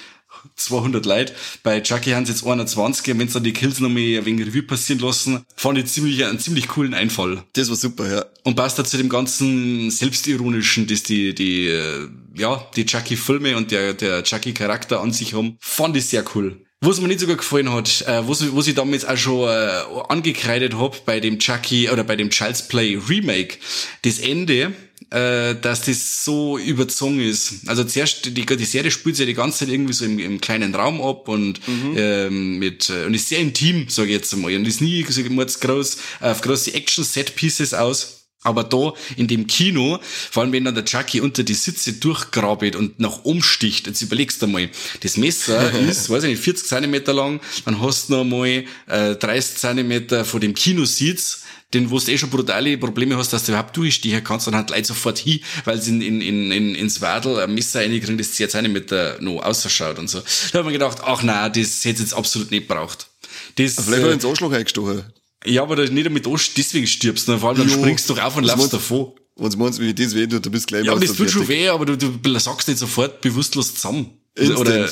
200 0.55 1.05
Leute. 1.05 1.33
Bei 1.63 1.81
Chucky 1.81 2.11
haben 2.11 2.25
sie 2.25 2.31
jetzt 2.31 2.45
21, 2.45 3.17
wenn 3.17 3.27
sie 3.27 3.33
dann 3.33 3.43
die 3.43 3.53
Kills 3.53 3.79
noch 3.79 3.89
mal 3.89 3.99
ein 3.99 4.25
wenig 4.25 4.47
Revue 4.47 4.63
passieren 4.63 5.01
lassen, 5.01 5.45
fand 5.55 5.77
ich 5.77 5.85
ziemlich, 5.85 6.25
einen 6.25 6.39
ziemlich 6.39 6.67
coolen 6.67 6.93
Einfall. 6.93 7.43
Das 7.53 7.69
war 7.69 7.75
super, 7.75 8.11
ja. 8.11 8.25
Und 8.43 8.55
passt 8.55 8.79
da 8.79 8.83
zu 8.83 8.97
dem 8.97 9.09
ganzen 9.09 9.91
Selbstironischen, 9.91 10.87
das 10.87 11.03
die, 11.03 11.35
die, 11.35 11.67
äh, 11.67 12.07
ja, 12.35 12.65
die 12.75 12.85
Chucky-Filme 12.85 13.55
und 13.57 13.71
der, 13.71 13.93
der 13.93 14.23
Chucky-Charakter 14.23 15.01
an 15.01 15.11
sich 15.11 15.33
haben, 15.33 15.57
fand 15.59 15.97
ich 15.97 16.07
sehr 16.07 16.23
cool. 16.35 16.65
Was 16.83 16.99
mir 16.99 17.07
nicht 17.07 17.19
sogar 17.19 17.35
gefallen 17.35 17.71
hat, 17.71 18.01
äh, 18.07 18.27
was, 18.27 18.55
was 18.55 18.67
ich 18.67 18.73
damals 18.73 19.05
auch 19.05 19.15
schon 19.15 19.47
äh, 19.47 19.83
angekreidet 20.09 20.73
hab 20.79 21.05
bei 21.05 21.19
dem 21.19 21.37
Chucky 21.37 21.91
oder 21.91 22.03
bei 22.03 22.15
dem 22.15 22.31
Child's 22.31 22.67
Play 22.67 22.99
Remake, 23.07 23.57
das 24.01 24.17
Ende, 24.17 24.73
äh, 25.11 25.53
dass 25.61 25.85
das 25.85 26.25
so 26.25 26.57
überzogen 26.57 27.19
ist. 27.19 27.67
Also 27.67 27.83
zuerst, 27.83 28.35
die, 28.35 28.45
die 28.45 28.65
Serie 28.65 28.89
spielt 28.89 29.15
sich 29.15 29.25
ja 29.25 29.27
die 29.27 29.35
ganze 29.35 29.59
Zeit 29.59 29.69
irgendwie 29.69 29.93
so 29.93 30.05
im, 30.05 30.17
im 30.17 30.41
kleinen 30.41 30.73
Raum 30.73 31.01
ab 31.01 31.27
und 31.27 31.59
mhm. 31.67 31.95
ähm, 31.97 32.57
mit 32.57 32.89
äh, 32.89 33.05
und 33.05 33.13
ist 33.13 33.29
sehr 33.29 33.39
intim, 33.39 33.87
sage 33.87 34.07
ich 34.07 34.15
jetzt 34.15 34.33
einmal. 34.33 34.55
Und 34.55 34.67
ist 34.67 34.81
nie 34.81 35.05
so 35.07 35.21
groß 35.23 35.97
auf 36.21 36.41
große 36.41 36.73
Action-Set-Pieces 36.73 37.75
aus. 37.75 38.20
Aber 38.43 38.63
da 38.63 38.93
in 39.17 39.27
dem 39.27 39.45
Kino, 39.45 39.99
vor 40.31 40.43
allem 40.43 40.51
wenn 40.51 40.65
dann 40.65 40.73
der 40.73 40.85
Chucky 40.85 41.21
unter 41.21 41.43
die 41.43 41.53
Sitze 41.53 41.93
durchgrabet 41.93 42.75
und 42.75 42.99
nach 42.99 43.23
umsticht, 43.23 43.85
jetzt 43.85 44.01
überlegst 44.01 44.41
du 44.41 44.47
mal, 44.47 44.69
das 45.01 45.17
Messer 45.17 45.71
ist, 45.87 46.09
weiß 46.09 46.23
ich 46.23 46.31
nicht, 46.31 46.43
40 46.43 46.67
Zentimeter 46.67 47.13
lang, 47.13 47.39
dann 47.65 47.79
hast 47.79 48.09
du 48.09 48.13
noch 48.13 48.23
mal 48.23 48.63
äh, 48.87 49.15
30 49.15 49.57
Zentimeter 49.57 50.25
vor 50.25 50.39
dem 50.39 50.55
Kinositz, 50.55 51.43
den 51.73 51.91
wo 51.91 51.99
du 51.99 52.11
eh 52.11 52.17
schon 52.17 52.31
brutale 52.31 52.77
Probleme 52.77 53.15
hast, 53.15 53.31
dass 53.31 53.45
du 53.45 53.51
überhaupt 53.51 53.77
durchstehen 53.77 54.23
kannst, 54.23 54.47
dann 54.47 54.55
hat 54.55 54.71
Leute 54.71 54.85
sofort 54.85 55.19
hin, 55.19 55.39
weil 55.65 55.79
sie 55.79 55.91
in, 55.91 56.21
in, 56.21 56.51
in, 56.51 56.75
ins 56.75 56.99
Wadel 56.99 57.39
ein 57.39 57.53
Messer 57.53 57.81
reinkriegen, 57.81 58.17
das 58.17 58.31
10 58.33 58.49
Zentimeter 58.49 59.17
noch 59.21 59.41
ausschaut 59.43 59.99
und 59.99 60.09
so. 60.09 60.19
Da 60.19 60.59
hab 60.59 60.61
ich 60.61 60.65
mir 60.65 60.71
gedacht, 60.73 60.97
ach 61.03 61.21
nein, 61.21 61.51
das 61.53 61.85
hätte 61.85 62.01
jetzt 62.01 62.13
absolut 62.13 62.49
nicht 62.49 62.67
braucht. 62.67 63.07
Das, 63.55 63.75
Vielleicht 63.75 64.03
äh, 64.03 64.11
ins 64.13 64.25
Arschloch 64.25 64.51
eingestochen. 64.51 65.03
Ja, 65.45 65.63
aber 65.63 65.75
nicht 65.89 66.05
damit 66.05 66.27
deswegen 66.55 66.87
stirbst, 66.87 67.25
vor 67.25 67.43
allem 67.49 67.57
dann 67.57 67.69
jo, 67.69 67.77
springst 67.77 68.09
du 68.09 68.13
doch 68.13 68.23
auf 68.23 68.37
und 68.37 68.43
laufst 68.43 68.73
davon. 68.73 69.13
Was 69.35 69.57
meinst 69.57 69.79
du, 69.79 69.83
wie 69.83 69.93
das 69.93 70.13
weh 70.13 70.27
tut, 70.27 70.45
du 70.45 70.51
bist 70.51 70.67
gleich 70.67 70.85
Ja, 70.85 70.91
aber 70.91 71.01
das 71.01 71.13
tut 71.13 71.31
schon 71.31 71.47
weh, 71.47 71.69
aber 71.69 71.85
du, 71.85 71.95
du 71.97 72.39
sagst 72.39 72.67
nicht 72.67 72.77
sofort 72.77 73.21
bewusstlos 73.21 73.73
zusammen. 73.75 74.11
Instant. 74.35 74.59
Oder 74.59 74.89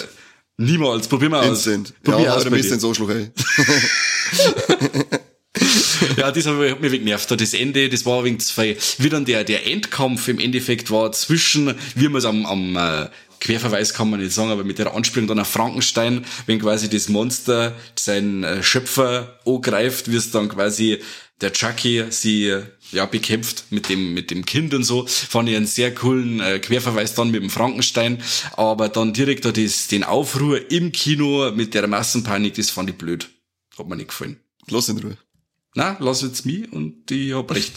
niemals, 0.57 1.07
probier 1.07 1.29
mal 1.29 1.41
aus. 1.41 1.67
Instant. 1.67 1.93
Probier 2.03 2.25
ja, 2.25 2.35
aus. 2.35 2.41
Oder 2.41 2.51
misst 2.51 2.71
ins 2.71 2.83
Arschloch, 2.83 3.09
ey. 3.09 3.29
ja, 6.17 6.31
das 6.31 6.45
hat 6.45 6.81
mich 6.81 6.91
genervt. 6.91 7.29
Das 7.29 7.53
Ende, 7.53 7.89
das 7.89 8.05
war 8.05 8.23
wegen 8.23 8.39
zwei, 8.39 8.77
wie 8.97 9.09
dann 9.09 9.25
der, 9.25 9.43
der 9.43 9.67
Endkampf 9.67 10.27
im 10.27 10.39
Endeffekt 10.39 10.89
war 10.89 11.11
zwischen, 11.11 11.75
wie 11.95 12.07
man 12.07 12.17
es 12.17 12.25
am, 12.25 12.45
am 12.45 12.75
äh, 12.75 13.09
Querverweis 13.39 13.93
kann 13.93 14.09
man 14.09 14.19
nicht 14.19 14.33
sagen, 14.33 14.51
aber 14.51 14.63
mit 14.63 14.79
der 14.79 14.93
Anspielung 14.93 15.27
dann 15.27 15.39
auf 15.39 15.47
Frankenstein, 15.47 16.25
wenn 16.45 16.59
quasi 16.59 16.89
das 16.89 17.09
Monster 17.09 17.75
seinen 17.95 18.43
äh, 18.43 18.63
Schöpfer 18.63 19.39
angreift, 19.45 20.11
wie 20.11 20.17
es 20.17 20.31
dann 20.31 20.49
quasi 20.49 20.99
der 21.41 21.53
Chucky 21.53 22.05
sie 22.09 22.53
ja 22.91 23.05
bekämpft 23.05 23.65
mit 23.69 23.87
dem 23.87 24.13
mit 24.13 24.31
dem 24.31 24.45
Kind 24.45 24.73
und 24.73 24.83
so 24.83 25.05
fand 25.07 25.47
ich 25.47 25.55
einen 25.55 25.67
sehr 25.67 25.93
coolen 25.95 26.41
äh, 26.41 26.59
Querverweis 26.59 27.13
dann 27.13 27.31
mit 27.31 27.41
dem 27.41 27.49
Frankenstein. 27.49 28.21
Aber 28.53 28.89
dann 28.89 29.13
direkt 29.13 29.45
da 29.45 29.51
das, 29.51 29.87
den 29.87 30.03
Aufruhr 30.03 30.69
im 30.71 30.91
Kino 30.91 31.51
mit 31.51 31.73
der 31.73 31.87
Massenpanik 31.87 32.55
das 32.55 32.69
fand 32.69 32.89
ich 32.89 32.97
blöd. 32.97 33.29
Hat 33.77 33.87
mir 33.87 33.95
nicht 33.95 34.09
gefallen. 34.09 34.37
Lass 34.67 34.89
in 34.89 34.99
Ruhe. 34.99 35.17
na 35.75 35.97
lass 35.99 36.21
jetzt 36.21 36.45
mich 36.45 36.71
und 36.71 37.09
ich 37.09 37.33
hab 37.33 37.49
recht 37.51 37.73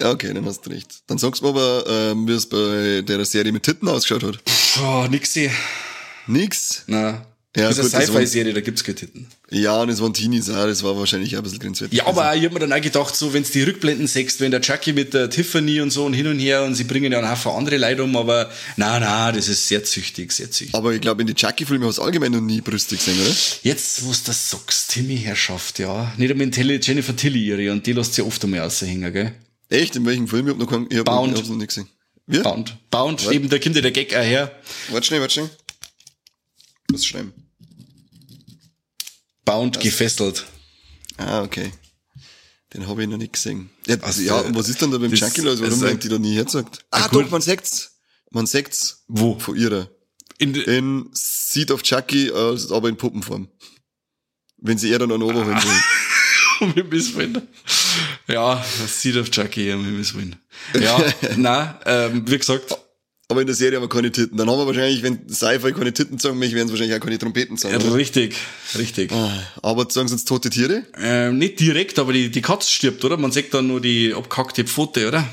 Ja, 0.00 0.10
okay, 0.10 0.32
dann 0.32 0.44
hast 0.46 0.64
du 0.64 0.70
recht. 0.70 1.02
Dann 1.08 1.18
sagst 1.18 1.42
du 1.42 1.46
mir 1.46 1.50
aber, 1.50 1.84
ähm, 1.88 2.28
wie 2.28 2.32
es 2.32 2.46
bei 2.46 3.02
der 3.02 3.24
Serie 3.24 3.52
mit 3.52 3.64
Titten 3.64 3.88
ausgeschaut 3.88 4.22
hat. 4.22 4.38
oh, 4.80 5.06
nix 5.10 5.32
seh. 5.32 5.50
Nix. 6.28 6.84
na 6.86 7.26
Ja, 7.56 7.68
das 7.68 7.78
ist 7.78 7.94
eine 7.94 8.04
Sci-Fi-Serie, 8.04 8.52
da 8.52 8.60
gibt's 8.60 8.84
keine 8.84 8.94
Titten. 8.96 9.26
Ja, 9.50 9.80
und 9.80 9.88
es 9.88 10.00
waren 10.00 10.12
Teenies 10.12 10.50
auch, 10.50 10.66
das 10.66 10.82
war 10.84 10.96
wahrscheinlich 10.96 11.34
auch 11.34 11.40
ein 11.40 11.42
bisschen 11.42 11.58
grenzwertig. 11.58 11.98
Ja, 11.98 12.06
aber 12.06 12.36
ich 12.36 12.44
hab 12.44 12.52
mir 12.52 12.60
dann 12.60 12.72
auch 12.72 12.80
gedacht, 12.80 13.16
so, 13.16 13.32
wenn's 13.32 13.50
die 13.50 13.62
Rückblenden 13.62 14.06
sechst, 14.06 14.40
wenn 14.40 14.50
der 14.50 14.60
Chucky 14.60 14.92
mit 14.92 15.14
der 15.14 15.30
Tiffany 15.30 15.80
und 15.80 15.90
so 15.90 16.04
und 16.04 16.12
hin 16.12 16.26
und 16.26 16.38
her 16.38 16.62
und 16.64 16.74
sie 16.74 16.84
bringen 16.84 17.10
ja 17.10 17.18
einen 17.18 17.30
Haufen 17.30 17.52
andere 17.52 17.78
Leute 17.78 18.04
um, 18.04 18.14
aber 18.16 18.50
na, 18.76 19.00
na, 19.00 19.32
das 19.32 19.48
ist 19.48 19.66
sehr 19.66 19.82
züchtig, 19.82 20.30
sehr 20.32 20.50
züchtig. 20.50 20.74
Aber 20.74 20.92
ich 20.92 21.00
glaube, 21.00 21.22
in 21.22 21.26
die 21.26 21.34
Chucky-Filme 21.34 21.86
hast 21.86 21.98
du 21.98 22.02
allgemein 22.02 22.32
noch 22.32 22.42
nie 22.42 22.60
Brüste 22.60 22.96
gesehen, 22.96 23.18
oder? 23.20 23.34
Jetzt, 23.62 24.04
wo's 24.04 24.22
das 24.22 24.50
sagst, 24.50 24.90
Timmy 24.90 25.16
Herrschaft, 25.16 25.78
ja. 25.78 26.12
Nicht 26.18 26.30
einmal 26.30 26.50
Jennifer 26.54 27.16
Tilly 27.16 27.46
ihre 27.46 27.72
und 27.72 27.86
die 27.86 27.94
lässt 27.94 28.14
sie 28.14 28.22
oft 28.22 28.44
einmal 28.44 28.60
raushängen, 28.60 29.12
gell? 29.12 29.32
Echt? 29.68 29.96
In 29.96 30.06
welchem 30.06 30.28
Film? 30.28 30.46
Ich 30.46 30.52
hab 30.52 30.58
noch 30.58 30.66
keinen, 30.70 30.86
ich 30.90 30.98
hab, 30.98 31.04
Bound. 31.06 31.32
ich 31.32 31.38
hab's 31.38 31.48
noch 31.48 31.56
nicht 31.56 31.68
gesehen. 31.68 31.88
Wie? 32.26 32.40
Bound. 32.40 32.78
Bound, 32.90 33.30
eben, 33.30 33.48
da 33.48 33.58
kommt 33.58 33.74
ja 33.76 33.80
der 33.82 33.90
Gag 33.90 34.14
auch 34.14 34.22
her. 34.22 34.54
Warte 34.90 35.06
schnell, 35.06 35.20
warte 35.20 35.34
schnell. 35.34 35.50
Was 36.90 37.04
schreiben? 37.06 37.32
Bound 39.44 39.80
gefesselt. 39.80 40.46
Ah, 41.16 41.42
okay. 41.42 41.72
Den 42.74 42.86
habe 42.86 43.02
ich 43.02 43.08
noch 43.08 43.16
nicht 43.16 43.32
gesehen. 43.32 43.70
Ja, 43.86 43.94
also, 43.96 44.06
Also, 44.06 44.22
ja 44.22 44.34
und 44.40 44.54
was 44.54 44.68
ist 44.68 44.80
denn 44.82 44.90
da 44.90 44.98
beim 44.98 45.12
Chucky 45.12 45.40
los? 45.40 45.60
Warum 45.60 45.80
wird 45.80 46.04
die 46.04 46.08
da 46.08 46.18
nie 46.18 46.34
herzagt? 46.36 46.84
Ah, 46.90 47.08
gut. 47.08 47.24
doch, 47.26 47.30
man 47.30 47.40
sieht's. 47.40 47.92
Man 48.30 48.46
sieht's. 48.46 49.04
Wo? 49.08 49.38
Von 49.38 49.56
ihrer. 49.56 49.90
In, 50.38 50.54
In 50.54 51.08
Seed 51.14 51.70
of 51.70 51.82
Chucky, 51.82 52.28
äh, 52.28 52.58
aber 52.70 52.88
in 52.90 52.96
Puppenform. 52.96 53.48
Wenn 54.58 54.76
sie 54.76 54.90
eher 54.90 54.98
dann 54.98 55.12
an 55.12 55.22
Oberholen 55.22 55.56
will. 55.56 55.80
um 56.60 56.74
Himmels 56.74 57.14
Willen. 57.14 57.48
Ja, 58.28 58.64
sieht 58.86 59.16
auf 59.16 59.30
Chucky, 59.30 59.72
um 59.72 59.84
Himmels 59.84 60.14
Willen. 60.14 60.36
Ja, 60.78 60.98
na, 61.36 61.80
ähm, 61.86 62.24
wie 62.26 62.38
gesagt, 62.38 62.64
Aber 63.30 63.40
in 63.42 63.46
der 63.46 63.56
Serie 63.56 63.76
haben 63.76 63.84
wir 63.84 63.88
keine 63.88 64.10
Titten. 64.10 64.38
Dann 64.38 64.48
haben 64.48 64.58
wir 64.58 64.66
wahrscheinlich, 64.66 65.02
wenn 65.02 65.28
Sci-Fi 65.28 65.72
keine 65.72 65.92
Titten 65.92 66.18
sagen 66.18 66.38
möchte, 66.38 66.56
werden 66.56 66.68
es 66.68 66.72
wahrscheinlich 66.72 66.96
auch 66.96 67.04
keine 67.04 67.18
Trompeten 67.18 67.56
sagen. 67.58 67.76
oder? 67.76 67.94
richtig, 67.94 68.36
richtig. 68.78 69.12
Aber 69.62 69.86
sagen 69.90 70.08
sie 70.08 70.14
uns 70.14 70.24
tote 70.24 70.48
Tiere? 70.48 70.84
Ähm, 70.98 71.36
nicht 71.36 71.60
direkt, 71.60 71.98
aber 71.98 72.12
die, 72.14 72.30
die 72.30 72.40
Katze 72.42 72.70
stirbt, 72.70 73.04
oder? 73.04 73.18
Man 73.18 73.30
sieht 73.30 73.52
dann 73.52 73.66
nur 73.66 73.80
die 73.82 74.14
abgehackte 74.14 74.64
Pfote, 74.64 75.08
oder? 75.08 75.26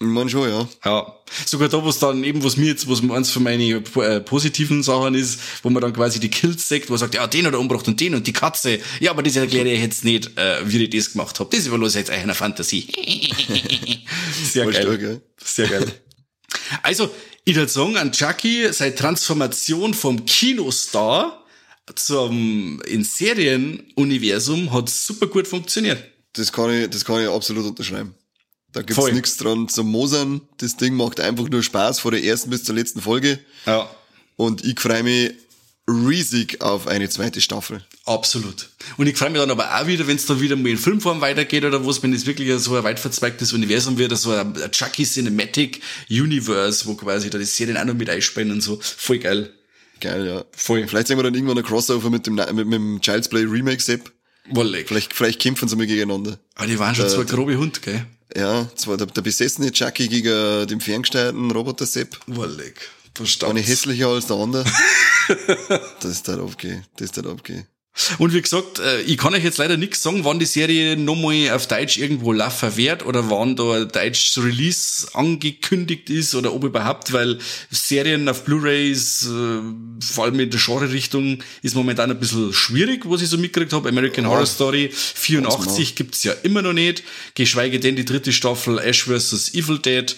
Ich 0.00 0.06
meine 0.06 0.30
schon, 0.30 0.48
ja. 0.48 0.68
Ja. 0.84 1.12
Sogar 1.44 1.68
da, 1.68 1.84
was 1.84 1.98
dann 1.98 2.22
eben, 2.22 2.44
was 2.44 2.56
mir 2.56 2.66
jetzt, 2.66 2.88
was 2.88 3.02
eins 3.10 3.30
von 3.30 3.42
meinen 3.42 3.84
äh, 3.96 4.20
positiven 4.20 4.84
Sachen 4.84 5.16
ist, 5.16 5.40
wo 5.64 5.70
man 5.70 5.82
dann 5.82 5.92
quasi 5.92 6.20
die 6.20 6.30
Kills 6.30 6.68
sagt, 6.68 6.88
wo 6.88 6.92
man 6.92 7.00
sagt, 7.00 7.14
ja, 7.14 7.26
den 7.26 7.46
hat 7.46 7.52
er 7.52 7.58
umgebracht 7.58 7.88
und 7.88 8.00
den 8.00 8.14
und 8.14 8.24
die 8.24 8.32
Katze. 8.32 8.78
Ja, 9.00 9.10
aber 9.10 9.24
das 9.24 9.34
erkläre 9.34 9.68
ich 9.68 9.80
jetzt 9.80 10.04
nicht, 10.04 10.38
äh, 10.38 10.60
wie 10.64 10.84
ich 10.84 10.90
das 10.90 11.12
gemacht 11.12 11.40
habe. 11.40 11.54
Das 11.54 11.66
überlasse 11.66 11.98
ich 11.98 12.06
jetzt 12.06 12.10
einer 12.10 12.36
Fantasie. 12.36 12.86
Sehr 14.44 14.66
geil. 14.66 14.82
stark, 14.82 15.02
ja. 15.02 15.16
Sehr 15.42 15.66
geil. 15.66 15.92
Also, 16.84 17.10
ich 17.44 17.56
würde 17.56 17.70
sagen, 17.70 17.96
an 17.96 18.12
Chucky, 18.12 18.72
seine 18.72 18.94
Transformation 18.94 19.94
vom 19.94 20.24
Kinostar 20.26 21.44
zum 21.96 22.80
in 22.86 23.02
Serienuniversum 23.02 24.72
hat 24.72 24.90
super 24.90 25.26
gut 25.26 25.48
funktioniert. 25.48 26.04
Das 26.34 26.52
kann 26.52 26.72
ich, 26.72 26.88
das 26.88 27.04
kann 27.04 27.22
ich 27.22 27.28
absolut 27.28 27.66
unterschreiben. 27.66 28.14
Da 28.72 28.82
gibt's 28.82 29.12
nichts 29.12 29.36
dran 29.38 29.68
zum 29.68 29.90
Mosern. 29.90 30.42
Das 30.58 30.76
Ding 30.76 30.94
macht 30.94 31.20
einfach 31.20 31.48
nur 31.48 31.62
Spaß 31.62 32.00
von 32.00 32.12
der 32.12 32.22
ersten 32.22 32.50
bis 32.50 32.64
zur 32.64 32.74
letzten 32.74 33.00
Folge. 33.00 33.38
Ja. 33.66 33.90
Und 34.36 34.64
ich 34.64 34.78
freue 34.78 35.02
mich 35.02 35.32
riesig 35.88 36.60
auf 36.60 36.86
eine 36.86 37.08
zweite 37.08 37.40
Staffel. 37.40 37.82
Absolut. 38.04 38.68
Und 38.98 39.06
ich 39.06 39.16
freue 39.16 39.30
mich 39.30 39.40
dann 39.40 39.50
aber 39.50 39.74
auch 39.74 39.86
wieder, 39.86 40.06
wenn 40.06 40.16
es 40.16 40.26
dann 40.26 40.40
wieder 40.40 40.54
mal 40.54 40.68
in 40.68 40.76
Filmform 40.78 41.20
weitergeht 41.22 41.64
oder 41.64 41.84
was, 41.86 42.02
wenn 42.02 42.12
es 42.12 42.26
wirklich 42.26 42.52
so 42.60 42.76
ein 42.76 42.84
weit 42.84 43.00
verzweigtes 43.00 43.52
Universum 43.54 43.96
wird, 43.96 44.16
so 44.16 44.32
ein 44.32 44.54
Chucky 44.70 45.04
Cinematic 45.04 45.80
Universe, 46.10 46.86
wo 46.86 46.94
quasi 46.94 47.30
da 47.30 47.38
die 47.38 47.44
Serien 47.44 47.78
auch 47.78 47.84
noch 47.84 47.94
mit 47.94 48.10
einspannen 48.10 48.52
und 48.52 48.60
so. 48.60 48.78
Voll 48.80 49.18
geil. 49.18 49.52
Geil, 50.00 50.26
ja. 50.26 50.44
Voll. 50.52 50.86
Vielleicht 50.86 51.08
sehen 51.08 51.18
wir 51.18 51.22
dann 51.24 51.34
irgendwann 51.34 51.58
ein 51.58 51.64
Crossover 51.64 52.10
mit 52.10 52.26
dem, 52.26 52.34
mit, 52.34 52.54
mit 52.54 52.74
dem 52.74 53.00
Child's 53.00 53.28
Play 53.28 53.44
Remake 53.44 53.82
Sepp. 53.82 54.12
Wollig. 54.50 54.88
Vielleicht, 54.88 55.12
vielleicht 55.14 55.40
kämpfen 55.40 55.68
sie 55.68 55.76
mal 55.76 55.86
gegeneinander. 55.86 56.38
Aber 56.54 56.66
die 56.66 56.78
waren 56.78 56.94
schon 56.94 57.06
Äh, 57.06 57.08
zwei 57.08 57.24
grobe 57.24 57.56
Hund, 57.56 57.82
gell? 57.82 58.06
Ja, 58.36 58.68
zwar 58.74 58.96
der, 58.96 59.06
der 59.06 59.22
besessene 59.22 59.72
Chucky 59.72 60.08
gegen 60.08 60.66
den 60.66 60.80
ferngesteuerten 60.80 61.50
Roboter 61.50 61.86
Sepp. 61.86 62.18
Eine 62.26 62.74
Verstanden. 63.14 63.56
hässlicher 63.58 64.08
als 64.08 64.26
der 64.26 64.36
andere. 64.36 64.64
das 66.00 66.10
ist 66.10 66.28
halt 66.28 66.40
abgehen. 66.40 66.84
Das 66.96 67.10
ist 67.10 67.16
halt 67.16 67.26
abgehen. 67.26 67.66
Und 68.18 68.32
wie 68.32 68.40
gesagt, 68.40 68.78
äh, 68.78 69.00
ich 69.02 69.18
kann 69.18 69.34
euch 69.34 69.44
jetzt 69.44 69.58
leider 69.58 69.76
nichts 69.76 70.02
sagen, 70.02 70.24
wann 70.24 70.38
die 70.38 70.46
Serie 70.46 70.96
nochmal 70.96 71.50
auf 71.50 71.66
Deutsch 71.66 71.98
irgendwo 71.98 72.32
laufen 72.32 72.76
wird 72.76 73.04
oder 73.04 73.30
wann 73.30 73.56
da 73.56 73.74
ein 73.74 73.88
deutsches 73.88 74.42
Release 74.42 75.08
angekündigt 75.14 76.10
ist 76.10 76.34
oder 76.34 76.54
ob 76.54 76.64
überhaupt, 76.64 77.12
weil 77.12 77.38
Serien 77.70 78.28
auf 78.28 78.44
Blu-rays, 78.44 79.26
äh, 79.26 80.04
vor 80.04 80.24
allem 80.24 80.40
in 80.40 80.50
der 80.50 80.60
Genre-Richtung, 80.60 81.42
ist 81.62 81.74
momentan 81.74 82.10
ein 82.10 82.18
bisschen 82.18 82.52
schwierig, 82.52 83.02
was 83.04 83.22
ich 83.22 83.28
so 83.28 83.38
mitgekriegt 83.38 83.72
habe. 83.72 83.88
American 83.88 84.26
Horror 84.26 84.46
Story 84.46 84.90
84 84.92 85.94
gibt's 85.94 86.24
ja 86.24 86.32
immer 86.42 86.62
noch 86.62 86.72
nicht, 86.72 87.02
geschweige 87.34 87.80
denn 87.80 87.96
die 87.96 88.04
dritte 88.04 88.32
Staffel 88.32 88.78
Ash 88.78 89.04
vs. 89.04 89.54
Evil 89.54 89.78
Dead. 89.78 90.16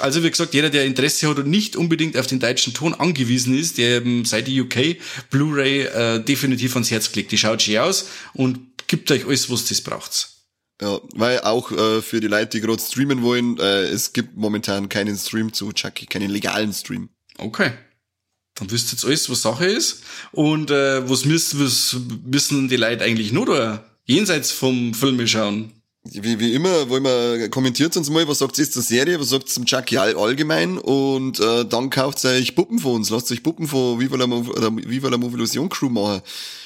Also 0.00 0.22
wie 0.22 0.30
gesagt, 0.30 0.54
jeder, 0.54 0.70
der 0.70 0.86
Interesse 0.86 1.28
hat 1.28 1.38
und 1.38 1.48
nicht 1.48 1.76
unbedingt 1.76 2.16
auf 2.16 2.26
den 2.26 2.40
deutschen 2.40 2.72
Ton 2.72 2.94
angewiesen 2.94 3.56
ist, 3.56 3.76
der 3.76 3.98
eben 3.98 4.24
seit 4.24 4.46
die 4.46 4.60
UK 4.60 4.96
Blu-ray 5.30 5.82
äh, 5.82 6.24
definitiv 6.24 6.74
ans 6.74 6.90
Herz 6.90 7.12
klickt. 7.12 7.32
Die 7.32 7.38
schaut 7.38 7.60
schön 7.60 7.78
aus 7.78 8.08
und 8.32 8.58
gibt 8.86 9.10
euch 9.10 9.26
alles, 9.26 9.50
was 9.50 9.66
das 9.66 9.82
braucht. 9.82 10.28
Ja, 10.80 11.00
weil 11.14 11.40
auch 11.40 11.70
äh, 11.70 12.02
für 12.02 12.20
die 12.20 12.28
Leute, 12.28 12.58
die 12.58 12.60
gerade 12.60 12.82
streamen 12.82 13.22
wollen, 13.22 13.58
äh, 13.58 13.82
es 13.82 14.12
gibt 14.12 14.36
momentan 14.36 14.88
keinen 14.88 15.16
Stream 15.16 15.52
zu 15.52 15.72
Chucky, 15.72 16.06
keinen 16.06 16.30
legalen 16.30 16.72
Stream. 16.72 17.10
Okay. 17.38 17.72
Dann 18.54 18.70
wisst 18.70 18.88
ihr 18.88 18.92
jetzt 18.92 19.04
alles, 19.04 19.30
was 19.30 19.42
Sache 19.42 19.66
ist. 19.66 20.02
Und 20.32 20.70
äh, 20.70 21.08
was, 21.08 21.24
müssen, 21.24 21.64
was 21.64 21.96
müssen 22.24 22.68
die 22.68 22.76
Leute 22.76 23.04
eigentlich 23.04 23.32
nur 23.32 23.46
da 23.46 23.84
jenseits 24.04 24.50
vom 24.50 24.92
Filme 24.92 25.28
schauen? 25.28 25.72
Wie, 26.04 26.40
wie 26.40 26.52
immer, 26.54 26.88
wollen 26.88 27.04
wir, 27.04 27.48
kommentiert 27.48 27.96
uns 27.96 28.10
mal, 28.10 28.26
was 28.26 28.40
sagt 28.40 28.58
ihr 28.58 28.68
zur 28.68 28.82
Serie, 28.82 29.20
was 29.20 29.28
sagt 29.28 29.44
ihr 29.44 29.52
zum 29.52 29.64
Chucky 29.66 29.98
all, 29.98 30.16
allgemein 30.16 30.76
und 30.78 31.38
äh, 31.38 31.64
dann 31.64 31.90
kauft 31.90 32.24
euch 32.24 32.56
Puppen 32.56 32.80
von 32.80 32.96
uns, 32.96 33.10
lasst 33.10 33.30
euch 33.30 33.40
Puppen 33.44 33.68
von 33.68 34.00
Viva 34.00 34.16
la, 34.16 34.24
oder 34.24 34.74
Viva 34.76 35.08
la 35.08 35.16
Movilusion 35.16 35.68
Crew 35.68 35.88
machen. 35.90 36.20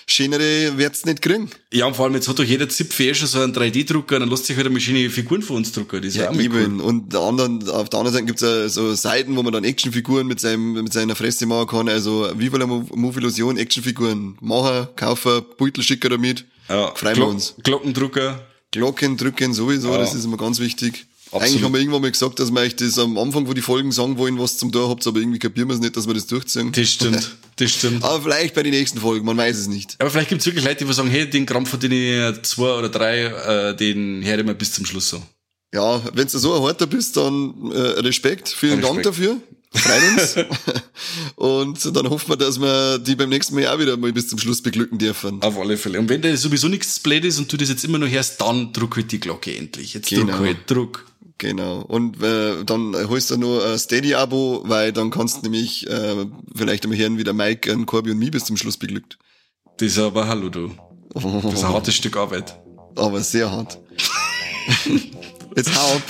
Schönere 0.07 0.79
wird's 0.79 1.05
nicht 1.05 1.20
kriegen. 1.20 1.51
Ja, 1.70 1.85
und 1.87 1.96
vor 1.96 2.07
allem 2.07 2.14
jetzt 2.14 2.29
hat 2.29 2.38
doch 2.38 2.44
jeder 2.44 2.68
Zipf 2.70 2.99
eh 3.01 3.12
schon 3.12 3.29
so 3.29 3.40
einen 3.40 3.53
3D-Drucker, 3.55 4.18
dann 4.20 4.31
lässt 4.31 4.46
sich 4.46 4.57
halt 4.57 4.66
eine 4.68 4.81
schöne 4.81 5.11
Figuren 5.11 5.42
von 5.42 5.57
uns 5.57 5.70
drucken. 5.72 5.96
Das 6.01 6.07
ist 6.11 6.16
ja, 6.16 6.31
auch 6.31 6.35
mal 6.35 6.49
cool. 6.49 6.62
eben. 6.62 6.81
Und 6.81 7.12
der 7.12 7.20
anderen, 7.20 7.68
auf 7.68 7.90
der 7.90 7.99
anderen 7.99 8.14
Seite 8.14 8.25
gibt's 8.27 8.40
ja 8.42 8.68
so 8.70 8.94
Seiten, 8.94 9.37
wo 9.37 9.42
man 9.42 9.53
dann 9.53 9.64
Actionfiguren 9.64 10.27
mit 10.27 10.40
seinem, 10.40 10.75
mit 10.83 10.92
seiner 10.94 11.14
Fresse 11.16 11.44
machen 11.44 11.66
kann. 11.66 11.88
Also 11.90 12.31
Viva 12.37 12.57
la 12.57 12.64
Mov- 12.66 12.94
Movilusion 12.94 13.59
Actionfiguren 13.59 14.38
machen, 14.40 14.87
kaufen, 14.96 15.42
Beutel 15.59 15.83
schicken 15.83 16.09
damit. 16.11 16.44
Ja, 16.68 16.94
Freuen 16.94 17.16
wir 17.16 17.22
Glock- 17.25 17.31
uns. 17.35 17.55
Glockendrucker. 17.62 18.45
Glocken 18.72 19.16
drücken 19.16 19.55
sowieso, 19.55 19.90
Ja. 19.92 19.98
das 19.98 20.14
ist 20.14 20.24
immer 20.24 20.37
ganz 20.37 20.59
wichtig. 20.59 21.07
Absolut. 21.26 21.42
Eigentlich 21.48 21.62
haben 21.64 21.72
wir 21.72 21.81
irgendwann 21.81 22.02
mal 22.02 22.11
gesagt, 22.12 22.38
dass 22.38 22.52
wir 22.52 22.61
euch 22.61 22.76
das 22.76 22.98
am 23.00 23.18
Anfang, 23.18 23.48
wo 23.48 23.52
die 23.52 23.61
Folgen 23.61 23.90
sagen 23.90 24.16
wollen, 24.16 24.38
was 24.38 24.59
zum 24.59 24.70
Tor 24.70 24.88
habt, 24.88 25.05
aber 25.09 25.18
irgendwie 25.18 25.40
kapieren 25.40 25.68
wir 25.68 25.74
es 25.74 25.81
nicht, 25.81 25.96
dass 25.96 26.07
wir 26.07 26.14
das 26.14 26.26
durchziehen. 26.29 26.70
Das 26.70 26.88
stimmt, 26.88 27.37
das 27.57 27.70
stimmt. 27.72 28.05
aber 28.05 28.22
vielleicht 28.22 28.55
bei 28.55 28.62
den 28.62 28.72
nächsten 28.72 29.00
Folgen, 29.00 29.26
man 29.26 29.37
weiß 29.37 29.57
es 29.59 29.66
nicht. 29.66 29.96
Aber 29.98 30.09
vielleicht 30.11 30.29
gibt's 30.29 30.46
wirklich 30.46 30.64
Leute, 30.64 30.85
die 30.85 30.92
sagen, 30.92 31.11
hey, 31.11 31.29
den 31.29 31.44
Krampf 31.44 31.70
von 31.70 31.81
denen 31.81 32.44
zwei 32.44 32.79
oder 32.79 32.88
drei, 32.88 33.24
äh, 33.24 33.76
den 33.76 34.22
höre 34.24 34.38
ich 34.38 34.44
mal 34.46 34.55
bis 34.55 34.72
zum 34.72 34.87
Schluss 34.87 35.09
so. 35.09 35.20
Ja, 35.74 36.00
wenn 36.14 36.29
du 36.29 36.38
so 36.38 36.55
ein 36.55 36.62
Harter 36.62 36.87
bist, 36.87 37.16
dann 37.16 37.72
äh, 37.72 37.79
Respekt, 38.00 38.48
vielen 38.48 38.81
Dank 38.81 38.98
Respekt. 38.98 39.07
dafür. 39.07 39.37
Freuen 39.76 40.18
uns. 40.18 40.36
Und 41.36 41.96
dann 41.96 42.08
hoffen 42.10 42.30
wir, 42.30 42.36
dass 42.36 42.60
wir 42.60 42.98
die 42.98 43.14
beim 43.16 43.28
nächsten 43.28 43.54
Mal 43.54 43.66
auch 43.68 43.78
wieder 43.78 43.96
mal 43.96 44.12
bis 44.12 44.28
zum 44.28 44.38
Schluss 44.38 44.62
beglücken 44.62 44.98
dürfen. 44.98 45.42
Auf 45.42 45.58
alle 45.58 45.76
Fälle. 45.76 45.98
Und 45.98 46.08
wenn 46.08 46.22
da 46.22 46.34
sowieso 46.36 46.68
nichts 46.68 46.98
blöd 47.00 47.24
ist 47.24 47.38
und 47.38 47.52
du 47.52 47.56
das 47.56 47.68
jetzt 47.68 47.84
immer 47.84 47.98
noch 47.98 48.08
hörst, 48.08 48.40
dann 48.40 48.72
druck 48.72 48.96
halt 48.96 49.12
die 49.12 49.20
Glocke 49.20 49.56
endlich. 49.56 49.94
Jetzt 49.94 50.08
Genau. 50.10 50.38
halt, 50.38 50.58
druck. 50.70 51.04
Genau. 51.38 51.80
Und 51.82 52.22
äh, 52.22 52.64
dann 52.64 52.94
holst 53.08 53.30
du 53.30 53.36
nur 53.36 53.64
ein 53.66 53.78
Steady-Abo, 53.78 54.62
weil 54.66 54.92
dann 54.92 55.10
kannst 55.10 55.38
du 55.38 55.42
nämlich 55.42 55.87
äh, 55.88 56.24
vielleicht 56.54 56.85
einmal 56.85 56.98
hören, 56.98 57.18
wie 57.18 57.24
der 57.24 57.35
Mike 57.35 57.70
einen 57.70 57.85
Corby 57.87 58.12
und 58.12 58.18
mich 58.18 58.31
bis 58.31 58.44
zum 58.46 58.56
Schluss 58.56 58.79
beglückt. 58.79 59.18
Das 59.79 59.88
ist 59.92 59.98
aber 59.98 60.27
hallo 60.27 60.48
du. 60.48 60.70
Das 61.12 61.22
ist 61.24 61.62
ein 61.64 61.68
hartes 61.74 61.94
Stück 61.94 62.16
Arbeit. 62.16 62.58
aber 62.94 63.20
sehr 63.20 63.50
hart. 63.50 63.79
Jetzt 65.56 65.74
hau 65.74 65.94
ab. 65.96 66.02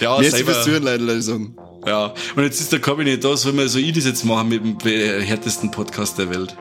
Ja, 0.00 0.18
Merci 0.18 0.30
selber. 0.36 0.52
fürs 0.52 0.64
Zuhören, 0.64 0.82
Leute, 0.84 1.04
Leute 1.04 1.22
sagen. 1.22 1.56
Ja, 1.86 2.12
und 2.36 2.42
jetzt 2.42 2.60
ist 2.60 2.72
der 2.72 2.80
Kabi 2.80 3.04
nicht 3.04 3.24
da, 3.24 3.36
soll 3.36 3.52
man 3.52 3.68
so 3.68 3.78
ich 3.78 3.92
das 3.92 4.04
jetzt 4.04 4.24
machen 4.24 4.48
mit 4.48 4.84
dem 4.84 5.22
härtesten 5.22 5.70
Podcast 5.70 6.18
der 6.18 6.30
Welt. 6.30 6.56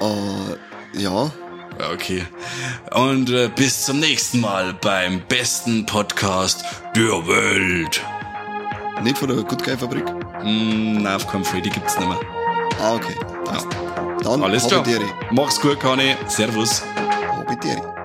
Äh, 0.00 1.00
ja. 1.00 1.30
Ja, 1.78 1.90
okay. 1.92 2.26
Und 2.92 3.30
äh, 3.30 3.50
bis 3.54 3.86
zum 3.86 4.00
nächsten 4.00 4.40
Mal 4.40 4.74
beim 4.74 5.22
besten 5.28 5.86
Podcast 5.86 6.64
der 6.94 7.26
Welt. 7.26 8.02
Nicht 9.02 9.18
von 9.18 9.28
der 9.28 9.38
Good 9.38 9.64
Guy 9.64 9.76
Fabrik? 9.76 10.04
Mm, 10.42 11.02
nein, 11.02 11.16
auf 11.16 11.26
keinen 11.26 11.44
Fall, 11.44 11.62
die 11.62 11.70
gibt's 11.70 11.98
nicht 11.98 12.08
mehr. 12.08 12.20
Ah, 12.80 12.94
okay. 12.94 13.14
Passt. 13.44 13.68
Dann 14.22 14.42
Alles 14.42 14.66
klar. 14.66 14.84
Mach's 15.30 15.60
gut, 15.60 15.80
Kani. 15.80 16.14
Servus. 16.28 16.82
Habitiere. 17.36 18.01